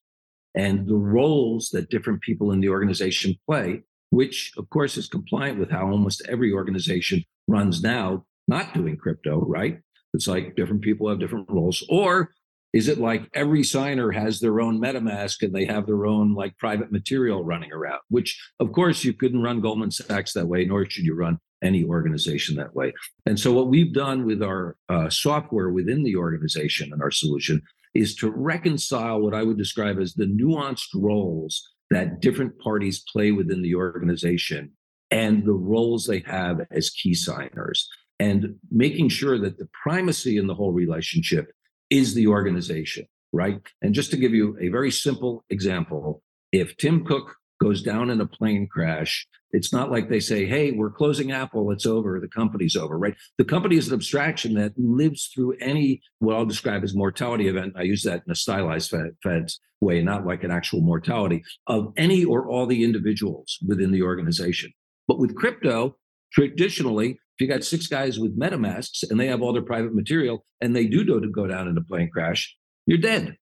and 0.55 0.87
the 0.87 0.95
roles 0.95 1.69
that 1.69 1.89
different 1.89 2.21
people 2.21 2.51
in 2.51 2.59
the 2.59 2.69
organization 2.69 3.35
play, 3.45 3.81
which 4.09 4.51
of 4.57 4.69
course 4.69 4.97
is 4.97 5.07
compliant 5.07 5.59
with 5.59 5.69
how 5.69 5.87
almost 5.87 6.21
every 6.27 6.51
organization 6.51 7.23
runs 7.47 7.83
now, 7.83 8.25
not 8.47 8.73
doing 8.73 8.97
crypto, 8.97 9.39
right? 9.45 9.79
It's 10.13 10.27
like 10.27 10.55
different 10.55 10.81
people 10.81 11.07
have 11.07 11.19
different 11.19 11.49
roles. 11.49 11.85
Or 11.87 12.31
is 12.73 12.87
it 12.87 12.99
like 12.99 13.29
every 13.33 13.63
signer 13.63 14.11
has 14.11 14.39
their 14.39 14.59
own 14.59 14.81
MetaMask 14.81 15.43
and 15.43 15.53
they 15.53 15.65
have 15.65 15.85
their 15.85 16.05
own 16.05 16.33
like 16.33 16.57
private 16.57 16.91
material 16.91 17.43
running 17.43 17.71
around, 17.71 17.99
which 18.09 18.39
of 18.59 18.71
course 18.71 19.03
you 19.03 19.13
couldn't 19.13 19.43
run 19.43 19.61
Goldman 19.61 19.91
Sachs 19.91 20.33
that 20.33 20.47
way, 20.47 20.65
nor 20.65 20.89
should 20.89 21.05
you 21.05 21.15
run 21.15 21.39
any 21.63 21.83
organization 21.83 22.55
that 22.55 22.75
way. 22.75 22.93
And 23.25 23.39
so, 23.39 23.51
what 23.51 23.67
we've 23.67 23.93
done 23.93 24.25
with 24.25 24.41
our 24.41 24.75
uh, 24.87 25.09
software 25.09 25.69
within 25.69 26.03
the 26.03 26.15
organization 26.15 26.91
and 26.93 27.01
our 27.01 27.11
solution 27.11 27.61
is 27.93 28.15
to 28.15 28.31
reconcile 28.31 29.19
what 29.19 29.33
I 29.33 29.43
would 29.43 29.57
describe 29.57 29.99
as 29.99 30.13
the 30.13 30.25
nuanced 30.25 30.89
roles 30.95 31.67
that 31.89 32.21
different 32.21 32.59
parties 32.59 33.03
play 33.11 33.31
within 33.31 33.61
the 33.61 33.75
organization 33.75 34.71
and 35.11 35.43
the 35.43 35.53
roles 35.53 36.05
they 36.05 36.19
have 36.19 36.61
as 36.69 36.91
key 36.91 37.15
signers, 37.15 37.89
and 38.19 38.55
making 38.69 39.09
sure 39.09 39.39
that 39.39 39.57
the 39.57 39.67
primacy 39.83 40.37
in 40.37 40.45
the 40.45 40.53
whole 40.53 40.71
relationship 40.71 41.51
is 41.89 42.13
the 42.13 42.27
organization, 42.27 43.05
right? 43.33 43.59
And 43.81 43.95
just 43.95 44.11
to 44.11 44.17
give 44.17 44.33
you 44.33 44.55
a 44.61 44.69
very 44.69 44.91
simple 44.91 45.43
example, 45.49 46.21
if 46.51 46.77
Tim 46.77 47.03
Cook 47.05 47.35
goes 47.59 47.81
down 47.81 48.09
in 48.09 48.21
a 48.21 48.25
plane 48.25 48.67
crash, 48.67 49.27
it's 49.51 49.73
not 49.73 49.91
like 49.91 50.09
they 50.09 50.19
say, 50.19 50.45
hey, 50.45 50.71
we're 50.71 50.91
closing 50.91 51.31
Apple, 51.31 51.71
it's 51.71 51.85
over, 51.85 52.19
the 52.19 52.27
company's 52.27 52.75
over, 52.75 52.97
right? 52.97 53.15
The 53.37 53.45
company 53.45 53.77
is 53.77 53.87
an 53.87 53.95
abstraction 53.95 54.53
that 54.55 54.73
lives 54.77 55.29
through 55.33 55.57
any, 55.59 56.01
what 56.19 56.35
I'll 56.35 56.45
describe 56.45 56.83
as 56.83 56.95
mortality 56.95 57.47
event. 57.47 57.73
I 57.75 57.83
use 57.83 58.03
that 58.03 58.23
in 58.25 58.31
a 58.31 58.35
stylized 58.35 58.93
feds 59.23 59.59
way, 59.81 60.01
not 60.01 60.25
like 60.25 60.43
an 60.43 60.51
actual 60.51 60.81
mortality 60.81 61.43
of 61.67 61.93
any 61.97 62.23
or 62.25 62.47
all 62.47 62.65
the 62.65 62.83
individuals 62.83 63.57
within 63.67 63.91
the 63.91 64.03
organization. 64.03 64.71
But 65.07 65.19
with 65.19 65.35
crypto, 65.35 65.95
traditionally, 66.31 67.11
if 67.11 67.41
you 67.41 67.47
got 67.47 67.63
six 67.63 67.87
guys 67.87 68.19
with 68.19 68.37
MetaMasks 68.37 69.09
and 69.09 69.19
they 69.19 69.27
have 69.27 69.41
all 69.41 69.53
their 69.53 69.61
private 69.61 69.95
material 69.95 70.43
and 70.61 70.75
they 70.75 70.85
do 70.85 71.05
go 71.31 71.47
down 71.47 71.67
in 71.67 71.77
a 71.77 71.81
plane 71.81 72.09
crash, 72.11 72.55
you're 72.85 72.97
dead. 72.97 73.37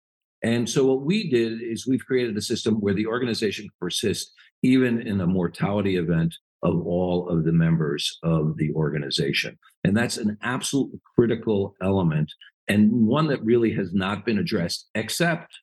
And 0.43 0.69
so 0.69 0.85
what 0.87 1.03
we 1.03 1.31
did 1.31 1.63
is 1.63 1.87
we've 1.87 2.05
created 2.05 2.37
a 2.37 2.43
system 2.43 2.77
where 2.77 2.95
the 2.95 3.07
organization 3.07 3.65
can 3.65 3.75
persist 3.81 4.33
even 4.63 5.01
in 5.01 5.21
a 5.21 5.27
mortality 5.27 5.97
event 5.97 6.35
of 6.63 6.87
all 6.87 7.29
of 7.29 7.45
the 7.45 7.53
members 7.53 8.19
of 8.23 8.57
the 8.57 8.73
organization. 8.75 9.59
And 9.85 9.97
that's 9.97 10.17
an 10.17 10.39
absolute 10.43 11.01
critical 11.17 11.75
element 11.83 12.33
and 12.69 13.07
one 13.07 13.27
that 13.29 13.45
really 13.45 13.73
has 13.75 13.93
not 13.93 14.25
been 14.25 14.39
addressed, 14.39 14.89
except 14.95 15.59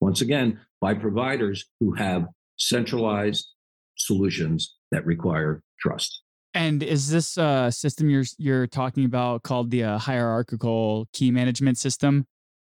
once 0.00 0.20
again, 0.20 0.60
by 0.80 0.94
providers 0.94 1.64
who 1.80 1.94
have 1.94 2.26
centralized 2.56 3.48
solutions 3.96 4.76
that 4.90 5.04
require 5.06 5.62
trust. 5.80 6.22
And 6.52 6.82
is 6.82 7.10
this 7.10 7.36
uh, 7.36 7.70
system 7.70 8.08
you're 8.08 8.24
you're 8.38 8.66
talking 8.66 9.04
about 9.04 9.42
called 9.42 9.70
the 9.70 9.82
uh, 9.82 9.98
hierarchical 9.98 11.08
key 11.12 11.30
management 11.30 11.78
system? 11.78 12.26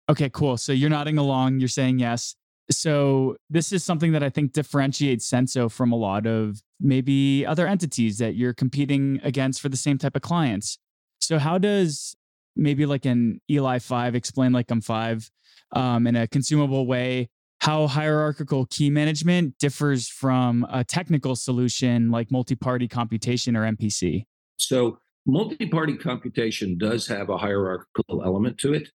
Okay, 0.10 0.30
cool. 0.30 0.58
So 0.58 0.72
you're 0.72 0.90
nodding 0.90 1.18
along. 1.18 1.60
You're 1.60 1.68
saying 1.68 2.00
yes. 2.00 2.36
So 2.70 3.38
this 3.50 3.72
is 3.72 3.84
something 3.84 4.12
that 4.12 4.24
I 4.24 4.30
think 4.30 4.54
differentiates 4.54 5.30
Censo 5.30 5.72
from 5.72 5.92
a 5.92 5.96
lot 5.96 6.26
of 6.26 6.62
maybe 6.80 7.46
other 7.46 7.68
entities 7.68 8.18
that 8.18 8.36
you're 8.36 8.54
competing 8.54 9.20
against 9.24 9.62
for 9.62 9.70
the 9.70 9.78
same 9.78 9.98
type 9.98 10.16
of 10.16 10.22
clients. 10.22 10.78
So 11.20 11.40
how 11.40 11.58
does 11.58 12.16
maybe 12.56 12.86
like 12.86 13.06
an 13.06 13.42
Eli 13.50 13.80
five 13.80 14.16
explain 14.16 14.52
like 14.52 14.70
I'm 14.70 14.82
five 14.82 15.30
um, 15.74 16.08
in 16.08 16.16
a 16.16 16.28
consumable 16.28 16.86
way? 16.86 17.30
How 17.60 17.88
hierarchical 17.88 18.66
key 18.68 18.90
management 18.90 19.58
differs 19.58 20.08
from 20.08 20.66
a 20.72 20.84
technical 20.84 21.36
solution 21.36 22.12
like 22.12 22.32
multi-party 22.32 22.88
computation 22.88 23.56
or 23.56 23.64
MPC. 23.64 24.26
So 24.58 25.00
multi-party 25.26 25.98
computation 25.98 26.78
does 26.78 27.08
have 27.08 27.30
a 27.30 27.38
hierarchical 27.38 28.24
element 28.24 28.58
to 28.60 28.74
it. 28.74 28.90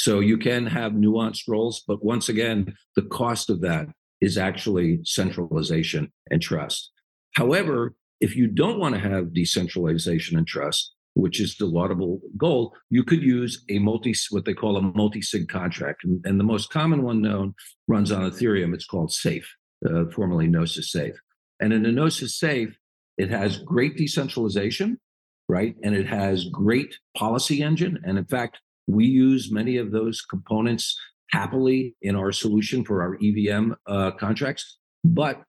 So 0.00 0.20
you 0.20 0.38
can 0.38 0.64
have 0.64 0.92
nuanced 0.92 1.46
roles, 1.46 1.84
but 1.86 2.02
once 2.02 2.30
again, 2.30 2.74
the 2.96 3.02
cost 3.02 3.50
of 3.50 3.60
that 3.60 3.86
is 4.22 4.38
actually 4.38 5.00
centralization 5.04 6.10
and 6.30 6.40
trust. 6.40 6.90
However, 7.34 7.94
if 8.18 8.34
you 8.34 8.46
don't 8.46 8.78
want 8.78 8.94
to 8.94 9.00
have 9.00 9.34
decentralization 9.34 10.38
and 10.38 10.46
trust, 10.46 10.94
which 11.12 11.38
is 11.38 11.54
the 11.56 11.66
laudable 11.66 12.22
goal, 12.38 12.74
you 12.88 13.04
could 13.04 13.22
use 13.22 13.62
a 13.68 13.78
multi, 13.78 14.14
what 14.30 14.46
they 14.46 14.54
call 14.54 14.78
a 14.78 14.80
multi-sig 14.80 15.50
contract. 15.50 16.02
And, 16.04 16.24
and 16.24 16.40
the 16.40 16.44
most 16.44 16.70
common 16.70 17.02
one 17.02 17.20
known 17.20 17.52
runs 17.86 18.10
on 18.10 18.22
Ethereum. 18.22 18.72
It's 18.72 18.86
called 18.86 19.12
SAFE, 19.12 19.54
uh, 19.86 20.04
formerly 20.14 20.46
Gnosis 20.46 20.90
Safe. 20.90 21.20
And 21.60 21.74
in 21.74 21.84
a 21.84 21.92
Gnosis 21.92 22.38
Safe, 22.38 22.74
it 23.18 23.28
has 23.28 23.58
great 23.58 23.98
decentralization, 23.98 24.98
right? 25.46 25.74
And 25.82 25.94
it 25.94 26.06
has 26.06 26.46
great 26.46 26.96
policy 27.14 27.62
engine. 27.62 27.98
And 28.02 28.16
in 28.16 28.24
fact, 28.24 28.60
we 28.90 29.06
use 29.06 29.52
many 29.52 29.76
of 29.76 29.92
those 29.92 30.20
components 30.22 30.98
happily 31.30 31.94
in 32.02 32.16
our 32.16 32.32
solution 32.32 32.84
for 32.84 33.02
our 33.02 33.16
EVM 33.22 33.72
uh, 33.86 34.10
contracts, 34.12 34.78
but 35.04 35.42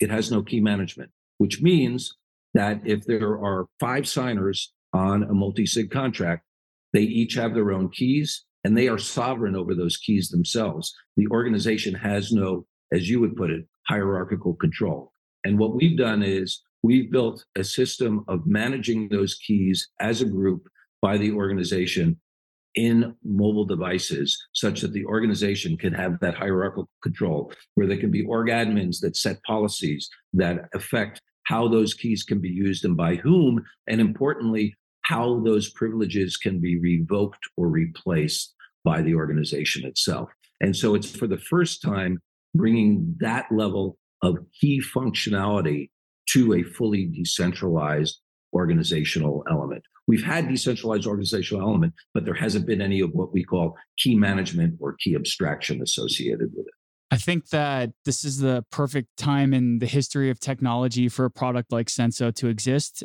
it 0.00 0.10
has 0.10 0.30
no 0.30 0.42
key 0.42 0.60
management, 0.60 1.10
which 1.38 1.60
means 1.60 2.16
that 2.54 2.80
if 2.84 3.04
there 3.04 3.32
are 3.32 3.66
five 3.78 4.08
signers 4.08 4.72
on 4.92 5.22
a 5.24 5.34
multi 5.34 5.66
sig 5.66 5.90
contract, 5.90 6.44
they 6.92 7.02
each 7.02 7.34
have 7.34 7.54
their 7.54 7.72
own 7.72 7.90
keys 7.90 8.44
and 8.64 8.76
they 8.76 8.88
are 8.88 8.98
sovereign 8.98 9.54
over 9.54 9.74
those 9.74 9.98
keys 9.98 10.30
themselves. 10.30 10.94
The 11.16 11.28
organization 11.28 11.94
has 11.94 12.32
no, 12.32 12.66
as 12.92 13.08
you 13.08 13.20
would 13.20 13.36
put 13.36 13.50
it, 13.50 13.66
hierarchical 13.86 14.54
control. 14.54 15.12
And 15.44 15.58
what 15.58 15.74
we've 15.74 15.96
done 15.96 16.22
is 16.22 16.62
we've 16.82 17.10
built 17.10 17.44
a 17.54 17.64
system 17.64 18.24
of 18.28 18.46
managing 18.46 19.08
those 19.08 19.34
keys 19.34 19.88
as 20.00 20.22
a 20.22 20.26
group 20.26 20.68
by 21.02 21.18
the 21.18 21.32
organization 21.32 22.18
in 22.78 23.12
mobile 23.24 23.64
devices 23.64 24.38
such 24.52 24.82
that 24.82 24.92
the 24.92 25.04
organization 25.04 25.76
can 25.76 25.92
have 25.92 26.20
that 26.20 26.36
hierarchical 26.36 26.88
control 27.02 27.52
where 27.74 27.88
there 27.88 27.98
can 27.98 28.12
be 28.12 28.24
org 28.24 28.48
admins 28.48 29.00
that 29.00 29.16
set 29.16 29.42
policies 29.42 30.08
that 30.32 30.68
affect 30.74 31.20
how 31.42 31.66
those 31.66 31.92
keys 31.92 32.22
can 32.22 32.40
be 32.40 32.48
used 32.48 32.84
and 32.84 32.96
by 32.96 33.16
whom 33.16 33.64
and 33.88 34.00
importantly 34.00 34.76
how 35.02 35.40
those 35.40 35.72
privileges 35.72 36.36
can 36.36 36.60
be 36.60 36.78
revoked 36.78 37.44
or 37.56 37.66
replaced 37.68 38.54
by 38.84 39.02
the 39.02 39.14
organization 39.14 39.84
itself. 39.84 40.28
And 40.60 40.76
so 40.76 40.94
it's 40.94 41.10
for 41.10 41.26
the 41.26 41.38
first 41.38 41.82
time 41.82 42.20
bringing 42.54 43.16
that 43.18 43.46
level 43.50 43.98
of 44.22 44.38
key 44.60 44.80
functionality 44.80 45.90
to 46.30 46.54
a 46.54 46.62
fully 46.62 47.06
decentralized 47.06 48.20
organizational 48.54 49.42
element 49.50 49.82
We've 50.08 50.24
had 50.24 50.48
decentralized 50.48 51.06
organizational 51.06 51.62
element, 51.62 51.92
but 52.14 52.24
there 52.24 52.34
hasn't 52.34 52.66
been 52.66 52.80
any 52.80 53.00
of 53.00 53.10
what 53.12 53.32
we 53.32 53.44
call 53.44 53.76
key 53.98 54.16
management 54.16 54.78
or 54.80 54.94
key 54.94 55.14
abstraction 55.14 55.82
associated 55.82 56.50
with 56.56 56.66
it. 56.66 56.74
I 57.10 57.18
think 57.18 57.50
that 57.50 57.90
this 58.06 58.24
is 58.24 58.38
the 58.38 58.64
perfect 58.72 59.16
time 59.18 59.52
in 59.52 59.78
the 59.78 59.86
history 59.86 60.30
of 60.30 60.40
technology 60.40 61.08
for 61.08 61.26
a 61.26 61.30
product 61.30 61.72
like 61.72 61.88
Censo 61.88 62.34
to 62.36 62.48
exist. 62.48 63.04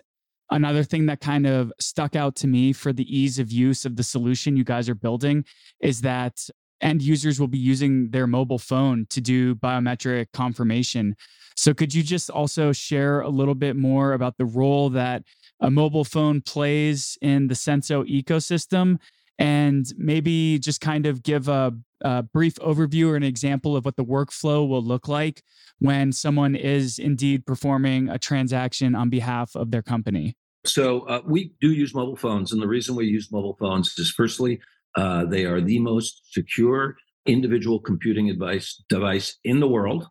Another 0.50 0.84
thing 0.84 1.06
that 1.08 1.20
kind 1.20 1.46
of 1.46 1.74
stuck 1.80 2.16
out 2.16 2.36
to 2.38 2.48
me 2.48 2.72
for 2.72 2.94
the 2.94 3.06
ease 3.06 3.38
of 3.38 3.52
use 3.52 3.84
of 3.86 3.98
the 3.98 4.04
solution 4.04 4.56
you 4.56 4.64
guys 4.64 4.88
are 4.88 4.96
building 4.96 5.44
is 5.82 6.02
that 6.02 6.48
end 6.82 7.02
users 7.02 7.40
will 7.40 7.48
be 7.48 7.58
using 7.58 8.12
their 8.12 8.28
mobile 8.28 8.60
phone 8.60 9.08
to 9.10 9.20
do 9.20 9.56
biometric 9.56 10.28
confirmation. 10.34 11.16
So, 11.56 11.74
could 11.74 11.94
you 11.94 12.04
just 12.04 12.30
also 12.30 12.72
share 12.72 13.22
a 13.22 13.30
little 13.30 13.56
bit 13.56 13.76
more 13.76 14.14
about 14.14 14.38
the 14.38 14.46
role 14.46 14.90
that 14.92 15.24
a 15.64 15.72
mobile 15.72 16.04
phone 16.04 16.42
plays 16.42 17.18
in 17.22 17.48
the 17.48 17.54
Censo 17.56 18.06
ecosystem 18.06 19.00
and 19.40 19.92
maybe 19.98 20.60
just 20.60 20.82
kind 20.82 21.06
of 21.06 21.24
give 21.24 21.48
a, 21.48 21.74
a, 22.02 22.22
brief 22.22 22.56
overview 22.56 23.08
or 23.08 23.16
an 23.16 23.24
example 23.24 23.76
of 23.76 23.86
what 23.86 23.96
the 23.96 24.04
workflow 24.04 24.68
will 24.68 24.84
look 24.84 25.08
like 25.08 25.42
when 25.80 26.12
someone 26.12 26.54
is 26.54 27.00
indeed 27.00 27.46
performing 27.46 28.10
a 28.10 28.20
transaction 28.20 28.94
on 28.94 29.10
behalf 29.10 29.56
of 29.56 29.72
their 29.72 29.82
company. 29.82 30.36
So, 30.66 31.02
uh, 31.02 31.22
we 31.26 31.54
do 31.62 31.72
use 31.72 31.96
mobile 31.96 32.16
phones. 32.16 32.52
And 32.52 32.62
the 32.62 32.68
reason 32.68 32.96
we 32.96 33.06
use 33.06 33.32
mobile 33.32 33.58
phones 33.60 33.98
is 33.98 34.12
firstly, 34.12 34.60
uh, 34.96 35.26
they 35.26 35.46
are 35.46 35.62
the 35.62 35.80
most 35.80 36.34
secure 36.34 36.96
individual 37.26 37.80
computing 37.80 38.28
device, 38.28 38.84
device 38.90 39.38
in 39.44 39.62
the 39.62 39.68
world. 39.68 40.08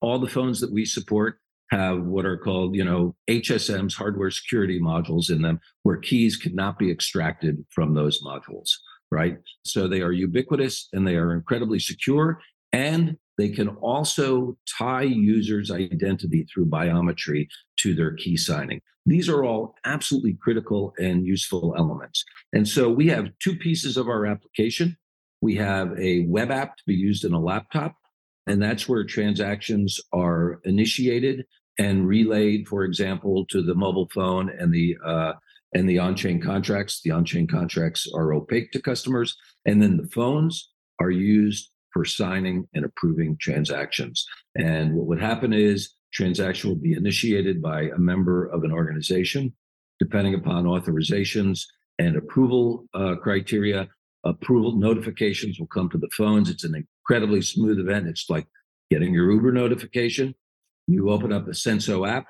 All 0.00 0.18
the 0.18 0.28
phones 0.28 0.60
that 0.60 0.72
we 0.72 0.84
support 0.84 1.38
have 1.74 2.04
what 2.04 2.24
are 2.24 2.36
called, 2.36 2.74
you 2.74 2.84
know, 2.84 3.14
HSMs, 3.28 3.94
hardware 3.94 4.30
security 4.30 4.80
modules 4.80 5.30
in 5.30 5.42
them, 5.42 5.60
where 5.82 5.96
keys 5.96 6.36
cannot 6.36 6.78
be 6.78 6.90
extracted 6.90 7.64
from 7.70 7.94
those 7.94 8.22
modules, 8.22 8.70
right? 9.10 9.38
So 9.64 9.88
they 9.88 10.00
are 10.00 10.12
ubiquitous 10.12 10.88
and 10.92 11.06
they 11.06 11.16
are 11.16 11.34
incredibly 11.34 11.78
secure. 11.78 12.40
And 12.72 13.16
they 13.38 13.48
can 13.48 13.68
also 13.68 14.56
tie 14.78 15.02
users' 15.02 15.70
identity 15.70 16.46
through 16.52 16.66
biometry 16.66 17.48
to 17.78 17.94
their 17.94 18.12
key 18.12 18.36
signing. 18.36 18.80
These 19.06 19.28
are 19.28 19.44
all 19.44 19.74
absolutely 19.84 20.34
critical 20.34 20.94
and 20.98 21.26
useful 21.26 21.74
elements. 21.76 22.24
And 22.52 22.66
so 22.66 22.88
we 22.88 23.08
have 23.08 23.28
two 23.42 23.56
pieces 23.56 23.96
of 23.96 24.08
our 24.08 24.26
application. 24.26 24.96
We 25.42 25.56
have 25.56 25.98
a 25.98 26.26
web 26.26 26.50
app 26.50 26.76
to 26.76 26.82
be 26.86 26.94
used 26.94 27.24
in 27.24 27.34
a 27.34 27.40
laptop, 27.40 27.96
and 28.46 28.62
that's 28.62 28.88
where 28.88 29.04
transactions 29.04 30.00
are 30.12 30.60
initiated 30.64 31.44
and 31.78 32.06
relayed, 32.06 32.68
for 32.68 32.84
example, 32.84 33.44
to 33.46 33.62
the 33.62 33.74
mobile 33.74 34.08
phone 34.14 34.50
and 34.58 34.72
the 34.72 34.96
uh, 35.04 35.32
and 35.74 35.88
the 35.88 35.98
on-chain 35.98 36.40
contracts. 36.40 37.00
The 37.02 37.10
on-chain 37.10 37.48
contracts 37.48 38.08
are 38.14 38.32
opaque 38.32 38.70
to 38.72 38.80
customers, 38.80 39.36
and 39.64 39.82
then 39.82 39.96
the 39.96 40.08
phones 40.08 40.70
are 41.00 41.10
used 41.10 41.70
for 41.92 42.04
signing 42.04 42.68
and 42.74 42.84
approving 42.84 43.36
transactions. 43.40 44.24
And 44.56 44.94
what 44.94 45.06
would 45.06 45.20
happen 45.20 45.52
is 45.52 45.92
transaction 46.12 46.70
will 46.70 46.76
be 46.76 46.92
initiated 46.92 47.60
by 47.60 47.82
a 47.82 47.98
member 47.98 48.46
of 48.46 48.62
an 48.62 48.72
organization, 48.72 49.52
depending 49.98 50.34
upon 50.34 50.64
authorizations 50.64 51.62
and 51.98 52.16
approval 52.16 52.86
uh, 52.94 53.16
criteria. 53.16 53.88
Approval 54.24 54.76
notifications 54.76 55.58
will 55.58 55.66
come 55.66 55.90
to 55.90 55.98
the 55.98 56.08
phones. 56.16 56.48
It's 56.48 56.64
an 56.64 56.74
incredibly 56.74 57.42
smooth 57.42 57.78
event. 57.78 58.08
It's 58.08 58.30
like 58.30 58.46
getting 58.90 59.12
your 59.12 59.30
Uber 59.30 59.52
notification. 59.52 60.34
You 60.86 61.10
open 61.10 61.32
up 61.32 61.46
the 61.46 61.52
Censo 61.52 62.08
app. 62.08 62.26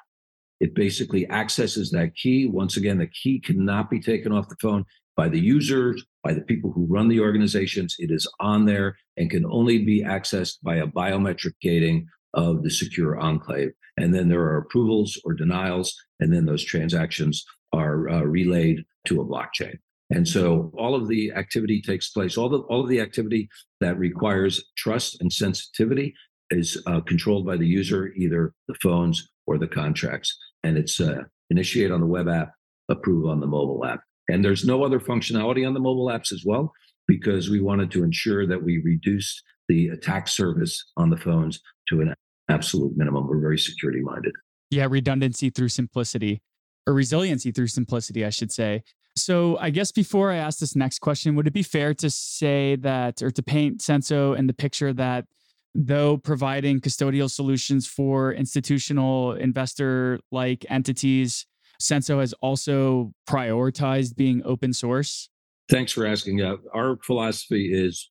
It 0.61 0.75
basically 0.75 1.29
accesses 1.31 1.91
that 1.91 2.15
key. 2.15 2.47
Once 2.47 2.77
again, 2.77 2.99
the 2.99 3.09
key 3.09 3.41
cannot 3.41 3.91
be 3.91 4.01
taken 4.01 4.33
off 4.33 4.49
the 4.49 4.57
phone 4.61 4.85
by 5.17 5.29
the 5.29 5.41
users, 5.41 6.05
by 6.23 6.33
the 6.33 6.41
people 6.41 6.73
who 6.73 6.87
run 6.87 7.09
the 7.09 7.21
organizations. 7.21 7.97
It 7.99 8.11
is 8.11 8.27
on 8.41 8.65
there 8.65 8.97
and 9.17 9.31
can 9.31 9.45
only 9.47 9.79
be 9.85 10.03
accessed 10.03 10.57
by 10.63 10.77
a 10.77 10.87
biometric 10.87 11.55
gating 11.61 12.07
of 12.35 12.63
the 12.63 12.71
secure 12.71 13.19
enclave. 13.19 13.73
And 13.97 14.15
then 14.15 14.29
there 14.29 14.41
are 14.41 14.59
approvals 14.59 15.21
or 15.25 15.35
denials, 15.35 15.95
and 16.19 16.33
then 16.33 16.47
those 16.47 16.65
transactions 16.65 17.45
are 17.73 18.09
uh, 18.09 18.23
relayed 18.23 18.85
to 19.07 19.21
a 19.21 19.25
blockchain. 19.25 19.79
And 20.11 20.27
so 20.27 20.73
all 20.77 20.95
of 20.95 21.09
the 21.09 21.33
activity 21.33 21.81
takes 21.81 22.11
place. 22.11 22.37
All 22.37 22.49
the 22.49 22.59
all 22.61 22.83
of 22.83 22.89
the 22.89 23.01
activity 23.01 23.49
that 23.81 23.99
requires 23.99 24.63
trust 24.77 25.21
and 25.21 25.33
sensitivity 25.33 26.15
is 26.55 26.81
uh, 26.87 27.01
controlled 27.01 27.45
by 27.45 27.57
the 27.57 27.67
user, 27.67 28.13
either 28.17 28.53
the 28.69 28.77
phones 28.83 29.29
or 29.47 29.59
the 29.59 29.69
contracts, 29.69 30.37
and 30.63 30.79
it's 30.79 31.01
uh, 31.01 31.23
initiate 31.51 31.91
on 31.91 32.01
the 32.01 32.07
web 32.07 32.29
app, 32.29 32.51
approve 32.89 33.27
on 33.27 33.41
the 33.41 33.47
mobile 33.47 33.85
app. 33.85 34.01
And 34.31 34.45
there's 34.45 34.65
no 34.65 34.85
other 34.85 35.01
functionality 35.01 35.67
on 35.67 35.75
the 35.75 35.81
mobile 35.81 36.07
apps 36.07 36.33
as 36.33 36.43
well, 36.47 36.73
because 37.07 37.51
we 37.51 37.61
wanted 37.61 37.91
to 37.91 38.05
ensure 38.05 38.47
that 38.47 38.63
we 38.63 38.79
reduced 38.79 39.43
the 39.69 39.89
attack 39.89 40.29
service 40.29 40.83
on 40.97 41.11
the 41.11 41.17
phones 41.17 41.61
to 41.89 42.01
an 42.01 42.15
absolute 42.49 42.97
minimum. 42.97 43.27
We're 43.27 43.41
very 43.41 43.59
security 43.59 44.01
minded. 44.01 44.33
Yeah, 44.71 44.87
redundancy 44.89 45.51
through 45.51 45.69
simplicity, 45.69 46.41
or 46.87 46.95
resiliency 46.95 47.51
through 47.53 47.69
simplicity, 47.69 48.25
I 48.25 48.31
should 48.31 48.53
say. 48.53 48.83
So, 49.17 49.57
I 49.59 49.71
guess 49.71 49.93
before 49.93 50.33
I 50.33 50.37
ask 50.37 50.59
this 50.59 50.75
next 50.75 50.99
question, 50.99 51.37
would 51.37 51.47
it 51.47 51.53
be 51.53 51.63
fair 51.63 51.95
to 51.95 52.11
say 52.11 52.77
that, 52.77 53.23
or 53.23 53.31
to 53.31 53.43
paint 53.43 53.81
Censo 53.81 54.37
in 54.37 54.47
the 54.47 54.55
picture 54.55 54.93
that 54.95 55.27
though 55.75 56.17
providing 56.17 56.81
custodial 56.81 57.31
solutions 57.31 57.87
for 57.87 58.33
institutional 58.33 59.33
investor 59.33 60.21
like 60.31 60.65
entities, 60.71 61.47
Censo 61.81 62.21
has 62.21 62.33
also 62.41 63.13
prioritized 63.29 64.17
being 64.17 64.43
open 64.45 64.73
source? 64.73 65.29
Thanks 65.69 65.93
for 65.93 66.07
asking. 66.07 66.43
Uh, 66.43 66.57
our 66.75 66.99
philosophy 67.05 67.73
is 67.73 68.09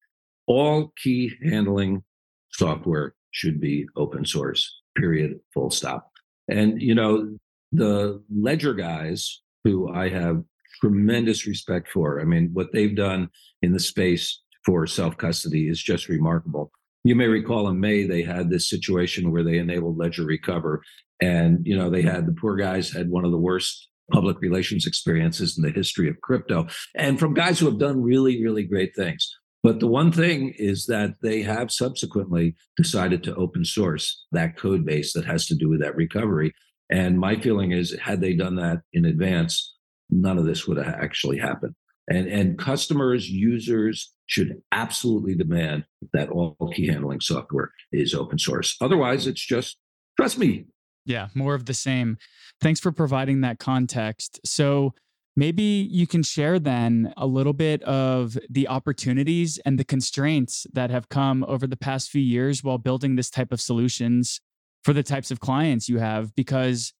all 0.47 0.91
key 1.01 1.32
handling 1.43 2.03
software 2.51 3.16
should 3.32 3.59
be 3.59 3.86
open 3.95 4.26
source, 4.26 4.82
period, 4.95 5.39
full 5.53 5.72
stop. 5.72 6.11
And, 6.49 6.82
you 6.82 6.93
know, 6.93 7.38
the 7.72 8.22
Ledger 8.34 8.74
guys, 8.74 9.41
who 9.64 9.91
I 9.91 10.09
have 10.09 10.43
tremendous 10.82 11.47
respect 11.47 11.89
for, 11.91 12.20
I 12.20 12.26
mean, 12.26 12.49
what 12.53 12.74
they've 12.74 12.95
done 12.95 13.30
in 13.61 13.72
the 13.72 13.80
space 13.80 14.41
for 14.66 14.86
self 14.86 15.18
custody 15.18 15.68
is 15.70 15.82
just 15.82 16.09
remarkable. 16.09 16.72
You 17.04 17.16
may 17.16 17.28
recall 17.28 17.68
in 17.68 17.80
May, 17.80 18.06
they 18.06 18.22
had 18.24 18.49
this 18.49 18.70
situation 18.70 19.32
where 19.32 19.43
they 19.43 19.58
enabled 19.58 19.97
Ledger 19.97 20.24
Recover. 20.24 20.82
And, 21.22 21.66
you 21.66 21.78
know, 21.78 21.89
they 21.89 22.01
had 22.01 22.26
the 22.26 22.34
poor 22.34 22.56
guys 22.56 22.91
had 22.91 23.10
one 23.10 23.26
of 23.26 23.32
the 23.32 23.38
worst 23.38 23.89
public 24.12 24.39
relations 24.41 24.86
experiences 24.86 25.58
in 25.58 25.64
the 25.64 25.72
history 25.72 26.10
of 26.10 26.20
crypto 26.22 26.68
and 26.95 27.20
from 27.20 27.34
guys 27.34 27.60
who 27.60 27.66
have 27.66 27.80
done 27.80 28.01
really, 28.01 28.43
really 28.43 28.64
great 28.64 28.95
things. 28.95 29.34
But 29.64 29.80
the 29.80 29.88
one 29.88 30.12
thing 30.12 30.54
is 30.58 30.88
that 30.88 31.16
they 31.22 31.41
have 31.41 31.72
subsequently 31.72 32.56
decided 32.76 33.24
to 33.24 33.36
open 33.36 33.64
source 33.64 34.26
that 34.34 34.58
code 34.58 34.86
base 34.86 35.14
that 35.14 35.24
has 35.24 35.45
to 35.47 35.56
do 35.56 35.70
with 35.70 35.82
that 35.82 35.95
recovery. 35.95 36.54
And 36.89 37.18
my 37.18 37.39
feeling 37.39 37.72
is, 37.72 37.97
had 38.01 38.20
they 38.20 38.34
done 38.34 38.58
that 38.58 38.82
in 38.91 39.06
advance, 39.06 39.74
none 40.10 40.38
of 40.38 40.45
this 40.45 40.68
would 40.68 40.78
have 40.78 40.88
actually 40.88 41.38
happened. 41.38 41.76
And, 42.10 42.28
and 42.28 42.58
customers, 42.58 43.30
users 43.30 44.12
should 44.26 44.62
absolutely 44.72 45.36
demand 45.36 45.86
that 46.12 46.30
all 46.30 46.56
key 46.74 46.88
handling 46.88 47.22
software 47.22 47.72
is 47.91 48.14
open 48.14 48.38
source. 48.39 48.76
Otherwise, 48.82 49.28
it's 49.28 49.45
just 49.45 49.78
trust 50.18 50.38
me. 50.38 50.66
Yeah, 51.06 51.28
more 51.34 51.54
of 51.54 51.66
the 51.66 51.74
same. 51.74 52.18
Thanks 52.62 52.80
for 52.80 52.91
providing 52.91 53.41
that 53.41 53.60
context. 53.60 54.39
So, 54.45 54.93
maybe 55.36 55.64
you 55.64 56.06
can 56.06 56.24
share 56.24 56.60
then 56.60 57.14
a 57.18 57.26
little 57.26 57.54
bit 57.54 57.82
of 57.84 58.38
the 58.49 58.68
opportunities 58.68 59.58
and 59.66 59.80
the 59.80 59.84
constraints 59.84 60.68
that 60.74 60.91
have 60.91 61.10
come 61.10 61.43
over 61.47 61.66
the 61.66 61.78
past 61.78 62.10
few 62.10 62.22
years 62.22 62.64
while 62.64 62.78
building 62.78 63.16
this 63.16 63.30
type 63.30 63.51
of 63.51 63.60
solutions 63.60 64.39
for 64.84 64.93
the 64.93 65.04
types 65.04 65.32
of 65.32 65.39
clients 65.39 65.89
you 65.89 65.97
have 65.99 66.36
because 66.36 66.93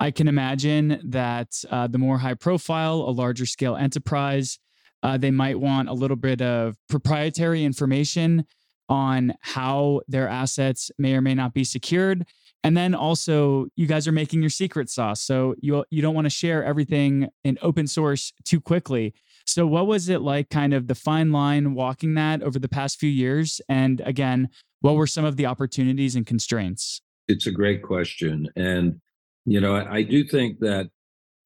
I 0.00 0.10
can 0.10 0.28
imagine 0.28 1.00
that 1.04 1.48
uh, 1.70 1.86
the 1.86 1.98
more 1.98 2.18
high 2.18 2.34
profile, 2.34 2.96
a 2.96 3.12
larger 3.12 3.46
scale 3.46 3.76
enterprise, 3.76 4.58
uh, 5.02 5.18
they 5.18 5.30
might 5.30 5.60
want 5.60 5.88
a 5.88 5.92
little 5.92 6.16
bit 6.16 6.40
of 6.42 6.76
proprietary 6.88 7.64
information 7.64 8.46
on 8.88 9.34
how 9.40 10.00
their 10.08 10.28
assets 10.28 10.90
may 10.98 11.14
or 11.14 11.20
may 11.20 11.34
not 11.34 11.54
be 11.54 11.64
secured. 11.64 12.26
And 12.62 12.76
then 12.76 12.94
also, 12.94 13.66
you 13.76 13.86
guys 13.86 14.08
are 14.08 14.12
making 14.12 14.40
your 14.40 14.50
secret 14.50 14.88
sauce, 14.88 15.20
so 15.20 15.54
you 15.60 15.84
you 15.90 16.00
don't 16.00 16.14
want 16.14 16.24
to 16.24 16.30
share 16.30 16.64
everything 16.64 17.28
in 17.44 17.58
open 17.60 17.86
source 17.86 18.32
too 18.44 18.58
quickly. 18.58 19.12
So, 19.46 19.66
what 19.66 19.86
was 19.86 20.08
it 20.08 20.22
like, 20.22 20.48
kind 20.48 20.72
of 20.72 20.86
the 20.86 20.94
fine 20.94 21.30
line 21.30 21.74
walking 21.74 22.14
that 22.14 22.42
over 22.42 22.58
the 22.58 22.68
past 22.68 22.98
few 22.98 23.10
years? 23.10 23.60
And 23.68 24.00
again, 24.06 24.48
what 24.80 24.94
were 24.94 25.06
some 25.06 25.26
of 25.26 25.36
the 25.36 25.44
opportunities 25.44 26.16
and 26.16 26.26
constraints? 26.26 27.02
It's 27.28 27.46
a 27.46 27.50
great 27.50 27.82
question, 27.82 28.48
and 28.56 29.00
you 29.44 29.60
know, 29.60 29.74
I, 29.74 29.96
I 29.96 30.02
do 30.02 30.24
think 30.24 30.60
that 30.60 30.90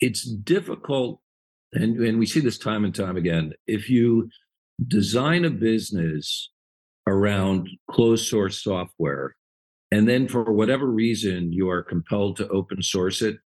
it's 0.01 0.22
difficult, 0.22 1.20
and, 1.72 1.99
and 1.99 2.18
we 2.18 2.26
see 2.26 2.40
this 2.40 2.59
time 2.59 2.84
and 2.84 2.94
time 2.94 3.16
again. 3.16 3.53
If 3.66 3.90
you 3.90 4.30
design 4.86 5.44
a 5.44 5.51
business 5.51 6.51
around 7.07 7.68
closed 7.90 8.26
source 8.26 8.62
software, 8.62 9.34
and 9.90 10.09
then 10.09 10.28
for 10.28 10.44
whatever 10.53 10.86
reason 10.86 11.53
you 11.53 11.68
are 11.70 11.82
compelled 11.82 12.36
to 12.36 12.49
open 12.49 12.82
source 12.82 13.22
it, 13.22 13.38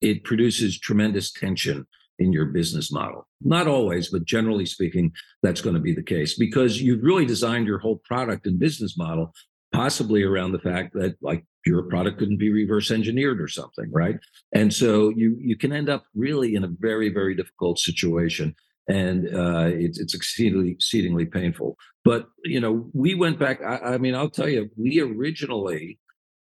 it 0.00 0.24
produces 0.24 0.78
tremendous 0.78 1.32
tension 1.32 1.86
in 2.18 2.32
your 2.32 2.46
business 2.46 2.92
model. 2.92 3.26
Not 3.40 3.66
always, 3.66 4.10
but 4.10 4.24
generally 4.24 4.66
speaking, 4.66 5.12
that's 5.42 5.60
going 5.60 5.74
to 5.74 5.80
be 5.80 5.94
the 5.94 6.02
case 6.02 6.36
because 6.36 6.80
you've 6.80 7.02
really 7.02 7.24
designed 7.24 7.66
your 7.66 7.78
whole 7.78 8.00
product 8.04 8.46
and 8.46 8.58
business 8.58 8.96
model 8.96 9.32
possibly 9.72 10.22
around 10.22 10.52
the 10.52 10.58
fact 10.60 10.94
that 10.94 11.16
like 11.20 11.44
your 11.66 11.82
product 11.84 12.18
couldn't 12.18 12.38
be 12.38 12.52
reverse 12.52 12.90
engineered 12.90 13.40
or 13.40 13.48
something, 13.48 13.90
right? 13.90 14.18
And 14.54 14.72
so 14.72 15.10
you 15.10 15.36
you 15.40 15.56
can 15.56 15.72
end 15.72 15.88
up 15.88 16.04
really 16.14 16.54
in 16.54 16.64
a 16.64 16.68
very 16.68 17.08
very 17.08 17.34
difficult 17.34 17.78
situation, 17.78 18.54
and 18.88 19.34
uh, 19.34 19.70
it's 19.72 19.98
it's 19.98 20.14
exceedingly 20.14 20.70
exceedingly 20.72 21.26
painful. 21.26 21.76
But 22.04 22.28
you 22.44 22.60
know, 22.60 22.90
we 22.92 23.14
went 23.14 23.38
back. 23.38 23.60
I, 23.62 23.94
I 23.94 23.98
mean, 23.98 24.14
I'll 24.14 24.30
tell 24.30 24.48
you, 24.48 24.70
we 24.76 25.00
originally 25.00 25.98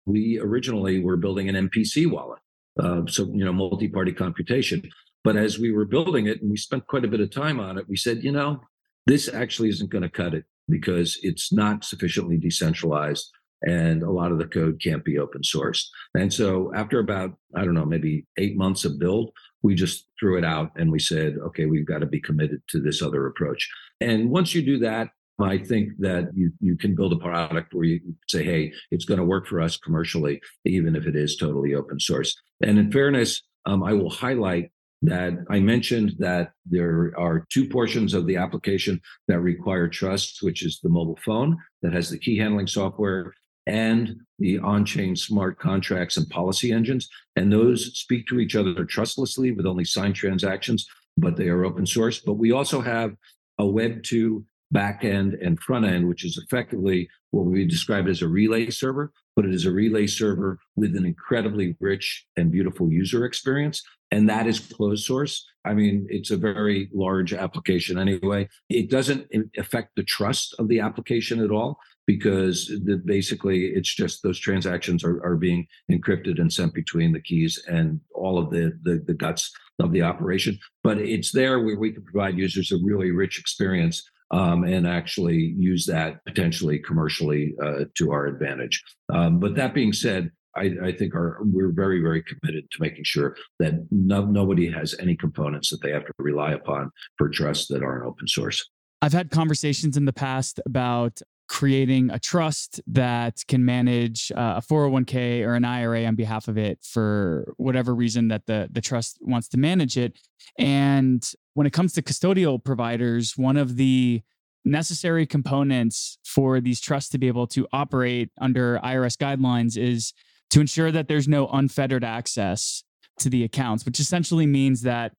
we 0.05 0.39
originally 0.39 0.99
were 0.99 1.17
building 1.17 1.49
an 1.49 1.69
MPC 1.69 2.09
wallet, 2.09 2.39
uh, 2.79 3.01
so 3.07 3.25
you 3.33 3.45
know, 3.45 3.53
multi-party 3.53 4.13
computation. 4.13 4.89
But 5.23 5.37
as 5.37 5.59
we 5.59 5.71
were 5.71 5.85
building 5.85 6.25
it, 6.25 6.41
and 6.41 6.49
we 6.49 6.57
spent 6.57 6.87
quite 6.87 7.05
a 7.05 7.07
bit 7.07 7.19
of 7.19 7.29
time 7.29 7.59
on 7.59 7.77
it, 7.77 7.87
we 7.87 7.95
said, 7.95 8.23
you 8.23 8.31
know, 8.31 8.61
this 9.05 9.31
actually 9.31 9.69
isn't 9.69 9.91
going 9.91 10.01
to 10.01 10.09
cut 10.09 10.33
it 10.33 10.45
because 10.67 11.19
it's 11.21 11.53
not 11.53 11.83
sufficiently 11.83 12.37
decentralized 12.37 13.29
and 13.63 14.03
a 14.03 14.11
lot 14.11 14.31
of 14.31 14.37
the 14.37 14.45
code 14.45 14.81
can't 14.81 15.03
be 15.03 15.19
open 15.19 15.43
source. 15.43 15.91
And 16.15 16.33
so 16.33 16.71
after 16.73 16.99
about, 16.99 17.33
I 17.55 17.63
don't 17.63 17.73
know, 17.73 17.85
maybe 17.85 18.25
eight 18.37 18.57
months 18.57 18.85
of 18.85 18.99
build, 18.99 19.31
we 19.61 19.75
just 19.75 20.07
threw 20.19 20.37
it 20.37 20.45
out 20.45 20.71
and 20.75 20.91
we 20.91 20.99
said, 20.99 21.37
okay, 21.47 21.65
we've 21.65 21.85
got 21.85 21.99
to 21.99 22.05
be 22.05 22.19
committed 22.19 22.61
to 22.69 22.79
this 22.79 23.01
other 23.01 23.27
approach. 23.27 23.69
And 23.99 24.31
once 24.31 24.55
you 24.55 24.63
do 24.63 24.79
that, 24.79 25.09
I 25.39 25.57
think 25.57 25.93
that 25.99 26.29
you, 26.35 26.51
you 26.59 26.77
can 26.77 26.95
build 26.95 27.13
a 27.13 27.17
product 27.17 27.73
where 27.73 27.85
you 27.85 27.99
say, 28.27 28.43
hey, 28.43 28.73
it's 28.91 29.05
going 29.05 29.19
to 29.19 29.25
work 29.25 29.47
for 29.47 29.61
us 29.61 29.77
commercially, 29.77 30.41
even 30.65 30.95
if 30.95 31.07
it 31.07 31.15
is 31.15 31.35
totally 31.35 31.73
open 31.73 31.99
source. 31.99 32.35
And 32.61 32.77
in 32.77 32.91
fairness, 32.91 33.41
um, 33.65 33.83
I 33.83 33.93
will 33.93 34.09
highlight 34.09 34.71
that 35.03 35.33
I 35.49 35.59
mentioned 35.59 36.13
that 36.19 36.51
there 36.65 37.13
are 37.17 37.45
two 37.51 37.67
portions 37.67 38.13
of 38.13 38.27
the 38.27 38.37
application 38.37 39.01
that 39.27 39.39
require 39.39 39.87
trust, 39.87 40.43
which 40.43 40.63
is 40.63 40.79
the 40.81 40.89
mobile 40.89 41.17
phone 41.25 41.57
that 41.81 41.93
has 41.93 42.09
the 42.09 42.19
key 42.19 42.37
handling 42.37 42.67
software 42.67 43.33
and 43.67 44.15
the 44.39 44.57
on-chain 44.59 45.15
smart 45.15 45.59
contracts 45.59 46.17
and 46.17 46.29
policy 46.29 46.71
engines. 46.71 47.07
And 47.35 47.51
those 47.51 47.97
speak 47.97 48.27
to 48.27 48.39
each 48.39 48.55
other 48.55 48.85
trustlessly 48.85 49.51
with 49.51 49.65
only 49.65 49.85
signed 49.85 50.15
transactions, 50.15 50.87
but 51.17 51.37
they 51.37 51.47
are 51.47 51.63
open 51.63 51.85
source. 51.85 52.19
But 52.19 52.33
we 52.33 52.51
also 52.51 52.81
have 52.81 53.15
a 53.59 53.65
Web 53.65 54.03
2 54.03 54.43
back 54.71 55.03
end 55.03 55.33
and 55.35 55.59
front 55.59 55.85
end, 55.85 56.07
which 56.07 56.25
is 56.25 56.37
effectively 56.37 57.09
what 57.31 57.45
we 57.45 57.65
describe 57.65 58.07
as 58.07 58.21
a 58.21 58.27
relay 58.27 58.69
server, 58.69 59.11
but 59.35 59.45
it 59.45 59.53
is 59.53 59.65
a 59.65 59.71
relay 59.71 60.07
server 60.07 60.59
with 60.75 60.95
an 60.95 61.05
incredibly 61.05 61.75
rich 61.79 62.25
and 62.37 62.51
beautiful 62.51 62.91
user 62.91 63.25
experience. 63.25 63.83
And 64.11 64.29
that 64.29 64.47
is 64.47 64.59
closed 64.59 65.05
source. 65.05 65.45
I 65.65 65.73
mean, 65.73 66.07
it's 66.09 66.31
a 66.31 66.37
very 66.37 66.89
large 66.93 67.33
application 67.33 67.97
anyway. 67.97 68.49
It 68.69 68.89
doesn't 68.89 69.27
affect 69.57 69.91
the 69.95 70.03
trust 70.03 70.55
of 70.59 70.67
the 70.67 70.79
application 70.79 71.41
at 71.41 71.51
all 71.51 71.77
because 72.07 72.67
the, 72.85 73.01
basically 73.05 73.67
it's 73.67 73.93
just 73.93 74.23
those 74.23 74.39
transactions 74.39 75.03
are, 75.03 75.23
are 75.23 75.35
being 75.35 75.67
encrypted 75.91 76.39
and 76.39 76.51
sent 76.51 76.73
between 76.73 77.11
the 77.11 77.21
keys 77.21 77.63
and 77.67 77.99
all 78.13 78.37
of 78.37 78.49
the, 78.49 78.77
the, 78.83 79.03
the 79.05 79.13
guts 79.13 79.51
of 79.79 79.91
the 79.91 80.01
operation. 80.01 80.57
But 80.83 80.97
it's 80.97 81.31
there 81.31 81.59
where 81.59 81.77
we 81.77 81.91
can 81.91 82.03
provide 82.03 82.37
users 82.37 82.71
a 82.71 82.77
really 82.83 83.11
rich 83.11 83.39
experience 83.39 84.03
um, 84.31 84.63
and 84.63 84.87
actually 84.87 85.55
use 85.57 85.85
that 85.87 86.23
potentially 86.25 86.79
commercially 86.79 87.53
uh, 87.61 87.85
to 87.95 88.11
our 88.11 88.27
advantage. 88.27 88.81
Um, 89.13 89.39
but 89.39 89.55
that 89.55 89.73
being 89.73 89.93
said, 89.93 90.31
I, 90.55 90.71
I, 90.83 90.91
think 90.91 91.15
our, 91.15 91.39
we're 91.43 91.71
very, 91.71 92.01
very 92.01 92.23
committed 92.23 92.69
to 92.71 92.81
making 92.81 93.03
sure 93.05 93.37
that 93.59 93.73
no, 93.89 94.25
nobody 94.25 94.69
has 94.69 94.95
any 94.99 95.15
components 95.15 95.69
that 95.69 95.81
they 95.81 95.91
have 95.91 96.05
to 96.05 96.13
rely 96.17 96.51
upon 96.51 96.91
for 97.17 97.29
trust 97.29 97.69
that 97.69 97.83
aren't 97.83 98.05
open 98.05 98.27
source. 98.27 98.65
I've 99.01 99.13
had 99.13 99.31
conversations 99.31 99.97
in 99.97 100.05
the 100.05 100.13
past 100.13 100.59
about 100.65 101.21
creating 101.51 102.09
a 102.11 102.17
trust 102.17 102.79
that 102.87 103.43
can 103.49 103.65
manage 103.65 104.31
uh, 104.37 104.53
a 104.57 104.61
401k 104.61 105.45
or 105.45 105.53
an 105.53 105.65
IRA 105.65 106.05
on 106.05 106.15
behalf 106.15 106.47
of 106.47 106.57
it 106.57 106.79
for 106.81 107.53
whatever 107.57 107.93
reason 107.93 108.29
that 108.29 108.45
the, 108.45 108.69
the 108.71 108.79
trust 108.79 109.17
wants 109.19 109.49
to 109.49 109.57
manage 109.57 109.97
it. 109.97 110.17
And 110.57 111.21
when 111.53 111.67
it 111.67 111.73
comes 111.73 111.91
to 111.93 112.01
custodial 112.01 112.63
providers, 112.63 113.33
one 113.35 113.57
of 113.57 113.75
the 113.75 114.21
necessary 114.63 115.25
components 115.25 116.17
for 116.23 116.61
these 116.61 116.79
trusts 116.79 117.09
to 117.09 117.17
be 117.17 117.27
able 117.27 117.47
to 117.47 117.67
operate 117.73 118.29
under 118.39 118.79
IRS 118.81 119.17
guidelines 119.17 119.77
is 119.77 120.13
to 120.51 120.61
ensure 120.61 120.89
that 120.89 121.09
there's 121.09 121.27
no 121.27 121.49
unfettered 121.49 122.05
access 122.05 122.81
to 123.19 123.29
the 123.29 123.43
accounts, 123.43 123.85
which 123.85 123.99
essentially 123.99 124.45
means 124.45 124.83
that 124.83 125.11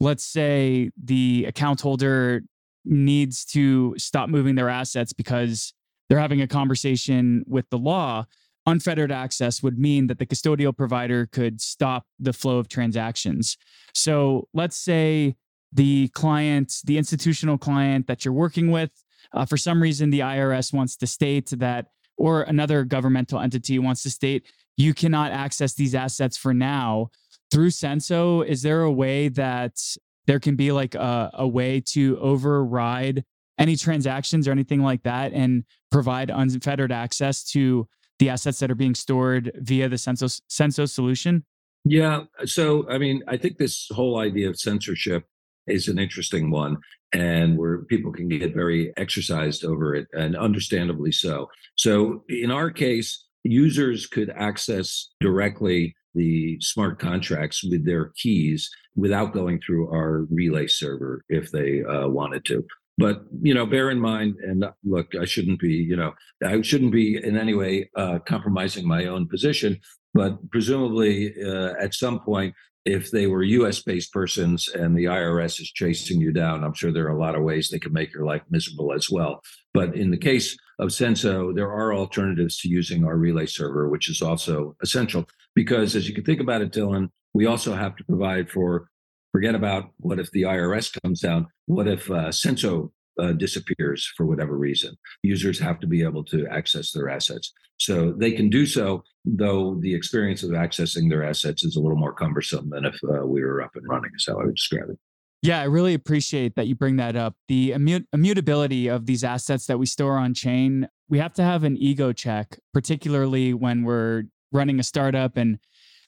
let's 0.00 0.24
say 0.26 0.90
the 1.02 1.46
account 1.48 1.80
holder 1.80 2.42
needs 2.84 3.46
to 3.46 3.94
stop 3.96 4.28
moving 4.28 4.54
their 4.54 4.68
assets 4.68 5.14
because 5.14 5.72
they're 6.08 6.18
having 6.18 6.40
a 6.40 6.46
conversation 6.46 7.44
with 7.46 7.68
the 7.70 7.78
law, 7.78 8.26
unfettered 8.66 9.10
access 9.10 9.62
would 9.62 9.78
mean 9.78 10.06
that 10.08 10.18
the 10.18 10.26
custodial 10.26 10.76
provider 10.76 11.26
could 11.26 11.60
stop 11.60 12.06
the 12.18 12.32
flow 12.32 12.58
of 12.58 12.68
transactions. 12.68 13.56
So 13.94 14.48
let's 14.52 14.76
say 14.76 15.36
the 15.72 16.08
client, 16.08 16.74
the 16.84 16.98
institutional 16.98 17.58
client 17.58 18.06
that 18.06 18.24
you're 18.24 18.34
working 18.34 18.70
with, 18.70 18.90
uh, 19.32 19.44
for 19.44 19.56
some 19.56 19.82
reason 19.82 20.10
the 20.10 20.20
IRS 20.20 20.72
wants 20.72 20.96
to 20.96 21.06
state 21.06 21.50
that, 21.50 21.86
or 22.16 22.42
another 22.42 22.84
governmental 22.84 23.38
entity 23.38 23.78
wants 23.78 24.02
to 24.02 24.10
state, 24.10 24.46
you 24.76 24.92
cannot 24.92 25.32
access 25.32 25.74
these 25.74 25.94
assets 25.94 26.36
for 26.36 26.52
now. 26.52 27.10
Through 27.50 27.70
Censo, 27.70 28.44
is 28.44 28.62
there 28.62 28.82
a 28.82 28.92
way 28.92 29.28
that 29.28 29.78
there 30.26 30.40
can 30.40 30.56
be 30.56 30.72
like 30.72 30.94
a, 30.94 31.30
a 31.34 31.48
way 31.48 31.80
to 31.92 32.18
override 32.18 33.24
any 33.58 33.76
transactions 33.76 34.46
or 34.46 34.52
anything 34.52 34.82
like 34.82 35.02
that 35.02 35.32
and 35.32 35.64
provide 35.90 36.30
unfettered 36.30 36.92
access 36.92 37.44
to 37.44 37.88
the 38.18 38.28
assets 38.28 38.58
that 38.58 38.70
are 38.70 38.76
being 38.76 38.94
stored 38.94 39.52
via 39.56 39.88
the 39.88 39.96
Censo, 39.96 40.40
Censo 40.50 40.88
solution? 40.88 41.44
Yeah. 41.84 42.24
So, 42.44 42.88
I 42.90 42.98
mean, 42.98 43.22
I 43.28 43.36
think 43.36 43.58
this 43.58 43.86
whole 43.90 44.18
idea 44.18 44.48
of 44.48 44.58
censorship 44.58 45.24
is 45.66 45.88
an 45.88 45.98
interesting 45.98 46.50
one 46.50 46.76
and 47.12 47.56
where 47.56 47.84
people 47.84 48.12
can 48.12 48.28
get 48.28 48.54
very 48.54 48.92
exercised 48.96 49.64
over 49.64 49.94
it 49.94 50.06
and 50.12 50.36
understandably 50.36 51.12
so. 51.12 51.48
So, 51.76 52.24
in 52.28 52.50
our 52.50 52.70
case, 52.70 53.26
users 53.44 54.06
could 54.06 54.30
access 54.36 55.08
directly 55.20 55.94
the 56.14 56.58
smart 56.60 56.98
contracts 56.98 57.62
with 57.62 57.86
their 57.86 58.12
keys 58.16 58.68
without 58.96 59.32
going 59.32 59.60
through 59.64 59.88
our 59.90 60.26
relay 60.30 60.66
server 60.66 61.24
if 61.28 61.50
they 61.50 61.82
uh, 61.84 62.08
wanted 62.08 62.44
to. 62.46 62.64
But 62.98 63.22
you 63.40 63.54
know, 63.54 63.64
bear 63.64 63.90
in 63.90 64.00
mind, 64.00 64.36
and 64.42 64.64
look, 64.84 65.14
I 65.14 65.24
shouldn't 65.24 65.60
be, 65.60 65.72
you 65.72 65.96
know, 65.96 66.14
I 66.44 66.60
shouldn't 66.62 66.92
be 66.92 67.16
in 67.16 67.38
any 67.38 67.54
way 67.54 67.88
uh, 67.96 68.18
compromising 68.26 68.86
my 68.86 69.06
own 69.06 69.28
position. 69.28 69.78
But 70.14 70.50
presumably, 70.50 71.32
uh, 71.42 71.74
at 71.80 71.94
some 71.94 72.18
point, 72.20 72.54
if 72.84 73.10
they 73.10 73.26
were 73.26 73.42
U.S. 73.42 73.82
based 73.82 74.12
persons 74.12 74.68
and 74.68 74.96
the 74.96 75.04
IRS 75.04 75.60
is 75.60 75.70
chasing 75.70 76.20
you 76.20 76.32
down, 76.32 76.64
I'm 76.64 76.74
sure 76.74 76.90
there 76.90 77.06
are 77.06 77.16
a 77.16 77.20
lot 77.20 77.36
of 77.36 77.42
ways 77.42 77.68
they 77.68 77.78
can 77.78 77.92
make 77.92 78.12
your 78.12 78.24
life 78.24 78.42
miserable 78.50 78.92
as 78.92 79.10
well. 79.10 79.42
But 79.74 79.94
in 79.94 80.10
the 80.10 80.16
case 80.16 80.56
of 80.78 80.88
Censo, 80.88 81.54
there 81.54 81.70
are 81.70 81.94
alternatives 81.94 82.58
to 82.60 82.68
using 82.68 83.04
our 83.04 83.16
relay 83.16 83.46
server, 83.46 83.88
which 83.88 84.08
is 84.08 84.22
also 84.22 84.74
essential 84.82 85.28
because, 85.54 85.94
as 85.94 86.08
you 86.08 86.14
can 86.14 86.24
think 86.24 86.40
about 86.40 86.62
it, 86.62 86.72
Dylan, 86.72 87.10
we 87.34 87.46
also 87.46 87.74
have 87.74 87.94
to 87.96 88.04
provide 88.04 88.50
for 88.50 88.88
Forget 89.32 89.54
about 89.54 89.90
what 89.98 90.18
if 90.18 90.30
the 90.30 90.42
IRS 90.42 90.96
comes 91.02 91.20
down. 91.20 91.46
What 91.66 91.86
if 91.86 92.10
uh, 92.10 92.28
Censo 92.28 92.90
uh, 93.20 93.32
disappears 93.32 94.10
for 94.16 94.26
whatever 94.26 94.56
reason? 94.56 94.96
Users 95.22 95.58
have 95.58 95.80
to 95.80 95.86
be 95.86 96.02
able 96.02 96.24
to 96.24 96.46
access 96.46 96.92
their 96.92 97.08
assets. 97.08 97.52
So 97.78 98.12
they 98.12 98.32
can 98.32 98.50
do 98.50 98.66
so, 98.66 99.04
though 99.24 99.78
the 99.80 99.94
experience 99.94 100.42
of 100.42 100.50
accessing 100.50 101.08
their 101.08 101.22
assets 101.22 101.64
is 101.64 101.76
a 101.76 101.80
little 101.80 101.98
more 101.98 102.12
cumbersome 102.12 102.70
than 102.70 102.84
if 102.84 102.98
uh, 103.04 103.26
we 103.26 103.42
were 103.42 103.62
up 103.62 103.72
and 103.74 103.86
running, 103.88 104.10
is 104.16 104.26
how 104.26 104.40
I 104.40 104.44
would 104.44 104.56
describe 104.56 104.90
it. 104.90 104.98
Yeah, 105.42 105.60
I 105.60 105.64
really 105.64 105.94
appreciate 105.94 106.56
that 106.56 106.66
you 106.66 106.74
bring 106.74 106.96
that 106.96 107.14
up. 107.14 107.36
The 107.46 107.72
immutability 108.12 108.88
of 108.88 109.06
these 109.06 109.22
assets 109.22 109.66
that 109.66 109.78
we 109.78 109.86
store 109.86 110.18
on 110.18 110.34
chain, 110.34 110.88
we 111.08 111.18
have 111.18 111.32
to 111.34 111.44
have 111.44 111.62
an 111.62 111.76
ego 111.76 112.12
check, 112.12 112.58
particularly 112.74 113.54
when 113.54 113.84
we're 113.84 114.24
running 114.50 114.80
a 114.80 114.82
startup 114.82 115.36
and 115.36 115.58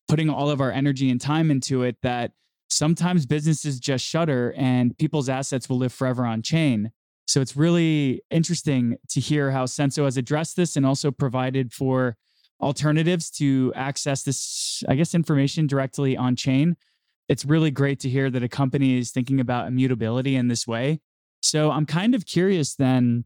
putting 0.09 0.29
all 0.29 0.51
of 0.51 0.61
our 0.61 0.73
energy 0.73 1.11
and 1.11 1.21
time 1.21 1.53
into 1.53 1.85
it, 1.85 1.97
that 2.03 2.33
sometimes 2.71 3.27
businesses 3.27 3.79
just 3.81 4.05
shutter 4.05 4.55
and 4.57 4.97
people's 4.99 5.29
assets 5.29 5.69
will 5.69 5.79
live 5.79 5.93
forever 5.93 6.25
on 6.25 6.43
chain. 6.43 6.91
So 7.27 7.41
it's 7.41 7.57
really 7.57 8.23
interesting 8.31 8.97
to 9.11 9.21
hear 9.21 9.51
how 9.51 9.65
Censo 9.67 10.05
has 10.05 10.17
addressed 10.17 10.57
this 10.57 10.77
and 10.77 10.85
also 10.85 11.11
provided 11.11 11.73
for 11.73 12.17
alternatives 12.61 13.31
to 13.31 13.73
access 13.75 14.23
this, 14.23 14.83
I 14.89 14.95
guess, 14.95 15.15
information 15.15 15.67
directly 15.67 16.17
on 16.17 16.37
chain. 16.37 16.77
It's 17.29 17.45
really 17.45 17.71
great 17.71 18.01
to 18.01 18.09
hear 18.09 18.31
that 18.31 18.43
a 18.43 18.49
company 18.49 18.99
is 18.99 19.13
thinking 19.13 19.41
about 19.41 19.69
immutability 19.69 20.35
in 20.37 20.49
this 20.49 20.67
way. 20.67 21.01
So 21.43 21.71
I'm 21.71 21.87
kind 21.87 22.15
of 22.15 22.27
curious 22.27 22.75
then, 22.75 23.25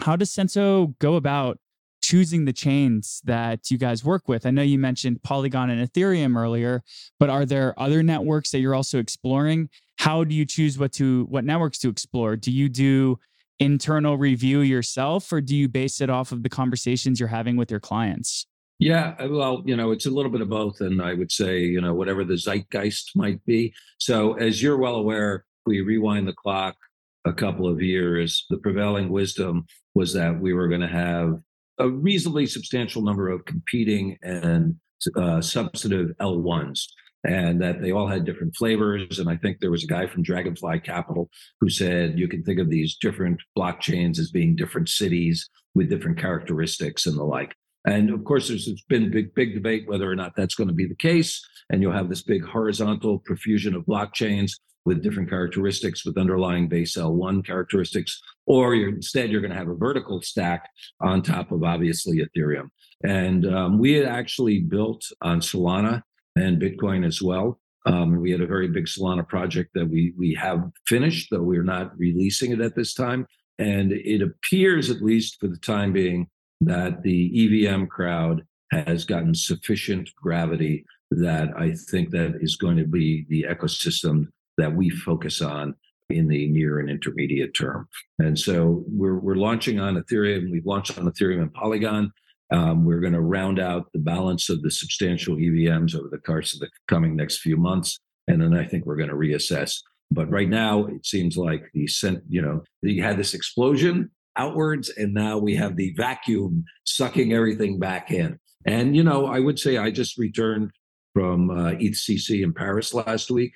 how 0.00 0.16
does 0.16 0.30
Censo 0.30 0.98
go 0.98 1.14
about 1.14 1.58
choosing 2.04 2.44
the 2.44 2.52
chains 2.52 3.22
that 3.24 3.70
you 3.70 3.78
guys 3.78 4.04
work 4.04 4.28
with? 4.28 4.44
I 4.44 4.50
know 4.50 4.62
you 4.62 4.78
mentioned 4.78 5.22
Polygon 5.22 5.70
and 5.70 5.88
Ethereum 5.88 6.36
earlier, 6.36 6.82
but 7.18 7.30
are 7.30 7.46
there 7.46 7.74
other 7.78 8.02
networks 8.02 8.50
that 8.50 8.58
you're 8.58 8.74
also 8.74 8.98
exploring? 8.98 9.70
How 9.98 10.22
do 10.24 10.34
you 10.34 10.44
choose 10.44 10.78
what 10.78 10.92
to 10.94 11.24
what 11.30 11.44
networks 11.44 11.78
to 11.78 11.88
explore? 11.88 12.36
Do 12.36 12.52
you 12.52 12.68
do 12.68 13.18
internal 13.58 14.18
review 14.18 14.60
yourself 14.60 15.32
or 15.32 15.40
do 15.40 15.56
you 15.56 15.68
base 15.68 16.00
it 16.00 16.10
off 16.10 16.32
of 16.32 16.42
the 16.42 16.48
conversations 16.48 17.18
you're 17.18 17.28
having 17.28 17.56
with 17.56 17.70
your 17.70 17.80
clients? 17.80 18.46
Yeah, 18.78 19.14
uh, 19.18 19.28
well, 19.30 19.62
you 19.64 19.76
know, 19.76 19.92
it's 19.92 20.06
a 20.06 20.10
little 20.10 20.32
bit 20.32 20.40
of 20.40 20.50
both. 20.50 20.80
And 20.80 21.00
I 21.00 21.14
would 21.14 21.32
say, 21.32 21.60
you 21.60 21.80
know, 21.80 21.94
whatever 21.94 22.24
the 22.24 22.36
zeitgeist 22.36 23.12
might 23.14 23.42
be. 23.46 23.72
So, 23.98 24.34
as 24.34 24.62
you're 24.62 24.76
well 24.76 24.96
aware, 24.96 25.44
we 25.64 25.80
rewind 25.80 26.28
the 26.28 26.34
clock 26.34 26.76
a 27.24 27.32
couple 27.32 27.66
of 27.66 27.80
years, 27.80 28.44
the 28.50 28.58
prevailing 28.58 29.08
wisdom 29.08 29.64
was 29.94 30.12
that 30.12 30.38
we 30.38 30.52
were 30.52 30.68
going 30.68 30.80
to 30.80 30.88
have 30.88 31.38
a 31.78 31.88
reasonably 31.88 32.46
substantial 32.46 33.02
number 33.02 33.28
of 33.28 33.44
competing 33.44 34.16
and 34.22 34.76
uh, 35.16 35.40
substantive 35.40 36.16
L1s, 36.20 36.86
and 37.26 37.60
that 37.60 37.82
they 37.82 37.92
all 37.92 38.08
had 38.08 38.24
different 38.24 38.54
flavors. 38.56 39.18
And 39.18 39.28
I 39.28 39.36
think 39.36 39.58
there 39.58 39.70
was 39.70 39.84
a 39.84 39.88
guy 39.88 40.06
from 40.06 40.22
Dragonfly 40.22 40.80
Capital 40.80 41.28
who 41.60 41.68
said 41.68 42.18
you 42.18 42.28
can 42.28 42.42
think 42.42 42.60
of 42.60 42.70
these 42.70 42.96
different 43.00 43.40
blockchains 43.56 44.18
as 44.18 44.30
being 44.30 44.56
different 44.56 44.88
cities 44.88 45.48
with 45.74 45.90
different 45.90 46.18
characteristics 46.18 47.06
and 47.06 47.18
the 47.18 47.24
like. 47.24 47.54
And 47.86 48.10
of 48.10 48.24
course, 48.24 48.48
there's 48.48 48.68
been 48.88 49.10
big, 49.10 49.34
big 49.34 49.54
debate 49.54 49.86
whether 49.86 50.10
or 50.10 50.16
not 50.16 50.32
that's 50.36 50.54
going 50.54 50.68
to 50.68 50.74
be 50.74 50.86
the 50.86 50.94
case. 50.94 51.42
And 51.70 51.82
you'll 51.82 51.92
have 51.92 52.08
this 52.08 52.22
big 52.22 52.44
horizontal 52.44 53.18
profusion 53.18 53.74
of 53.74 53.84
blockchains 53.84 54.52
with 54.84 55.02
different 55.02 55.28
characteristics 55.28 56.04
with 56.04 56.18
underlying 56.18 56.68
base 56.68 56.96
L1 56.96 57.44
characteristics, 57.44 58.20
or 58.46 58.74
you're, 58.74 58.90
instead 58.90 59.30
you're 59.30 59.40
going 59.40 59.50
to 59.50 59.56
have 59.56 59.68
a 59.68 59.74
vertical 59.74 60.20
stack 60.20 60.68
on 61.00 61.22
top 61.22 61.52
of 61.52 61.64
obviously 61.64 62.18
Ethereum. 62.18 62.68
And 63.02 63.46
um, 63.46 63.78
we 63.78 63.92
had 63.92 64.06
actually 64.06 64.60
built 64.60 65.04
on 65.22 65.40
Solana 65.40 66.02
and 66.36 66.60
Bitcoin 66.60 67.06
as 67.06 67.22
well. 67.22 67.60
Um, 67.86 68.20
we 68.20 68.30
had 68.30 68.40
a 68.40 68.46
very 68.46 68.68
big 68.68 68.86
Solana 68.86 69.26
project 69.28 69.70
that 69.74 69.88
we 69.88 70.14
we 70.16 70.34
have 70.34 70.70
finished, 70.86 71.28
though 71.30 71.42
we're 71.42 71.62
not 71.62 71.96
releasing 71.98 72.52
it 72.52 72.60
at 72.60 72.74
this 72.74 72.94
time. 72.94 73.26
And 73.58 73.92
it 73.92 74.22
appears, 74.22 74.90
at 74.90 75.02
least 75.02 75.38
for 75.38 75.48
the 75.48 75.58
time 75.58 75.92
being, 75.92 76.28
that 76.62 77.02
the 77.02 77.66
EVM 77.68 77.84
crowd 77.84 78.42
has 78.70 79.04
gotten 79.04 79.34
sufficient 79.34 80.10
gravity 80.16 80.84
that 81.10 81.50
I 81.56 81.74
think 81.90 82.10
that 82.10 82.38
is 82.40 82.56
going 82.56 82.78
to 82.78 82.86
be 82.86 83.26
the 83.28 83.46
ecosystem 83.48 84.28
that 84.58 84.74
we 84.74 84.90
focus 84.90 85.40
on 85.40 85.74
in 86.10 86.28
the 86.28 86.48
near 86.48 86.78
and 86.78 86.90
intermediate 86.90 87.54
term. 87.54 87.88
And 88.18 88.38
so 88.38 88.84
we're 88.88 89.18
we're 89.18 89.36
launching 89.36 89.80
on 89.80 89.96
Ethereum. 89.96 90.50
We've 90.50 90.66
launched 90.66 90.98
on 90.98 91.10
Ethereum 91.10 91.42
and 91.42 91.52
Polygon. 91.52 92.12
Um, 92.50 92.84
we're 92.84 93.00
going 93.00 93.14
to 93.14 93.20
round 93.20 93.58
out 93.58 93.90
the 93.92 93.98
balance 93.98 94.50
of 94.50 94.62
the 94.62 94.70
substantial 94.70 95.36
EVMs 95.36 95.96
over 95.96 96.08
the 96.10 96.18
course 96.18 96.54
of 96.54 96.60
the 96.60 96.68
coming 96.88 97.16
next 97.16 97.38
few 97.38 97.56
months, 97.56 97.98
and 98.28 98.40
then 98.40 98.54
I 98.54 98.64
think 98.64 98.84
we're 98.84 98.96
going 98.96 99.08
to 99.08 99.16
reassess. 99.16 99.80
But 100.10 100.30
right 100.30 100.48
now, 100.48 100.84
it 100.84 101.06
seems 101.06 101.36
like 101.36 101.64
the 101.72 101.86
sent, 101.86 102.22
you 102.28 102.42
know, 102.42 102.62
you 102.82 103.02
had 103.02 103.16
this 103.16 103.34
explosion 103.34 104.10
outwards, 104.36 104.90
and 104.90 105.14
now 105.14 105.38
we 105.38 105.56
have 105.56 105.76
the 105.76 105.94
vacuum 105.96 106.64
sucking 106.84 107.32
everything 107.32 107.78
back 107.78 108.10
in. 108.10 108.38
And 108.66 108.94
you 108.94 109.02
know, 109.02 109.26
I 109.26 109.40
would 109.40 109.58
say 109.58 109.78
I 109.78 109.90
just 109.90 110.18
returned 110.18 110.70
from 111.14 111.50
uh, 111.50 111.72
EthCC 111.72 112.42
in 112.42 112.52
Paris 112.52 112.92
last 112.92 113.30
week, 113.30 113.54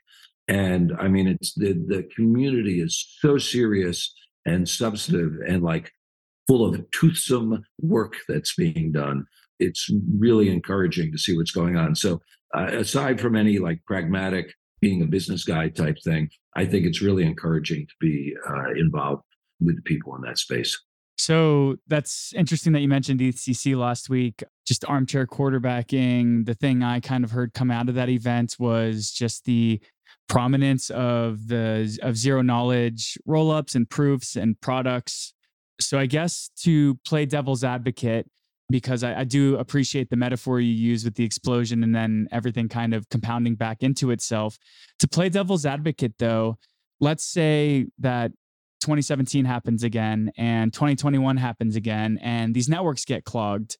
and 0.49 0.93
I 0.99 1.09
mean, 1.09 1.29
it's 1.29 1.55
the 1.55 1.73
the 1.73 2.09
community 2.17 2.81
is 2.81 3.07
so 3.21 3.39
serious 3.39 4.15
and 4.47 4.69
substantive 4.69 5.33
and 5.47 5.63
like 5.63 5.93
full 6.47 6.67
of 6.67 6.91
toothsome 6.91 7.63
work 7.81 8.17
that's 8.29 8.55
being 8.55 8.91
done. 8.93 9.27
It's 9.61 9.91
really 10.19 10.49
encouraging 10.51 11.13
to 11.13 11.19
see 11.19 11.37
what's 11.37 11.51
going 11.51 11.77
on. 11.77 11.95
So, 11.95 12.21
uh, 12.57 12.69
aside 12.73 13.21
from 13.21 13.37
any 13.37 13.59
like 13.59 13.85
pragmatic 13.87 14.55
being 14.81 15.03
a 15.03 15.07
business 15.07 15.45
guy 15.45 15.69
type 15.69 15.99
thing, 16.03 16.31
I 16.57 16.65
think 16.65 16.87
it's 16.87 17.03
really 17.03 17.25
encouraging 17.25 17.87
to 17.87 17.95
be 18.01 18.35
uh, 18.49 18.71
involved 18.71 19.25
with 19.61 19.85
people 19.85 20.15
in 20.17 20.23
that 20.23 20.39
space. 20.39 20.79
So 21.19 21.77
that's 21.89 22.33
interesting 22.35 22.73
that 22.75 22.81
you 22.81 22.89
mentioned 22.89 23.19
EthCC 23.19 23.77
last 23.77 24.09
week. 24.09 24.45
Just 24.65 24.85
armchair 24.85 25.27
quarterbacking. 25.27 26.47
The 26.47 26.55
thing 26.55 26.85
I 26.85 27.01
kind 27.01 27.25
of 27.25 27.33
heard 27.33 27.55
come 27.55 27.73
out 27.73 27.89
of 27.89 27.97
that 27.97 28.09
event 28.09 28.55
was 28.61 29.11
just 29.11 29.45
the 29.45 29.81
prominence 30.29 30.91
of 30.91 31.49
the 31.49 31.99
of 32.03 32.17
zero 32.17 32.43
knowledge 32.43 33.19
rollups 33.27 33.75
and 33.75 33.89
proofs 33.89 34.37
and 34.37 34.61
products. 34.61 35.35
So 35.81 35.99
I 35.99 36.07
guess 36.07 36.51
to 36.63 36.97
play 37.07 37.25
devil's 37.25 37.65
advocate, 37.65 38.27
because 38.71 39.03
I, 39.03 39.21
I, 39.21 39.25
do 39.25 39.57
appreciate 39.57 40.11
the 40.11 40.17
metaphor 40.17 40.61
you 40.61 40.73
use 40.73 41.05
with 41.05 41.15
the 41.15 41.25
explosion 41.25 41.83
and 41.83 41.95
then 41.95 42.29
everything 42.31 42.69
kind 42.69 42.95
of 42.95 43.09
compounding 43.09 43.55
back 43.55 43.83
into 43.83 44.11
itself. 44.11 44.59
To 44.99 45.09
play 45.09 45.29
devil's 45.29 45.65
advocate, 45.65 46.15
though, 46.19 46.59
let's 47.01 47.25
say 47.25 47.87
that 47.99 48.33
2017 48.81 49.45
happens 49.45 49.83
again 49.83 50.31
and 50.37 50.73
2021 50.73 51.37
happens 51.37 51.77
again 51.77 52.19
and 52.23 52.55
these 52.55 52.69
networks 52.69 53.05
get 53.05 53.25
clogged. 53.25 53.77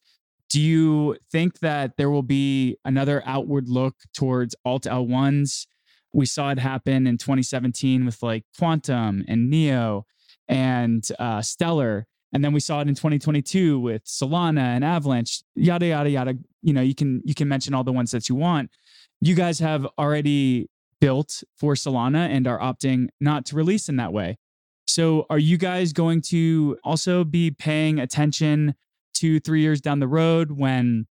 Do 0.49 0.59
you 0.59 1.17
think 1.31 1.59
that 1.59 1.95
there 1.97 2.09
will 2.09 2.23
be 2.23 2.77
another 2.83 3.21
outward 3.25 3.69
look 3.69 3.95
towards 4.15 4.55
alt 4.65 4.83
L1s 4.83 5.67
we 6.13 6.25
saw 6.25 6.51
it 6.51 6.59
happen 6.59 7.07
in 7.07 7.17
2017 7.17 8.05
with 8.05 8.21
like 8.21 8.43
Qtum 8.59 9.23
and 9.27 9.49
Neo 9.49 10.05
and 10.47 11.07
uh, 11.19 11.41
Stellar. 11.41 12.07
And 12.33 12.43
then 12.43 12.53
we 12.53 12.59
saw 12.59 12.81
it 12.81 12.87
in 12.87 12.95
2022 12.95 13.79
with 13.79 14.05
Solana 14.05 14.75
and 14.75 14.83
Avalanche, 14.83 15.41
yada 15.55 15.87
yada 15.87 16.09
yada. 16.09 16.35
You 16.61 16.73
know, 16.73 16.81
you 16.81 16.93
can 16.93 17.21
you 17.25 17.33
can 17.33 17.47
mention 17.47 17.73
all 17.73 17.83
the 17.83 17.91
ones 17.91 18.11
that 18.11 18.29
you 18.29 18.35
want. 18.35 18.69
You 19.21 19.35
guys 19.35 19.59
have 19.59 19.87
already 19.97 20.69
built 21.01 21.43
for 21.57 21.73
Solana 21.73 22.29
and 22.29 22.47
are 22.47 22.59
opting 22.59 23.07
not 23.19 23.45
to 23.47 23.55
release 23.55 23.89
in 23.89 23.95
that 23.95 24.13
way. 24.13 24.37
So, 24.87 25.25
are 25.29 25.39
you 25.39 25.57
guys 25.57 25.93
going 25.93 26.21
to 26.29 26.77
also 26.83 27.23
be 27.23 27.51
paying 27.51 27.99
attention 27.99 28.75
to 29.15 29.39
three 29.39 29.61
years 29.61 29.81
down 29.81 29.99
the 29.99 30.07
road 30.07 30.51
when 30.51 31.05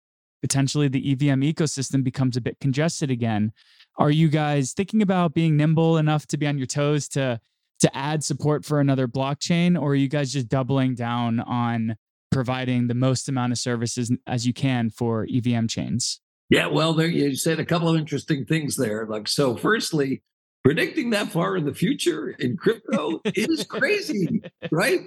potentially 0.47 0.87
the 0.87 1.11
EVM 1.11 1.43
ecosystem 1.43 2.05
becomes 2.05 2.37
a 2.37 2.41
bit 2.41 2.57
congested 2.61 3.11
again? 3.11 3.51
Are 3.99 4.13
you 4.13 4.29
guys 4.29 4.73
thinking 4.73 5.03
about 5.03 5.35
being 5.35 5.57
nimble 5.57 5.97
enough 5.97 6.25
to 6.29 6.37
be 6.37 6.47
on 6.47 6.57
your 6.57 6.69
toes 6.69 7.09
to 7.09 7.41
to 7.81 7.97
add 7.97 8.23
support 8.23 8.65
for 8.65 8.79
another 8.79 9.09
blockchain, 9.09 9.79
or 9.79 9.91
are 9.91 9.97
you 9.97 10.09
guys 10.09 10.33
just 10.33 10.49
doubling 10.49 10.95
down 10.95 11.41
on 11.41 11.97
providing 12.31 12.87
the 12.87 12.95
most 12.95 13.29
amount 13.29 13.53
of 13.53 13.59
services 13.59 14.11
as 14.27 14.47
you 14.47 14.55
can 14.55 14.89
for 14.89 15.27
EVM 15.29 15.67
chains? 15.67 16.21
Yeah, 16.49 16.69
well, 16.69 16.95
there 16.95 17.09
you 17.09 17.35
said 17.35 17.59
a 17.59 17.65
couple 17.65 17.89
of 17.89 17.97
interesting 17.97 18.45
things 18.45 18.77
there. 18.77 19.05
Like, 19.05 19.27
so, 19.27 19.57
firstly, 19.57 20.23
predicting 20.65 21.11
that 21.11 21.33
far 21.33 21.57
in 21.57 21.67
the 21.67 21.75
future 21.75 22.31
in 22.31 22.57
crypto 22.57 23.21
is 23.25 23.65
crazy, 23.69 24.43
right? 24.71 25.01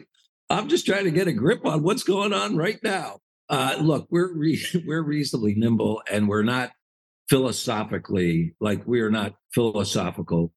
I'm 0.50 0.68
just 0.68 0.86
trying 0.86 1.06
to 1.06 1.12
get 1.12 1.30
a 1.30 1.34
grip 1.34 1.66
on 1.66 1.82
what's 1.82 2.04
going 2.04 2.34
on 2.34 2.58
right 2.58 2.80
now. 2.84 3.20
Uh, 3.50 3.76
look, 3.82 4.08
we're 4.10 4.34
re- 4.34 4.64
we're 4.86 5.02
reasonably 5.02 5.56
nimble, 5.56 6.02
and 6.12 6.28
we're 6.28 6.44
not 6.44 6.72
philosophically 7.30 8.56
like 8.60 8.86
we 8.88 9.02
are 9.02 9.12
not 9.12 9.36
philosophical 9.54 10.54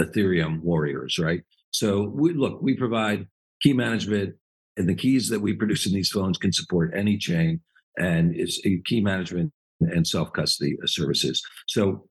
Ethereum 0.00 0.60
warriors, 0.62 1.18
right? 1.18 1.42
So 1.70 2.12
we 2.14 2.34
look, 2.34 2.60
we 2.62 2.76
provide 2.76 3.26
key 3.62 3.72
management, 3.72 4.34
and 4.76 4.88
the 4.88 4.94
keys 4.94 5.28
that 5.28 5.40
we 5.40 5.54
produce 5.54 5.86
in 5.86 5.92
these 5.92 6.10
phones 6.10 6.38
can 6.38 6.52
support 6.52 6.92
any 6.96 7.16
chain, 7.16 7.60
and 7.96 8.34
is 8.34 8.60
key 8.86 9.00
management 9.00 9.52
and 9.80 10.06
self 10.06 10.32
custody 10.32 10.76
services. 10.86 11.42
So 11.68 12.08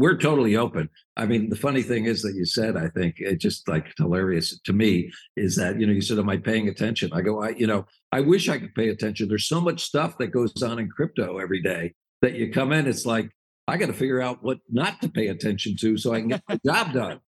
we're 0.00 0.16
totally 0.16 0.56
open. 0.56 0.88
I 1.16 1.26
mean, 1.26 1.50
the 1.50 1.56
funny 1.56 1.82
thing 1.82 2.06
is 2.06 2.22
that 2.22 2.34
you 2.34 2.44
said, 2.44 2.76
I 2.76 2.88
think 2.88 3.16
it 3.18 3.36
just 3.36 3.68
like 3.68 3.92
hilarious 3.98 4.58
to 4.60 4.72
me 4.72 5.10
is 5.36 5.56
that, 5.56 5.78
you 5.78 5.86
know, 5.86 5.92
you 5.92 6.00
said, 6.00 6.18
Am 6.18 6.28
I 6.28 6.38
paying 6.38 6.68
attention? 6.68 7.10
I 7.12 7.20
go, 7.20 7.42
I, 7.42 7.50
you 7.50 7.66
know, 7.66 7.86
I 8.10 8.20
wish 8.20 8.48
I 8.48 8.58
could 8.58 8.74
pay 8.74 8.88
attention. 8.88 9.28
There's 9.28 9.48
so 9.48 9.60
much 9.60 9.82
stuff 9.82 10.18
that 10.18 10.28
goes 10.28 10.62
on 10.62 10.78
in 10.78 10.88
crypto 10.88 11.38
every 11.38 11.62
day 11.62 11.94
that 12.22 12.34
you 12.34 12.52
come 12.52 12.72
in, 12.72 12.86
it's 12.86 13.06
like, 13.06 13.30
I 13.66 13.76
got 13.76 13.86
to 13.86 13.92
figure 13.92 14.20
out 14.20 14.42
what 14.42 14.58
not 14.68 15.00
to 15.02 15.08
pay 15.08 15.28
attention 15.28 15.76
to 15.80 15.96
so 15.96 16.12
I 16.12 16.20
can 16.20 16.28
get 16.28 16.42
my 16.48 16.58
job 16.66 16.92
done. 16.92 17.20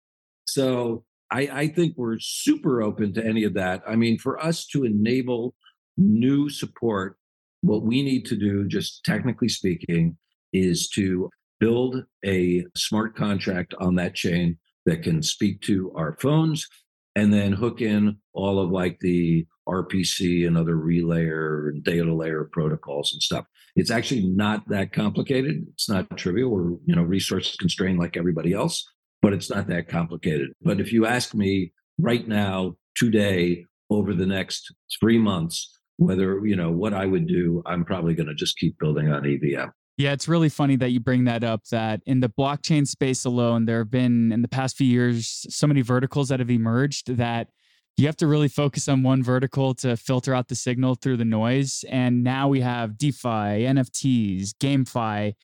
So 0.47 1.05
I, 1.31 1.49
I 1.53 1.69
think 1.69 1.95
we're 1.97 2.19
super 2.19 2.83
open 2.83 3.15
to 3.15 3.25
any 3.25 3.45
of 3.45 3.55
that. 3.55 3.83
I 3.87 3.97
mean, 3.97 4.19
for 4.19 4.43
us 4.43 4.67
to 4.69 4.85
enable 4.85 5.55
new 5.97 6.49
support, 6.49 7.17
what 7.63 7.83
we 7.83 8.03
need 8.03 8.27
to 8.27 8.37
do, 8.37 8.67
just 8.67 9.05
technically 9.05 9.49
speaking, 9.49 10.17
is 10.53 10.89
to 10.91 11.31
build 11.63 12.05
a 12.25 12.65
smart 12.77 13.15
contract 13.15 13.73
on 13.79 13.95
that 13.95 14.17
chain 14.17 14.59
that 14.85 15.01
can 15.05 15.23
speak 15.23 15.61
to 15.61 15.93
our 15.95 16.17
phones 16.21 16.67
and 17.15 17.33
then 17.33 17.53
hook 17.53 17.81
in 17.81 18.17
all 18.33 18.59
of 18.59 18.71
like 18.71 18.99
the 18.99 19.47
RPC 19.69 20.45
and 20.45 20.59
other 20.59 20.75
relayer 20.75 21.69
and 21.69 21.85
data 21.85 22.13
layer 22.13 22.49
protocols 22.51 23.13
and 23.13 23.23
stuff. 23.23 23.45
It's 23.77 23.93
actually 23.93 24.27
not 24.27 24.69
that 24.71 24.93
complicated. 24.93 25.65
It's 25.75 25.89
not 25.89 26.17
trivial. 26.17 26.51
We're, 26.51 26.71
you 26.85 26.97
know, 26.97 27.03
resource 27.03 27.55
constrained 27.55 28.01
like 28.01 28.17
everybody 28.17 28.53
else, 28.53 28.85
but 29.21 29.33
it's 29.33 29.49
not 29.49 29.69
that 29.69 29.89
complicated. 29.89 30.49
But 30.63 30.81
if 30.81 30.93
you 30.93 31.07
ask 31.07 31.33
me 31.33 31.73
right 31.97 32.27
now, 32.27 32.75
today, 32.97 33.67
over 33.89 34.15
the 34.15 34.27
next 34.27 34.75
three 34.99 35.19
months, 35.19 35.79
whether, 35.97 36.45
you 36.45 36.57
know, 36.57 36.73
what 36.73 36.93
I 36.93 37.07
would 37.07 37.29
do, 37.29 37.63
I'm 37.67 37.85
probably 37.85 38.15
going 38.15 38.27
to 38.27 38.35
just 38.35 38.59
keep 38.59 38.81
building 38.81 39.13
on 39.13 39.25
EVM. 39.25 39.71
Yeah, 39.99 40.13
it's 40.13 40.27
really 40.27 40.49
funny 40.49 40.77
that 40.77 40.91
you 40.91 41.01
bring 41.01 41.25
that 41.25 41.45
up. 41.45 41.65
That 41.67 42.01
in 42.07 42.21
the 42.21 42.29
blockchain 42.29 42.87
space 42.87 43.25
alone, 43.25 43.67
there 43.67 43.79
have 43.79 43.91
been 43.91 44.33
in 44.33 44.43
the 44.43 44.49
past 44.49 44.77
few 44.77 44.87
years 44.87 45.47
so 45.49 45.67
many 45.67 45.83
verticals 45.83 46.29
that 46.29 46.41
have 46.41 46.51
emerged 46.51 47.17
that 47.17 47.49
you 47.97 48.07
have 48.07 48.17
to 48.17 48.27
really 48.27 48.49
focus 48.49 48.89
on 48.89 49.03
one 49.03 49.23
vertical 49.23 49.75
to 49.75 49.97
filter 49.97 50.35
out 50.35 50.49
the 50.49 50.55
signal 50.55 50.95
through 50.95 51.19
the 51.19 51.27
noise. 51.27 51.85
And 51.91 52.25
now 52.25 52.49
we 52.49 52.61
have 52.61 52.97
DeFi, 52.97 53.67
NFTs, 53.69 54.53
GameFi, 54.59 55.35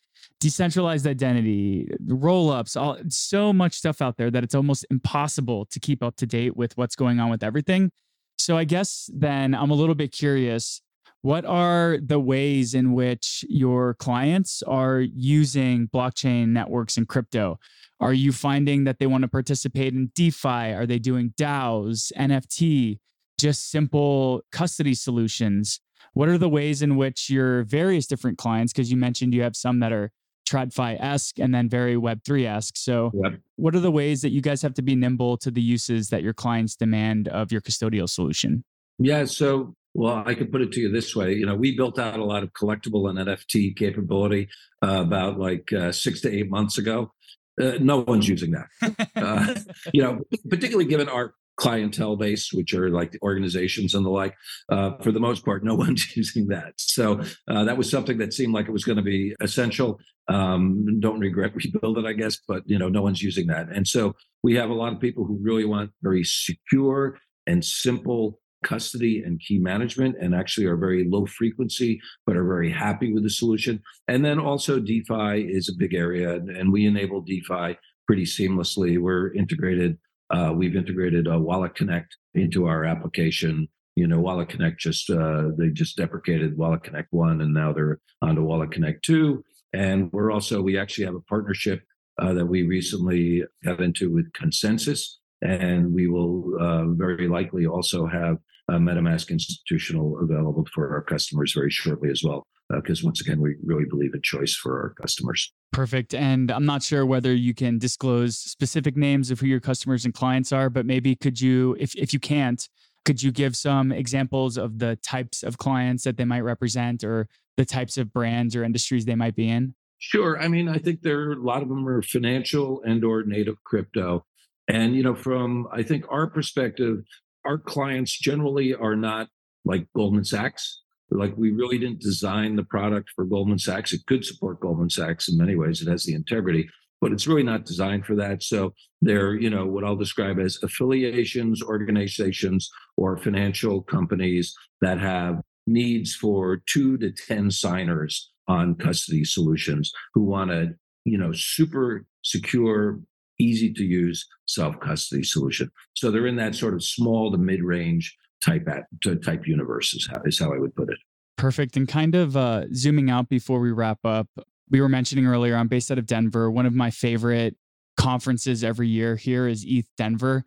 decentralized 0.41 1.07
identity, 1.07 1.89
roll 2.07 2.51
ups, 2.51 2.75
all 2.75 2.97
so 3.09 3.53
much 3.53 3.75
stuff 3.75 4.01
out 4.01 4.17
there 4.17 4.31
that 4.31 4.45
it's 4.45 4.55
almost 4.55 4.87
impossible 4.91 5.67
to 5.67 5.79
keep 5.79 6.03
up 6.03 6.17
to 6.17 6.27
date 6.27 6.57
with 6.57 6.77
what's 6.77 6.97
going 6.97 7.21
on 7.21 7.29
with 7.29 7.43
everything. 7.43 7.91
So 8.39 8.57
I 8.57 8.65
guess 8.65 9.11
then 9.13 9.55
I'm 9.55 9.71
a 9.71 9.75
little 9.75 9.95
bit 9.95 10.13
curious. 10.13 10.81
What 11.23 11.45
are 11.45 11.99
the 12.01 12.21
ways 12.21 12.75
in 12.75 12.93
which 12.93 13.45
your 13.49 13.95
clients 13.95 14.63
are 14.63 15.01
using 15.01 15.89
blockchain 15.89 16.49
networks 16.49 16.97
and 16.97 17.09
crypto? 17.09 17.59
Are 18.01 18.13
you 18.13 18.31
finding 18.33 18.85
that 18.85 18.99
they 18.99 19.07
want 19.07 19.23
to 19.23 19.29
participate 19.29 19.93
in 19.93 20.13
DeFi? 20.15 20.73
Are 20.73 20.87
they 20.87 21.01
doing 21.01 21.35
DAOs, 21.37 22.13
NFT, 22.17 22.99
just 23.39 23.71
simple 23.71 24.43
custody 24.53 24.95
solutions? 24.95 25.81
What 26.13 26.29
are 26.29 26.39
the 26.39 26.49
ways 26.49 26.83
in 26.83 26.97
which 26.97 27.29
your 27.29 27.65
various 27.65 28.07
different 28.07 28.39
clients, 28.39 28.73
because 28.73 28.91
you 28.91 28.97
mentioned 28.97 29.35
you 29.35 29.43
have 29.43 29.57
some 29.57 29.81
that 29.81 29.93
are 29.93 30.13
TradFi 30.49 31.01
esque 31.01 31.39
and 31.39 31.55
then 31.55 31.69
very 31.69 31.97
Web3 31.97 32.47
esque. 32.47 32.77
So, 32.77 33.13
yep. 33.15 33.39
what 33.57 33.75
are 33.75 33.81
the 33.81 33.91
ways 33.91 34.23
that 34.23 34.31
you 34.31 34.41
guys 34.41 34.63
have 34.63 34.75
to 34.75 34.83
be 34.83 34.95
nimble 34.95 35.37
to 35.39 35.51
the 35.51 35.61
uses 35.61 36.09
that 36.09 36.23
your 36.23 36.33
clients 36.33 36.75
demand 36.75 37.29
of 37.29 37.53
your 37.53 37.61
custodial 37.61 38.09
solution? 38.09 38.65
Yeah. 38.99 39.27
So, 39.27 39.75
well, 39.99 40.23
I 40.25 40.35
could 40.35 40.53
put 40.53 40.63
it 40.63 40.71
to 40.73 40.81
you 40.81 40.93
this 40.93 41.17
way. 41.17 41.35
You 41.35 41.45
know, 41.45 41.57
we 41.57 41.77
built 41.77 41.99
out 41.99 42.21
a 42.21 42.25
lot 42.25 42.45
of 42.45 42.53
collectible 42.53 43.11
and 43.11 43.19
NFT 43.19 43.77
capability 43.77 44.49
uh, 44.81 45.03
about 45.03 45.41
like 45.41 45.73
uh, 45.73 45.91
six 45.91 46.21
to 46.21 46.33
eight 46.33 46.49
months 46.49 46.79
ago. 46.79 47.13
Uh, 47.61 47.73
no 47.81 48.05
one's 48.07 48.29
using 48.29 48.53
that. 48.53 48.69
Uh, 49.17 49.57
you 49.93 50.01
know, 50.01 50.21
particularly 50.49 50.89
given 50.89 51.09
our 51.09 51.35
clientele 51.57 52.15
base, 52.15 52.53
which 52.53 52.73
are 52.73 52.89
like 52.91 53.11
the 53.11 53.19
organizations 53.23 53.93
and 53.93 54.07
the 54.07 54.11
like. 54.11 54.37
Uh, 54.71 54.93
for 55.03 55.11
the 55.11 55.19
most 55.19 55.45
part, 55.45 55.65
no 55.65 55.75
one's 55.87 56.17
using 56.17 56.47
that. 56.47 56.75
So 56.77 57.21
uh, 57.49 57.65
that 57.65 57.77
was 57.77 57.91
something 57.91 58.19
that 58.19 58.33
seemed 58.33 58.55
like 58.55 58.69
it 58.69 58.73
was 58.73 58.85
going 58.85 58.99
to 58.99 59.03
be 59.03 59.35
essential. 59.41 59.99
Um, 60.29 61.01
don't 61.01 61.19
regret 61.19 61.57
rebuild 61.57 61.99
it, 61.99 62.07
I 62.07 62.13
guess, 62.13 62.39
but 62.47 62.63
you 62.67 62.79
know, 62.79 62.89
no 62.89 63.03
one's 63.03 63.21
using 63.21 63.49
that. 63.49 63.69
And 63.69 63.89
so 63.89 64.15
we 64.45 64.55
have 64.55 64.71
a 64.71 64.75
lot 64.75 64.93
of 64.93 65.01
people 65.01 65.25
who 65.25 65.37
really 65.43 65.65
want 65.65 65.91
very 66.03 66.23
secure 66.23 67.19
and 67.49 67.65
simple 67.65 68.39
custody 68.65 69.23
and 69.25 69.41
key 69.41 69.59
management 69.59 70.17
and 70.21 70.35
actually 70.35 70.67
are 70.67 70.77
very 70.77 71.09
low 71.09 71.27
frequency 71.27 72.01
but 72.27 72.37
are 72.37 72.47
very 72.47 72.71
happy 72.71 73.13
with 73.13 73.23
the 73.23 73.31
solution 73.31 73.81
and 74.09 74.25
then 74.25 74.39
also 74.39 74.81
defi 74.81 75.43
is 75.43 75.69
a 75.69 75.79
big 75.79 75.95
area 75.95 76.35
and 76.35 76.73
we 76.73 76.87
enable 76.87 77.21
defi 77.21 77.77
pretty 78.07 78.25
seamlessly 78.25 79.01
we're 79.01 79.33
integrated 79.35 79.97
uh, 80.31 80.53
we've 80.55 80.77
integrated 80.77 81.27
a 81.27 81.39
Wallet 81.39 81.75
Connect 81.75 82.17
into 82.35 82.67
our 82.67 82.85
application. 82.85 83.69
You 83.97 84.07
know, 84.07 84.21
Wallet 84.21 84.49
Connect 84.49 84.79
just 84.79 85.11
uh, 85.11 85.49
they 85.57 85.71
just 85.71 85.97
deprecated 85.97 86.57
Wallet 86.57 86.83
Connect 86.83 87.13
one, 87.13 87.41
and 87.41 87.53
now 87.53 87.73
they're 87.73 87.99
onto 88.23 88.43
Wallet 88.43 88.71
Connect 88.71 89.05
two. 89.05 89.43
And 89.73 90.13
we're 90.13 90.31
also 90.31 90.63
we 90.63 90.79
actually 90.79 91.05
have 91.07 91.15
a 91.15 91.21
partnership 91.21 91.83
uh, 92.21 92.33
that 92.35 92.47
we 92.47 92.63
recently 92.63 93.45
got 93.65 93.81
into 93.81 94.13
with 94.13 94.31
ConsenSys, 94.33 95.05
and 95.43 95.93
we 95.93 96.09
will 96.09 96.57
uh, 96.61 96.87
very 96.89 97.29
likely 97.29 97.67
also 97.67 98.07
have 98.07 98.39
MetaMask 98.71 99.31
Institutional 99.31 100.19
available 100.21 100.67
for 100.75 100.93
our 100.93 101.03
customers 101.03 101.53
very 101.55 101.71
shortly 101.71 102.11
as 102.11 102.23
well 102.25 102.47
because 102.71 103.03
uh, 103.03 103.07
once 103.07 103.21
again, 103.21 103.41
we 103.41 103.57
really 103.65 103.87
believe 103.87 104.13
in 104.15 104.21
choice 104.23 104.55
for 104.55 104.81
our 104.81 104.91
customers. 104.91 105.53
Perfect. 105.73 106.15
And 106.15 106.51
I'm 106.51 106.67
not 106.67 106.83
sure 106.83 107.07
whether 107.07 107.35
you 107.35 107.55
can 107.55 107.79
disclose 107.79 108.37
specific 108.37 108.97
names 108.97 109.31
of 109.31 109.41
who 109.41 109.47
your 109.47 109.61
customers 109.61 110.05
and 110.05 110.13
clients 110.13 110.53
are, 110.53 110.69
but 110.69 110.87
maybe 110.87 111.15
could 111.17 111.41
you, 111.41 111.77
if, 111.79 111.95
if 111.95 112.13
you 112.13 112.21
can't, 112.21 112.69
could 113.05 113.23
you 113.23 113.33
give 113.33 113.57
some 113.57 113.91
examples 113.91 114.59
of 114.59 114.79
the 114.79 114.97
types 114.97 115.43
of 115.43 115.57
clients 115.57 116.05
that 116.05 116.17
they 116.17 116.25
might 116.25 116.41
represent 116.41 117.05
or 117.05 117.29
the 117.57 117.65
types 117.65 117.97
of 117.97 118.13
brands 118.13 118.55
or 118.55 118.65
industries 118.65 119.05
they 119.07 119.15
might 119.15 119.35
be 119.35 119.49
in? 119.49 119.75
Sure. 119.99 120.41
I 120.41 120.49
mean, 120.49 120.69
I 120.69 120.79
think 120.79 121.03
there 121.03 121.21
are 121.21 121.33
a 121.33 121.43
lot 121.43 121.63
of 121.63 121.69
them 121.69 121.89
are 121.89 122.03
financial 122.03 122.83
and 122.85 123.03
or 123.03 123.25
native 123.25 123.57
crypto. 123.65 124.25
And, 124.69 124.95
you 124.95 125.03
know, 125.03 125.15
from 125.15 125.67
I 125.73 125.83
think 125.83 126.05
our 126.11 126.29
perspective, 126.29 126.99
our 127.45 127.59
clients 127.59 128.19
generally 128.19 128.75
are 128.75 128.97
not 128.97 129.29
like 129.65 129.87
Goldman 129.95 130.25
Sachs 130.25 130.83
like 131.11 131.35
we 131.37 131.51
really 131.51 131.79
didn't 131.79 132.01
design 132.01 132.57
the 132.57 132.65
product 132.65 133.11
for 133.15 133.25
Goldman 133.25 133.59
Sachs. 133.59 133.93
It 133.93 134.07
could 134.07 134.25
support 134.25 134.61
Goldman 134.61 134.91
Sachs 134.91 135.29
in 135.29 135.39
many 135.39 135.57
ways. 135.57 135.81
It 135.81 135.89
has 135.89 136.05
the 136.05 136.15
integrity, 136.15 136.69
but 137.01 137.13
it's 137.13 137.27
really 137.27 137.43
not 137.43 137.65
designed 137.65 138.05
for 138.05 138.15
that. 138.17 138.43
So 138.43 138.75
they're, 139.01 139.35
you 139.35 139.51
know, 139.51 139.67
what 139.67 139.85
I'll 139.85 139.97
describe 139.97 140.39
as 140.39 140.63
affiliations, 140.63 141.63
organizations, 141.63 142.71
or 142.97 143.17
financial 143.17 143.83
companies 143.83 144.55
that 144.81 144.99
have 144.99 145.41
needs 145.67 146.15
for 146.15 146.63
two 146.67 146.99
to 146.99 147.11
10 147.11 147.51
signers 147.51 148.31
on 148.47 148.75
custody 148.75 149.25
solutions 149.25 149.93
who 150.15 150.25
want 150.25 150.51
a, 150.51 150.75
you 151.05 151.19
know, 151.19 151.33
super 151.33 152.05
secure, 152.23 153.01
easy 153.39 153.73
to 153.73 153.85
use 153.85 154.27
self 154.47 154.79
custody 154.81 155.23
solution. 155.23 155.71
So 155.95 156.11
they're 156.11 156.27
in 156.27 156.37
that 156.37 156.55
sort 156.55 156.75
of 156.75 156.83
small 156.83 157.31
to 157.33 157.39
mid 157.39 157.63
range 157.63 158.17
type 158.45 158.69
at 158.69 158.85
type 159.23 159.47
universe 159.47 159.95
is 159.95 160.09
how, 160.11 160.23
is 160.25 160.39
how 160.39 160.53
I 160.53 160.59
would 160.59 160.75
put 160.75 160.91
it. 160.91 160.99
Perfect. 161.37 161.77
And 161.77 161.89
kind 161.89 162.15
of 162.15 162.37
uh, 162.37 162.65
zooming 162.75 163.11
out 163.11 163.29
before 163.29 163.61
we 163.61 163.71
wrap 163.71 163.99
up, 164.05 164.29
we 164.71 164.81
were 164.81 164.89
mentioning 164.89 165.27
earlier, 165.27 165.57
I'm 165.57 165.69
based 165.69 165.91
out 165.91 165.99
of 165.99 166.07
Denver. 166.07 166.51
One 166.51 166.67
of 166.67 166.75
my 166.75 166.91
favorite 166.91 167.57
conferences 167.97 168.65
every 168.65 168.89
year 168.89 169.17
here 169.17 169.47
is 169.47 169.65
ETH 169.67 169.89
Denver. 169.97 170.45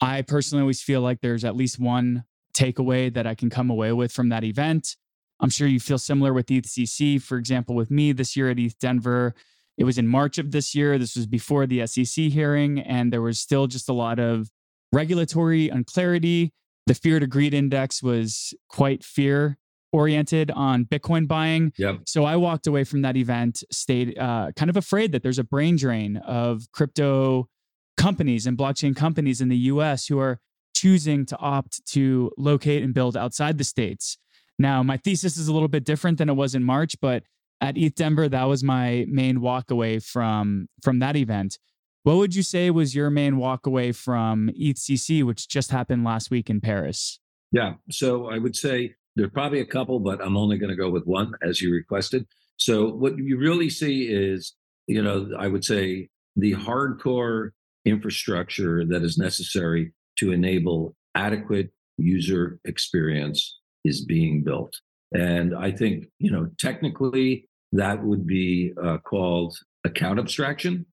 I 0.00 0.22
personally 0.22 0.62
always 0.62 0.82
feel 0.82 1.00
like 1.00 1.20
there's 1.20 1.44
at 1.44 1.56
least 1.56 1.78
one 1.78 2.24
takeaway 2.56 3.12
that 3.14 3.26
I 3.26 3.34
can 3.34 3.50
come 3.50 3.70
away 3.70 3.92
with 3.92 4.12
from 4.12 4.28
that 4.30 4.44
event. 4.44 4.96
I'm 5.40 5.50
sure 5.50 5.66
you 5.66 5.80
feel 5.80 5.98
similar 5.98 6.32
with 6.32 6.46
ETHCC. 6.46 7.20
For 7.20 7.36
example, 7.36 7.74
with 7.74 7.90
me 7.90 8.12
this 8.12 8.36
year 8.36 8.50
at 8.50 8.58
ETH 8.58 8.78
Denver, 8.78 9.34
it 9.78 9.84
was 9.84 9.98
in 9.98 10.06
March 10.06 10.38
of 10.38 10.50
this 10.50 10.74
year. 10.74 10.98
This 10.98 11.16
was 11.16 11.26
before 11.26 11.66
the 11.66 11.86
SEC 11.86 12.24
hearing, 12.26 12.80
and 12.80 13.12
there 13.12 13.22
was 13.22 13.40
still 13.40 13.66
just 13.66 13.88
a 13.88 13.92
lot 13.92 14.18
of 14.18 14.50
regulatory 14.92 15.68
unclarity 15.70 16.52
the 16.86 16.94
fear 16.94 17.20
to 17.20 17.26
greed 17.26 17.54
index 17.54 18.02
was 18.02 18.54
quite 18.68 19.04
fear 19.04 19.56
oriented 19.92 20.50
on 20.50 20.84
Bitcoin 20.84 21.28
buying. 21.28 21.72
Yep. 21.76 22.00
So 22.06 22.24
I 22.24 22.36
walked 22.36 22.66
away 22.66 22.84
from 22.84 23.02
that 23.02 23.16
event, 23.16 23.62
stayed 23.70 24.18
uh, 24.18 24.52
kind 24.56 24.70
of 24.70 24.76
afraid 24.76 25.12
that 25.12 25.22
there's 25.22 25.38
a 25.38 25.44
brain 25.44 25.76
drain 25.76 26.16
of 26.16 26.62
crypto 26.72 27.48
companies 27.96 28.46
and 28.46 28.56
blockchain 28.56 28.96
companies 28.96 29.40
in 29.40 29.48
the 29.48 29.56
US 29.56 30.06
who 30.06 30.18
are 30.18 30.38
choosing 30.74 31.26
to 31.26 31.36
opt 31.38 31.84
to 31.86 32.30
locate 32.38 32.82
and 32.82 32.94
build 32.94 33.16
outside 33.16 33.58
the 33.58 33.64
states. 33.64 34.16
Now, 34.58 34.82
my 34.82 34.96
thesis 34.96 35.36
is 35.36 35.48
a 35.48 35.52
little 35.52 35.68
bit 35.68 35.84
different 35.84 36.18
than 36.18 36.28
it 36.28 36.34
was 36.34 36.54
in 36.54 36.64
March, 36.64 36.96
but 37.00 37.22
at 37.62 37.78
ETH 37.78 37.94
Denver, 37.94 38.28
that 38.28 38.44
was 38.44 38.62
my 38.62 39.06
main 39.08 39.38
walkaway 39.38 40.04
from 40.04 40.68
from 40.82 40.98
that 40.98 41.16
event. 41.16 41.58
What 42.02 42.16
would 42.16 42.34
you 42.34 42.42
say 42.42 42.70
was 42.70 42.94
your 42.94 43.10
main 43.10 43.34
walkaway 43.34 43.94
from 43.94 44.50
ETHCC, 44.60 45.22
which 45.22 45.48
just 45.48 45.70
happened 45.70 46.02
last 46.04 46.30
week 46.30 46.50
in 46.50 46.60
Paris? 46.60 47.20
Yeah. 47.52 47.74
So 47.90 48.28
I 48.28 48.38
would 48.38 48.56
say 48.56 48.96
there's 49.14 49.30
probably 49.30 49.60
a 49.60 49.66
couple, 49.66 50.00
but 50.00 50.20
I'm 50.20 50.36
only 50.36 50.58
going 50.58 50.70
to 50.70 50.76
go 50.76 50.90
with 50.90 51.04
one 51.04 51.34
as 51.42 51.60
you 51.60 51.72
requested. 51.72 52.26
So 52.56 52.88
what 52.88 53.16
you 53.18 53.38
really 53.38 53.70
see 53.70 54.08
is, 54.08 54.54
you 54.88 55.00
know, 55.00 55.30
I 55.38 55.46
would 55.46 55.64
say 55.64 56.08
the 56.34 56.54
hardcore 56.54 57.50
infrastructure 57.84 58.84
that 58.86 59.02
is 59.02 59.16
necessary 59.16 59.92
to 60.18 60.32
enable 60.32 60.96
adequate 61.14 61.70
user 61.98 62.58
experience 62.64 63.60
is 63.84 64.04
being 64.04 64.42
built. 64.42 64.74
And 65.12 65.54
I 65.54 65.70
think, 65.70 66.06
you 66.18 66.30
know, 66.30 66.48
technically 66.58 67.48
that 67.72 68.02
would 68.02 68.26
be 68.26 68.72
uh, 68.82 68.98
called 68.98 69.56
account 69.84 70.18
abstraction. 70.18 70.86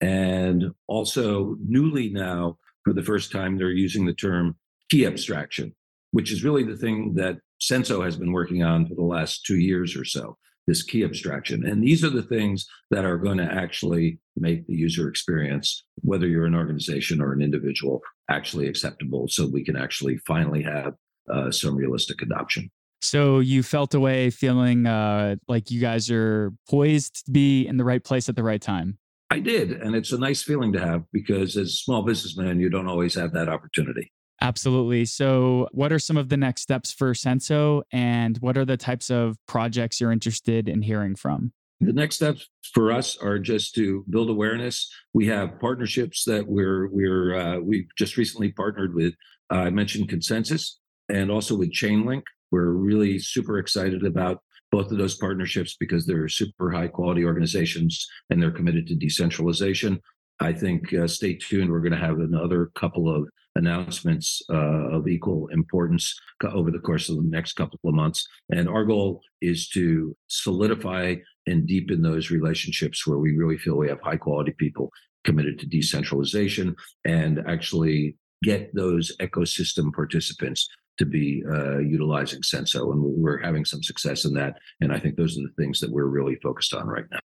And 0.00 0.72
also, 0.88 1.56
newly 1.64 2.10
now, 2.10 2.58
for 2.84 2.92
the 2.92 3.02
first 3.02 3.30
time, 3.30 3.56
they're 3.56 3.70
using 3.70 4.04
the 4.04 4.14
term 4.14 4.56
key 4.90 5.06
abstraction, 5.06 5.74
which 6.10 6.32
is 6.32 6.42
really 6.42 6.64
the 6.64 6.76
thing 6.76 7.14
that 7.14 7.38
Censo 7.60 8.04
has 8.04 8.16
been 8.16 8.32
working 8.32 8.62
on 8.62 8.88
for 8.88 8.94
the 8.94 9.02
last 9.02 9.46
two 9.46 9.58
years 9.58 9.96
or 9.96 10.04
so 10.04 10.36
this 10.66 10.82
key 10.82 11.04
abstraction. 11.04 11.66
And 11.66 11.82
these 11.82 12.04
are 12.04 12.10
the 12.10 12.22
things 12.22 12.66
that 12.90 13.04
are 13.04 13.18
going 13.18 13.38
to 13.38 13.44
actually 13.44 14.18
make 14.36 14.66
the 14.66 14.74
user 14.74 15.08
experience, 15.08 15.84
whether 15.96 16.26
you're 16.26 16.46
an 16.46 16.54
organization 16.54 17.20
or 17.20 17.32
an 17.32 17.42
individual, 17.42 18.00
actually 18.28 18.68
acceptable 18.68 19.28
so 19.28 19.46
we 19.46 19.64
can 19.64 19.76
actually 19.76 20.18
finally 20.18 20.62
have 20.62 20.94
uh, 21.32 21.50
some 21.50 21.76
realistic 21.76 22.22
adoption. 22.22 22.70
So 23.02 23.40
you 23.40 23.62
felt 23.62 23.94
away 23.94 24.30
feeling 24.30 24.86
uh, 24.86 25.36
like 25.48 25.70
you 25.70 25.80
guys 25.80 26.10
are 26.10 26.52
poised 26.70 27.26
to 27.26 27.32
be 27.32 27.66
in 27.66 27.76
the 27.76 27.84
right 27.84 28.02
place 28.02 28.28
at 28.28 28.36
the 28.36 28.44
right 28.44 28.62
time. 28.62 28.98
I 29.30 29.40
did. 29.40 29.72
And 29.72 29.96
it's 29.96 30.12
a 30.12 30.18
nice 30.18 30.42
feeling 30.42 30.72
to 30.74 30.80
have 30.80 31.04
because 31.12 31.56
as 31.56 31.68
a 31.68 31.72
small 31.72 32.02
businessman, 32.02 32.60
you 32.60 32.68
don't 32.68 32.86
always 32.86 33.14
have 33.14 33.32
that 33.32 33.48
opportunity. 33.48 34.12
Absolutely. 34.40 35.04
So, 35.04 35.68
what 35.72 35.92
are 35.92 35.98
some 35.98 36.16
of 36.16 36.28
the 36.28 36.36
next 36.36 36.62
steps 36.62 36.92
for 36.92 37.12
Censo 37.12 37.82
and 37.92 38.36
what 38.38 38.58
are 38.58 38.64
the 38.64 38.76
types 38.76 39.08
of 39.10 39.36
projects 39.46 40.00
you're 40.00 40.12
interested 40.12 40.68
in 40.68 40.82
hearing 40.82 41.14
from? 41.14 41.52
The 41.80 41.92
next 41.92 42.16
steps 42.16 42.48
for 42.74 42.92
us 42.92 43.16
are 43.16 43.38
just 43.38 43.74
to 43.76 44.04
build 44.10 44.30
awareness. 44.30 44.92
We 45.14 45.26
have 45.28 45.58
partnerships 45.60 46.24
that 46.24 46.46
we're 46.46 46.88
we're 46.88 47.34
uh, 47.34 47.58
we 47.58 47.88
just 47.96 48.16
recently 48.16 48.52
partnered 48.52 48.94
with. 48.94 49.14
Uh, 49.50 49.58
I 49.58 49.70
mentioned 49.70 50.08
ConsenSys 50.08 50.72
and 51.08 51.30
also 51.30 51.56
with 51.56 51.72
Chainlink. 51.72 52.22
We're 52.52 52.70
really 52.70 53.18
super 53.18 53.58
excited 53.58 54.04
about 54.04 54.38
both 54.70 54.92
of 54.92 54.98
those 54.98 55.16
partnerships 55.16 55.76
because 55.78 56.06
they're 56.06 56.28
super 56.28 56.70
high 56.70 56.88
quality 56.88 57.24
organizations 57.24 58.06
and 58.30 58.40
they're 58.40 58.50
committed 58.50 58.86
to 58.86 58.94
decentralization. 58.94 60.00
I 60.40 60.52
think 60.52 60.92
uh, 60.94 61.06
stay 61.06 61.34
tuned. 61.34 61.70
We're 61.70 61.80
going 61.80 61.92
to 61.92 61.98
have 61.98 62.18
another 62.18 62.70
couple 62.74 63.14
of 63.14 63.28
announcements 63.54 64.40
uh, 64.50 64.88
of 64.90 65.08
equal 65.08 65.48
importance 65.48 66.18
over 66.42 66.70
the 66.70 66.78
course 66.78 67.08
of 67.08 67.16
the 67.16 67.22
next 67.22 67.52
couple 67.52 67.78
of 67.84 67.94
months. 67.94 68.26
And 68.50 68.68
our 68.68 68.84
goal 68.84 69.20
is 69.40 69.68
to 69.70 70.16
solidify 70.28 71.16
and 71.46 71.66
deepen 71.66 72.02
those 72.02 72.30
relationships 72.30 73.06
where 73.06 73.18
we 73.18 73.36
really 73.36 73.58
feel 73.58 73.76
we 73.76 73.88
have 73.88 74.00
high 74.00 74.16
quality 74.16 74.52
people 74.58 74.90
committed 75.24 75.58
to 75.60 75.66
decentralization 75.66 76.74
and 77.04 77.42
actually 77.46 78.16
get 78.42 78.74
those 78.74 79.14
ecosystem 79.20 79.92
participants 79.92 80.68
to 80.98 81.06
be 81.06 81.42
uh, 81.50 81.78
utilizing 81.78 82.42
Censo, 82.42 82.92
and 82.92 83.02
we're 83.02 83.38
having 83.38 83.64
some 83.64 83.82
success 83.82 84.24
in 84.24 84.34
that. 84.34 84.56
And 84.80 84.92
I 84.92 84.98
think 84.98 85.16
those 85.16 85.38
are 85.38 85.42
the 85.42 85.62
things 85.62 85.80
that 85.80 85.90
we're 85.90 86.06
really 86.06 86.36
focused 86.42 86.74
on 86.74 86.86
right 86.86 87.04
now. 87.10 87.18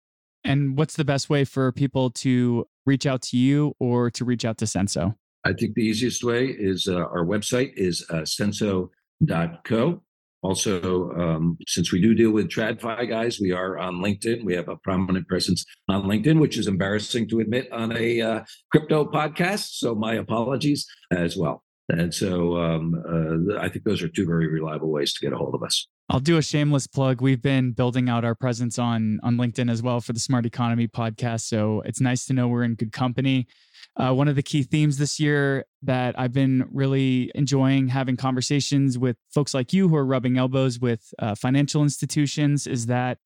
And 0.43 0.78
what's 0.78 0.95
the 0.95 1.05
best 1.05 1.30
way 1.30 1.43
for 1.43 1.72
people 1.72 2.09
to 2.11 2.65
reach 2.86 3.05
out 3.05 3.22
to 3.24 3.38
you 3.38 3.76
or 3.80 4.09
to 4.11 4.24
reach 4.24 4.45
out 4.45 4.57
to 4.59 4.65
Censo? 4.65 5.15
I 5.43 5.53
think 5.53 5.76
the 5.76 5.84
easiest 5.84 6.24
way 6.24 6.47
is 6.47 6.88
uh, 6.88 6.95
our 6.95 7.26
website 7.26 7.74
is 7.76 8.05
uh, 8.09 8.22
censo.co. 8.22 10.01
Also, 10.43 11.11
um, 11.11 11.57
since 11.68 11.91
we 11.91 11.99
do 11.99 12.13
deal 12.13 12.32
with 12.32 12.47
TradFi 12.47 13.09
guys, 13.09 13.39
we 13.39 13.51
are 13.51 13.78
on 13.78 13.95
LinkedIn. 13.95 14.45
We 14.45 14.53
have 14.53 14.70
a 14.70 14.78
prominent 14.78 15.28
presence 15.28 15.65
on 15.89 16.03
LinkedIn, 16.03 16.39
which 16.39 16.57
is 16.57 16.68
embarrassing 16.68 17.28
to 17.30 17.39
admit 17.39 17.72
on 17.72 17.95
a 17.97 18.22
uh, 18.22 18.43
crypto 18.72 19.05
podcast. 19.05 19.80
So 19.80 19.95
my 19.95 20.13
apologies 20.13 20.86
as 21.11 21.36
well. 21.36 21.63
And 21.89 22.13
so 22.13 22.57
um, 22.57 22.95
uh, 23.07 23.59
I 23.59 23.69
think 23.69 23.85
those 23.85 24.01
are 24.01 24.09
two 24.09 24.25
very 24.25 24.47
reliable 24.47 24.89
ways 24.89 25.13
to 25.13 25.19
get 25.21 25.33
a 25.33 25.38
hold 25.38 25.55
of 25.55 25.63
us. 25.63 25.88
I'll 26.09 26.19
do 26.19 26.38
a 26.38 26.41
shameless 26.41 26.88
plug. 26.88 27.21
We've 27.21 27.41
been 27.41 27.71
building 27.71 28.09
out 28.09 28.23
our 28.23 28.35
presence 28.35 28.79
on 28.79 29.19
on 29.23 29.38
LinkedIn 29.38 29.69
as 29.69 29.81
well 29.81 29.99
for 29.99 30.13
the 30.13 30.19
Smart 30.19 30.45
Economy 30.45 30.88
podcast. 30.88 31.41
So 31.41 31.81
it's 31.81 32.01
nice 32.01 32.25
to 32.25 32.33
know 32.33 32.47
we're 32.47 32.63
in 32.63 32.75
good 32.75 32.91
company. 32.91 33.47
Uh, 33.95 34.13
one 34.13 34.27
of 34.27 34.35
the 34.35 34.43
key 34.43 34.63
themes 34.63 34.97
this 34.97 35.19
year 35.19 35.65
that 35.81 36.17
I've 36.19 36.33
been 36.33 36.65
really 36.71 37.31
enjoying 37.35 37.88
having 37.88 38.15
conversations 38.15 38.97
with 38.97 39.17
folks 39.33 39.53
like 39.53 39.73
you 39.73 39.89
who 39.89 39.95
are 39.95 40.05
rubbing 40.05 40.38
elbows 40.38 40.79
with 40.79 41.13
uh, 41.19 41.35
financial 41.35 41.81
institutions 41.81 42.67
is 42.67 42.85
that 42.85 43.17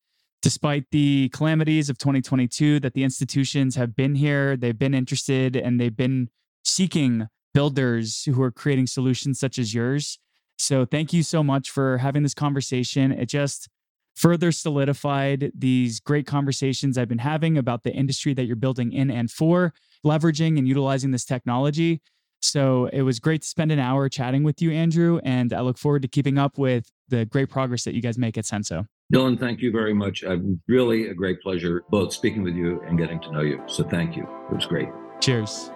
despite 0.41 0.86
the 0.91 1.30
calamities 1.30 1.89
of 1.89 1.97
2022, 1.97 2.80
that 2.80 2.93
the 2.93 3.03
institutions 3.03 3.76
have 3.76 3.95
been 3.95 4.16
here, 4.16 4.57
they've 4.57 4.80
been 4.80 4.93
interested, 4.93 5.55
and 5.55 5.80
they've 5.80 5.95
been 5.95 6.30
seeking 6.64 7.28
builders 7.54 8.24
who 8.24 8.41
are 8.41 8.52
creating 8.52 8.88
solutions 8.88 9.39
such 9.39 9.60
as 9.60 9.74
yours. 9.74 10.20
So 10.58 10.86
thank 10.86 11.12
you 11.12 11.24
so 11.24 11.43
much 11.43 11.72
for 11.72 11.97
having 11.97 12.24
this 12.24 12.34
conversation. 12.34 13.12
It 13.12 13.26
just 13.26 13.68
further 14.16 14.52
solidified 14.52 15.52
these 15.58 15.99
great 15.99 16.28
conversations 16.28 16.97
I've 16.97 17.08
been 17.08 17.18
having 17.18 17.58
about 17.58 17.84
the 17.84 17.91
industry 17.93 18.34
that 18.36 18.45
you're 18.45 18.56
building 18.56 18.91
in 18.93 19.10
and 19.10 19.32
for, 19.32 19.74
leveraging 20.06 20.58
and 20.58 20.68
utilizing 20.68 21.12
this 21.12 21.26
technology. 21.26 22.02
So 22.41 22.88
it 22.88 23.04
was 23.04 23.20
great 23.20 23.43
to 23.43 23.47
spend 23.47 23.72
an 23.72 23.80
hour 23.80 24.10
chatting 24.10 24.43
with 24.43 24.62
you, 24.62 24.72
Andrew, 24.72 25.20
and 25.24 25.54
I 25.54 25.62
look 25.62 25.78
forward 25.78 26.02
to 26.02 26.08
keeping 26.08 26.38
up 26.38 26.58
with 26.58 26.91
the 27.08 27.26
great 27.26 27.49
progress 27.49 27.84
that 27.84 27.93
you 27.93 28.02
guys 28.02 28.18
make 28.18 28.38
at 28.38 28.45
Censo. 28.45 28.86
Dylan, 29.14 29.39
thank 29.39 29.62
you 29.62 29.72
very 29.72 29.93
much. 29.93 30.24
Uh, 30.24 30.38
really 30.68 31.08
a 31.08 31.14
great 31.14 31.41
pleasure 31.41 31.84
both 31.89 32.14
speaking 32.14 32.43
with 32.43 32.56
you 32.56 32.82
and 32.88 32.97
getting 32.97 33.20
to 33.22 33.32
know 33.32 33.41
you. 33.41 33.62
So 33.68 33.84
thank 33.84 34.16
you. 34.16 34.24
It 34.49 34.56
was 34.56 34.66
great. 34.66 34.89
Cheers. 35.20 35.70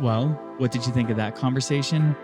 Well, 0.00 0.28
what 0.56 0.70
did 0.70 0.86
you 0.86 0.94
think 0.94 1.10
of 1.10 1.18
that 1.18 1.34
conversation? 1.34 2.16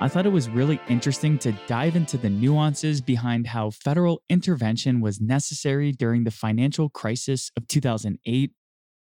I 0.00 0.08
thought 0.08 0.24
it 0.24 0.32
was 0.32 0.48
really 0.48 0.80
interesting 0.88 1.38
to 1.40 1.52
dive 1.66 1.94
into 1.94 2.16
the 2.16 2.30
nuances 2.30 3.02
behind 3.02 3.48
how 3.48 3.68
federal 3.68 4.22
intervention 4.30 5.02
was 5.02 5.20
necessary 5.20 5.92
during 5.92 6.24
the 6.24 6.30
financial 6.30 6.88
crisis 6.88 7.50
of 7.54 7.68
2008, 7.68 8.52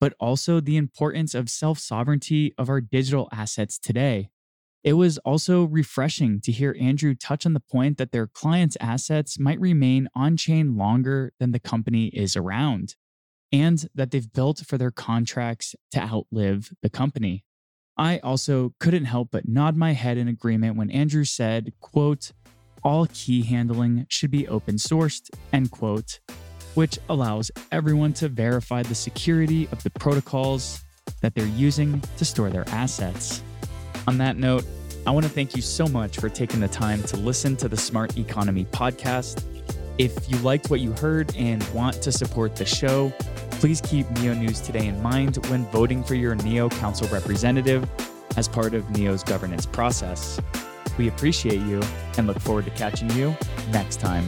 but 0.01 0.15
also 0.19 0.59
the 0.59 0.75
importance 0.75 1.33
of 1.33 1.49
self 1.49 1.79
sovereignty 1.79 2.53
of 2.57 2.67
our 2.67 2.81
digital 2.81 3.29
assets 3.31 3.79
today. 3.79 4.31
It 4.83 4.93
was 4.93 5.17
also 5.19 5.63
refreshing 5.63 6.41
to 6.41 6.51
hear 6.51 6.75
Andrew 6.77 7.15
touch 7.15 7.45
on 7.45 7.53
the 7.53 7.61
point 7.61 7.97
that 7.99 8.11
their 8.11 8.27
clients' 8.27 8.75
assets 8.81 9.39
might 9.39 9.61
remain 9.61 10.09
on 10.13 10.35
chain 10.35 10.75
longer 10.75 11.31
than 11.39 11.53
the 11.53 11.59
company 11.59 12.07
is 12.07 12.35
around, 12.35 12.95
and 13.49 13.87
that 13.95 14.11
they've 14.11 14.33
built 14.33 14.59
for 14.67 14.77
their 14.77 14.91
contracts 14.91 15.73
to 15.91 16.01
outlive 16.01 16.73
the 16.81 16.89
company. 16.89 17.45
I 17.99 18.19
also 18.19 18.73
couldn't 18.79 19.05
help 19.05 19.27
but 19.29 19.45
nod 19.45 19.75
my 19.75 19.91
head 19.91 20.17
in 20.17 20.29
agreement 20.29 20.77
when 20.77 20.89
Andrew 20.89 21.25
said, 21.25 21.73
quote, 21.81 22.31
all 22.81 23.07
key 23.07 23.41
handling 23.43 24.05
should 24.07 24.31
be 24.31 24.47
open 24.47 24.75
sourced, 24.75 25.29
end 25.51 25.71
quote, 25.71 26.21
which 26.75 26.97
allows 27.09 27.51
everyone 27.73 28.13
to 28.13 28.29
verify 28.29 28.83
the 28.83 28.95
security 28.95 29.67
of 29.73 29.83
the 29.83 29.89
protocols 29.89 30.81
that 31.19 31.35
they're 31.35 31.45
using 31.45 32.01
to 32.15 32.23
store 32.23 32.49
their 32.49 32.63
assets. 32.69 33.43
On 34.07 34.17
that 34.17 34.37
note, 34.37 34.63
I 35.05 35.11
want 35.11 35.25
to 35.25 35.31
thank 35.31 35.53
you 35.53 35.61
so 35.61 35.85
much 35.85 36.19
for 36.19 36.29
taking 36.29 36.61
the 36.61 36.69
time 36.69 37.03
to 37.03 37.17
listen 37.17 37.57
to 37.57 37.67
the 37.67 37.75
Smart 37.75 38.17
Economy 38.17 38.63
podcast. 38.71 39.43
If 39.99 40.31
you 40.31 40.37
liked 40.37 40.69
what 40.69 40.79
you 40.79 40.93
heard 40.93 41.35
and 41.35 41.61
want 41.73 42.01
to 42.03 42.11
support 42.13 42.55
the 42.55 42.63
show, 42.63 43.11
please 43.51 43.81
keep 43.81 44.09
NEO 44.11 44.33
News 44.33 44.61
Today 44.61 44.87
in 44.87 45.01
mind 45.01 45.45
when 45.47 45.65
voting 45.65 46.05
for 46.05 46.15
your 46.15 46.35
NEO 46.35 46.69
Council 46.69 47.05
representative 47.09 47.85
as 48.37 48.47
part 48.47 48.73
of 48.73 48.89
NEO's 48.91 49.25
governance 49.25 49.65
process. 49.65 50.39
We 50.97 51.09
appreciate 51.09 51.59
you 51.59 51.81
and 52.17 52.27
look 52.27 52.39
forward 52.39 52.63
to 52.63 52.71
catching 52.71 53.09
you 53.11 53.35
next 53.73 53.99
time. 53.99 54.23